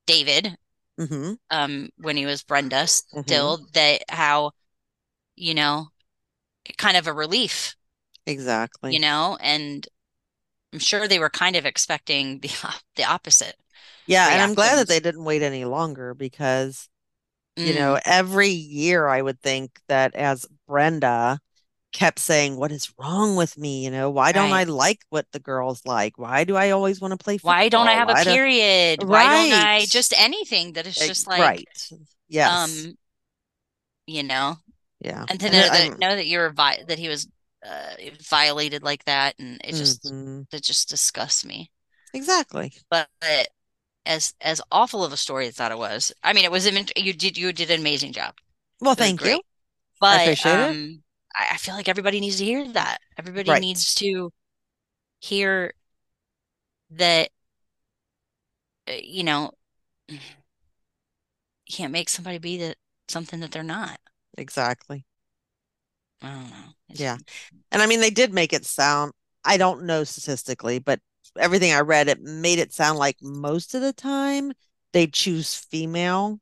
David, 0.07 0.57
hmm 0.97 1.33
um, 1.51 1.89
when 1.97 2.17
he 2.17 2.25
was 2.25 2.43
Brenda 2.43 2.87
Mm-hmm. 3.13 3.51
still, 3.51 3.67
that 3.73 4.03
how, 4.09 4.51
you 5.35 5.53
know, 5.55 5.89
kind 6.77 6.97
of 6.97 7.07
a 7.07 7.13
relief, 7.13 7.75
Exactly. 8.25 8.91
you 8.91 8.99
know, 8.99 9.37
and 9.41 9.87
I'm 10.73 10.79
sure 10.79 11.07
they 11.07 11.19
were 11.19 11.29
kind 11.29 11.55
of 11.55 11.65
expecting 11.65 12.39
the 12.41 12.51
the 12.95 13.05
opposite. 13.05 13.55
Yeah, 14.05 14.29
and 14.29 14.41
I'm 14.41 14.55
glad 14.55 14.75
that 14.77 14.87
they 14.87 14.99
didn't 14.99 15.23
wait 15.23 15.41
any 15.41 15.65
longer 15.65 16.13
because, 16.13 16.89
you 17.63 17.73
Mm. 17.73 17.75
know, 17.75 17.99
every 18.05 18.49
year 18.49 19.07
I 19.07 19.21
would 19.21 19.41
think 19.41 19.81
that 19.87 20.15
as 20.15 20.47
Brenda 20.67 21.39
kept 21.91 22.19
saying, 22.19 22.55
What 22.57 22.71
is 22.71 22.93
wrong 22.99 23.35
with 23.35 23.57
me? 23.57 23.83
You 23.83 23.91
know, 23.91 24.09
why 24.09 24.31
don't 24.31 24.51
I 24.51 24.63
like 24.65 24.99
what 25.09 25.25
the 25.31 25.39
girls 25.39 25.81
like? 25.85 26.17
Why 26.17 26.43
do 26.43 26.55
I 26.55 26.71
always 26.71 27.01
want 27.01 27.11
to 27.11 27.17
play 27.23 27.37
football? 27.37 27.53
Why 27.53 27.69
don't 27.69 27.87
I 27.87 27.93
have 27.93 28.09
a 28.09 28.13
Why 28.13 28.23
do- 28.23 28.29
period? 28.31 29.03
Why 29.03 29.23
don't 29.23 29.53
I 29.53 29.77
Right. 29.79 29.89
just 29.89 30.13
anything 30.17 30.73
that 30.73 30.85
is 30.87 30.95
just 30.95 31.27
like 31.27 31.41
right. 31.41 31.89
Yes. 32.27 32.51
um 32.51 32.97
you 34.05 34.23
know 34.23 34.57
yeah. 35.01 35.25
and 35.29 35.39
to 35.39 35.45
And 35.47 35.53
know 35.53 35.59
it- 35.65 35.71
that 35.71 35.81
I'm- 35.81 35.97
know 35.99 36.15
that 36.15 36.25
you 36.27 36.39
were 36.39 36.49
vi 36.51 36.83
that 36.87 36.99
he 36.99 37.07
was 37.09 37.27
uh 37.65 37.95
violated 38.21 38.83
like 38.83 39.03
that 39.05 39.35
and 39.39 39.59
it 39.63 39.73
just 39.75 40.03
Mhm. 40.03 40.49
that 40.51 40.63
just 40.63 40.89
disgusts 40.89 41.43
me 41.43 41.69
Exactly. 42.13 42.73
but 42.89 43.09
as 44.05 44.33
as 44.41 44.61
awful 44.71 45.03
of 45.03 45.11
a 45.13 45.17
story 45.17 45.47
as 45.47 45.55
that 45.55 45.71
it 45.71 45.77
was 45.77 46.11
I 46.23 46.33
mean 46.33 46.45
it 46.45 46.51
was 46.51 46.65
you 46.65 47.13
did 47.13 47.37
you 47.37 47.51
did 47.53 47.69
an 47.71 47.79
amazing 47.81 48.13
job 48.13 48.35
Well, 48.79 48.93
It 48.93 48.97
thank 48.99 49.19
you. 49.21 49.25
great. 49.25 49.41
but 49.99 50.21
appreciate 50.21 50.51
it. 50.53 50.69
um 50.69 51.03
I, 51.03 51.09
I 51.51 51.57
feel 51.57 51.75
like 51.75 51.87
everybody 51.87 52.19
needs 52.19 52.37
to 52.37 52.45
hear 52.45 52.71
that 52.73 52.99
everybody 53.17 53.49
Right. 53.51 53.61
needs 53.61 53.93
to 53.95 54.31
hear 55.19 55.73
that 56.91 57.29
uh, 58.87 58.93
you 59.03 59.23
know 59.23 59.51
you 60.07 60.19
can't 61.71 61.91
make 61.91 62.09
somebody 62.09 62.37
be 62.37 62.57
that 62.57 62.77
something 63.07 63.39
that 63.39 63.51
they're 63.51 63.63
not 63.63 63.99
Exactly. 64.37 65.05
I 66.21 66.29
don't 66.29 66.49
know. 66.49 66.73
It's- 66.89 66.99
Yeah. 66.99 67.17
And 67.71 67.81
I 67.81 67.87
mean, 67.87 67.99
they 67.99 68.09
did 68.09 68.33
make 68.33 68.53
it 68.53 68.65
sound, 68.65 69.11
I 69.43 69.57
don't 69.57 69.83
know 69.83 70.03
statistically, 70.03 70.79
but 70.79 70.99
everything 71.37 71.73
I 71.73 71.81
read, 71.81 72.07
it 72.07 72.21
made 72.21 72.59
it 72.59 72.73
sound 72.73 72.97
like 72.99 73.17
most 73.21 73.75
of 73.75 73.81
the 73.81 73.93
time 73.93 74.53
they 74.93 75.07
choose 75.07 75.55
female. 75.55 76.39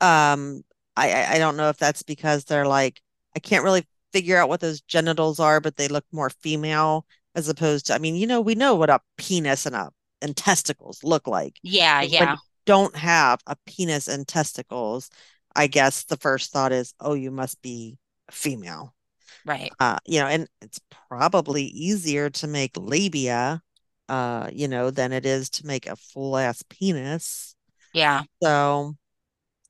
Um, 0.00 0.64
I, 0.96 1.12
I, 1.12 1.32
I 1.34 1.38
don't 1.38 1.56
know 1.56 1.68
if 1.68 1.76
that's 1.76 2.02
because 2.02 2.44
they're 2.44 2.66
like, 2.66 3.00
I 3.36 3.38
can't 3.38 3.64
really 3.64 3.86
figure 4.12 4.36
out 4.38 4.48
what 4.48 4.60
those 4.60 4.80
genitals 4.82 5.40
are, 5.40 5.60
but 5.60 5.76
they 5.76 5.88
look 5.88 6.04
more 6.12 6.30
female 6.30 7.06
as 7.34 7.48
opposed 7.48 7.86
to, 7.86 7.94
I 7.94 7.98
mean, 7.98 8.16
you 8.16 8.26
know, 8.26 8.40
we 8.40 8.54
know 8.54 8.74
what 8.74 8.90
a 8.90 9.00
penis 9.16 9.66
and 9.66 9.74
a 9.76 9.90
and 10.22 10.36
testicles 10.36 11.02
look 11.04 11.26
like. 11.26 11.60
Yeah, 11.62 12.02
But 12.16 12.30
yeah. 12.30 12.36
don't 12.66 12.96
have 12.96 13.40
a 13.46 13.56
penis 13.66 14.08
and 14.08 14.26
testicles, 14.28 15.10
I 15.56 15.66
guess 15.66 16.04
the 16.04 16.16
first 16.16 16.52
thought 16.52 16.72
is, 16.72 16.94
oh, 17.00 17.14
you 17.14 17.30
must 17.30 17.62
be 17.62 17.98
female 18.30 18.94
Right. 19.44 19.72
uh, 19.78 19.98
you 20.06 20.20
know, 20.20 20.26
and 20.26 20.48
it's 20.60 20.80
probably 21.08 21.64
easier 21.64 22.30
to 22.30 22.46
make 22.46 22.72
labia, 22.76 23.62
uh, 24.08 24.50
you 24.52 24.68
know, 24.68 24.90
than 24.90 25.12
it 25.12 25.26
is 25.26 25.50
to 25.50 25.66
make 25.66 25.86
a 25.86 25.96
full 25.96 26.36
ass 26.36 26.62
penis. 26.68 27.56
Yeah. 27.92 28.22
So, 28.42 28.96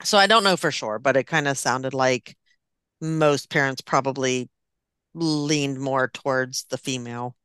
so 0.02 0.18
I 0.18 0.26
don't 0.26 0.44
know 0.44 0.56
for 0.56 0.70
sure, 0.70 0.98
but 0.98 1.16
it 1.16 1.26
kind 1.26 1.48
of 1.48 1.58
sounded 1.58 1.94
like 1.94 2.36
most 3.00 3.50
parents 3.50 3.80
probably 3.80 4.48
leaned 5.14 5.78
more 5.80 6.08
towards 6.08 6.64
the 6.64 6.78
female 6.78 7.36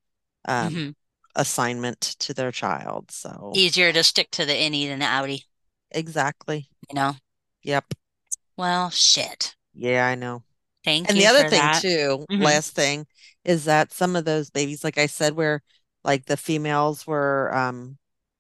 um, 0.48 0.74
Mhm. 0.74 0.96
assignment 1.36 2.00
to 2.02 2.34
their 2.34 2.52
child. 2.52 3.12
So, 3.12 3.52
Easier 3.56 3.92
to 3.94 4.04
stick 4.04 4.32
to 4.32 4.46
the 4.46 4.54
innie 4.54 4.88
than 4.88 5.00
the 5.00 5.06
outie, 5.06 5.46
exactly. 5.92 6.70
you 6.90 6.96
know? 6.96 7.16
Yep. 7.64 7.94
Well, 8.58 8.90
shit. 8.90 9.56
Yeah, 9.74 10.06
I 10.08 10.16
know. 10.16 10.44
Thank 10.84 11.08
you. 11.08 11.12
And 11.12 11.20
the 11.20 11.28
other 11.28 11.50
thing 11.50 11.62
that. 11.62 11.82
too, 11.82 12.26
Mhm. 12.30 12.44
last 12.44 12.74
thing, 12.74 13.08
is 13.44 13.66
that 13.66 13.92
some 13.92 14.16
of 14.16 14.26
those 14.26 14.50
babies, 14.50 14.84
like 14.84 14.98
I 14.98 15.08
said, 15.08 15.34
where 15.34 15.62
like 16.04 16.26
the 16.26 16.38
females 16.38 17.08
were 17.08 17.54
um 17.56 17.98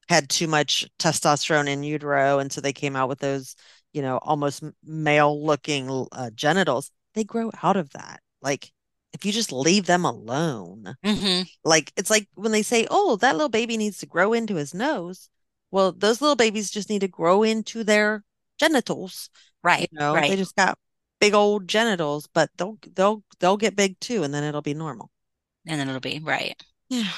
had 0.08 0.30
too 0.30 0.48
much 0.48 0.86
testosterone 1.00 1.68
in 1.68 1.82
utero, 1.84 2.38
and 2.40 2.52
so 2.52 2.62
they 2.62 2.74
came 2.74 2.96
out 2.96 3.10
with 3.10 3.20
those, 3.20 3.56
you 3.92 4.04
know, 4.04 4.20
almost 4.20 4.64
male 4.84 5.44
looking 5.44 6.08
uh, 6.12 6.30
genitals. 6.36 6.92
They 7.16 7.24
grow 7.24 7.52
out 7.64 7.78
of 7.78 7.92
that. 7.92 8.22
Like 8.42 8.72
if 9.14 9.26
you 9.26 9.32
just 9.32 9.52
leave 9.52 9.86
them 9.88 10.06
alone, 10.06 10.96
hmm 11.04 11.44
like 11.64 11.92
it's 11.98 12.10
like 12.10 12.28
when 12.36 12.52
they 12.52 12.64
say, 12.64 12.88
"Oh, 12.92 13.18
that 13.18 13.34
little 13.36 13.50
baby 13.50 13.78
needs 13.78 13.98
to 14.00 14.06
grow 14.08 14.34
into 14.34 14.56
his 14.56 14.74
nose." 14.74 15.30
Well, 15.72 15.92
those 15.92 16.22
little 16.22 16.36
babies 16.36 16.72
just 16.72 16.90
need 16.90 17.02
to 17.02 17.08
grow 17.08 17.44
into 17.44 17.84
their 17.84 18.24
genitals. 18.60 19.30
Right. 19.64 19.90
You 19.92 19.98
know, 20.00 20.24
they 20.28 20.36
just 20.38 20.56
got 20.56 20.78
big 21.20 21.34
old 21.34 21.68
genitals, 21.68 22.28
but 22.34 22.52
they'll 22.58 22.78
they'll 22.96 23.24
they'll 23.40 23.58
get 23.58 23.76
big 23.76 24.00
too, 24.00 24.24
and 24.24 24.34
then 24.34 24.44
it'll 24.44 24.62
be 24.62 24.74
normal. 24.74 25.12
And 25.68 25.80
then 25.80 25.90
it'll 25.90 26.00
be 26.02 26.20
right. 26.20 26.60
Yeah. 26.90 27.12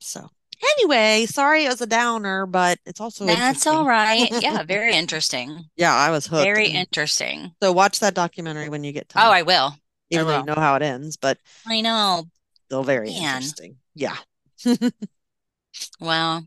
So 0.00 0.30
anyway, 0.78 1.26
sorry 1.26 1.64
it 1.64 1.68
was 1.68 1.80
a 1.80 1.86
downer, 1.86 2.46
but 2.46 2.78
it's 2.86 3.00
also 3.00 3.26
That's 3.26 3.66
all 3.66 3.86
right. 3.86 4.30
Yeah, 4.42 4.62
very 4.62 4.94
interesting. 4.94 5.64
Yeah, 5.76 5.94
I 5.94 6.10
was 6.10 6.26
hooked. 6.26 6.44
Very 6.44 6.68
interesting. 6.68 7.52
So 7.62 7.72
watch 7.72 8.00
that 8.00 8.14
documentary 8.14 8.68
when 8.68 8.84
you 8.84 8.92
get 8.92 9.08
time. 9.08 9.26
Oh. 9.26 9.30
I 9.32 9.42
will. 9.42 9.74
even 10.10 10.26
will. 10.26 10.44
know 10.44 10.54
how 10.54 10.76
it 10.76 10.82
ends, 10.82 11.16
but 11.16 11.38
I 11.66 11.80
know. 11.80 12.24
still 12.66 12.84
very 12.84 13.08
Man. 13.10 13.36
interesting. 13.36 13.76
Yeah. 13.94 14.16
Well, 16.00 16.46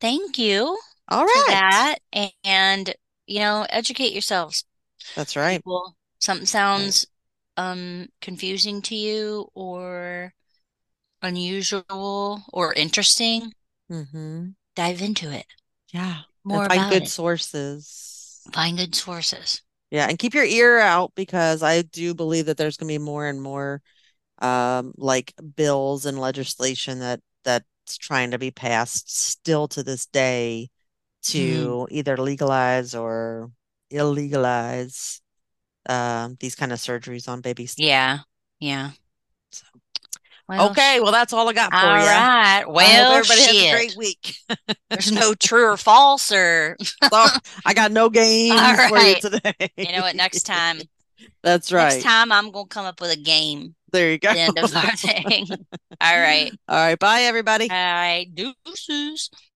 thank 0.00 0.38
you 0.38 0.78
All 1.08 1.24
right. 1.24 1.44
for 1.46 1.50
that. 1.50 1.96
And, 2.44 2.94
you 3.26 3.40
know, 3.40 3.66
educate 3.68 4.12
yourselves. 4.12 4.64
That's 5.16 5.36
right. 5.36 5.58
People, 5.58 5.96
something 6.20 6.46
sounds 6.46 7.06
um 7.56 8.08
confusing 8.20 8.82
to 8.82 8.94
you 8.94 9.48
or 9.54 10.32
unusual 11.22 12.44
or 12.52 12.72
interesting, 12.74 13.52
Mm-hmm. 13.90 14.48
dive 14.76 15.02
into 15.02 15.30
it. 15.32 15.46
Yeah. 15.92 16.18
More 16.44 16.66
find 16.66 16.80
about 16.80 16.92
good 16.92 17.02
it. 17.04 17.08
sources. 17.08 18.42
Find 18.52 18.76
good 18.76 18.94
sources. 18.94 19.62
Yeah, 19.90 20.06
and 20.08 20.18
keep 20.18 20.34
your 20.34 20.44
ear 20.44 20.78
out 20.78 21.12
because 21.14 21.62
I 21.62 21.82
do 21.82 22.14
believe 22.14 22.46
that 22.46 22.56
there's 22.58 22.76
going 22.76 22.88
to 22.88 22.98
be 22.98 23.02
more 23.04 23.26
and 23.26 23.40
more 23.40 23.82
um 24.40 24.92
like 24.96 25.34
bills 25.56 26.06
and 26.06 26.18
legislation 26.20 27.00
that 27.00 27.20
that's 27.42 27.98
trying 27.98 28.30
to 28.30 28.38
be 28.38 28.52
passed 28.52 29.10
still 29.10 29.66
to 29.66 29.82
this 29.82 30.06
day 30.06 30.68
to 31.22 31.88
either 31.90 32.16
legalize 32.16 32.94
or 32.94 33.50
illegalize 33.90 35.20
um 35.88 36.36
these 36.38 36.54
kind 36.54 36.72
of 36.72 36.78
surgeries 36.78 37.28
on 37.28 37.40
babies. 37.40 37.74
Yeah. 37.78 38.18
Yeah. 38.60 38.90
So- 39.50 39.64
Well, 40.48 40.70
Okay, 40.70 41.00
well 41.00 41.12
that's 41.12 41.32
all 41.32 41.48
I 41.48 41.52
got 41.52 41.70
for 41.70 41.76
all 41.76 41.82
you. 41.98 42.06
right. 42.06 42.08
I 42.08 42.60
hope 42.64 42.74
Well, 42.74 43.12
everybody 43.12 43.40
has 43.42 43.56
a 43.56 43.70
great 43.72 43.96
week. 43.96 44.34
There's 44.90 45.12
no 45.12 45.34
true 45.34 45.66
or 45.66 45.76
false 45.76 46.32
or 46.32 46.76
I 47.12 47.74
got 47.74 47.92
no 47.92 48.08
games 48.08 48.58
All 48.60 48.88
for 48.88 48.98
you 48.98 49.14
today. 49.16 49.70
you 49.76 49.92
know 49.92 50.00
what, 50.00 50.16
next 50.16 50.44
time 50.44 50.80
That's 51.42 51.70
right. 51.72 51.92
next 51.92 52.04
time 52.04 52.32
I'm 52.32 52.50
gonna 52.50 52.66
come 52.68 52.86
up 52.86 53.00
with 53.00 53.10
a 53.10 53.16
game 53.20 53.74
There 53.92 54.10
you 54.10 54.18
go. 54.18 54.32
the 54.32 54.38
end 54.40 54.58
of 54.58 54.74
our 54.74 54.96
thing. 54.96 55.46
All 56.00 56.18
right. 56.18 56.50
All 56.68 56.76
right, 56.76 56.98
bye 56.98 57.22
everybody. 57.22 57.68
All 57.70 57.76
right. 57.76 58.26
Deuces. 58.34 59.30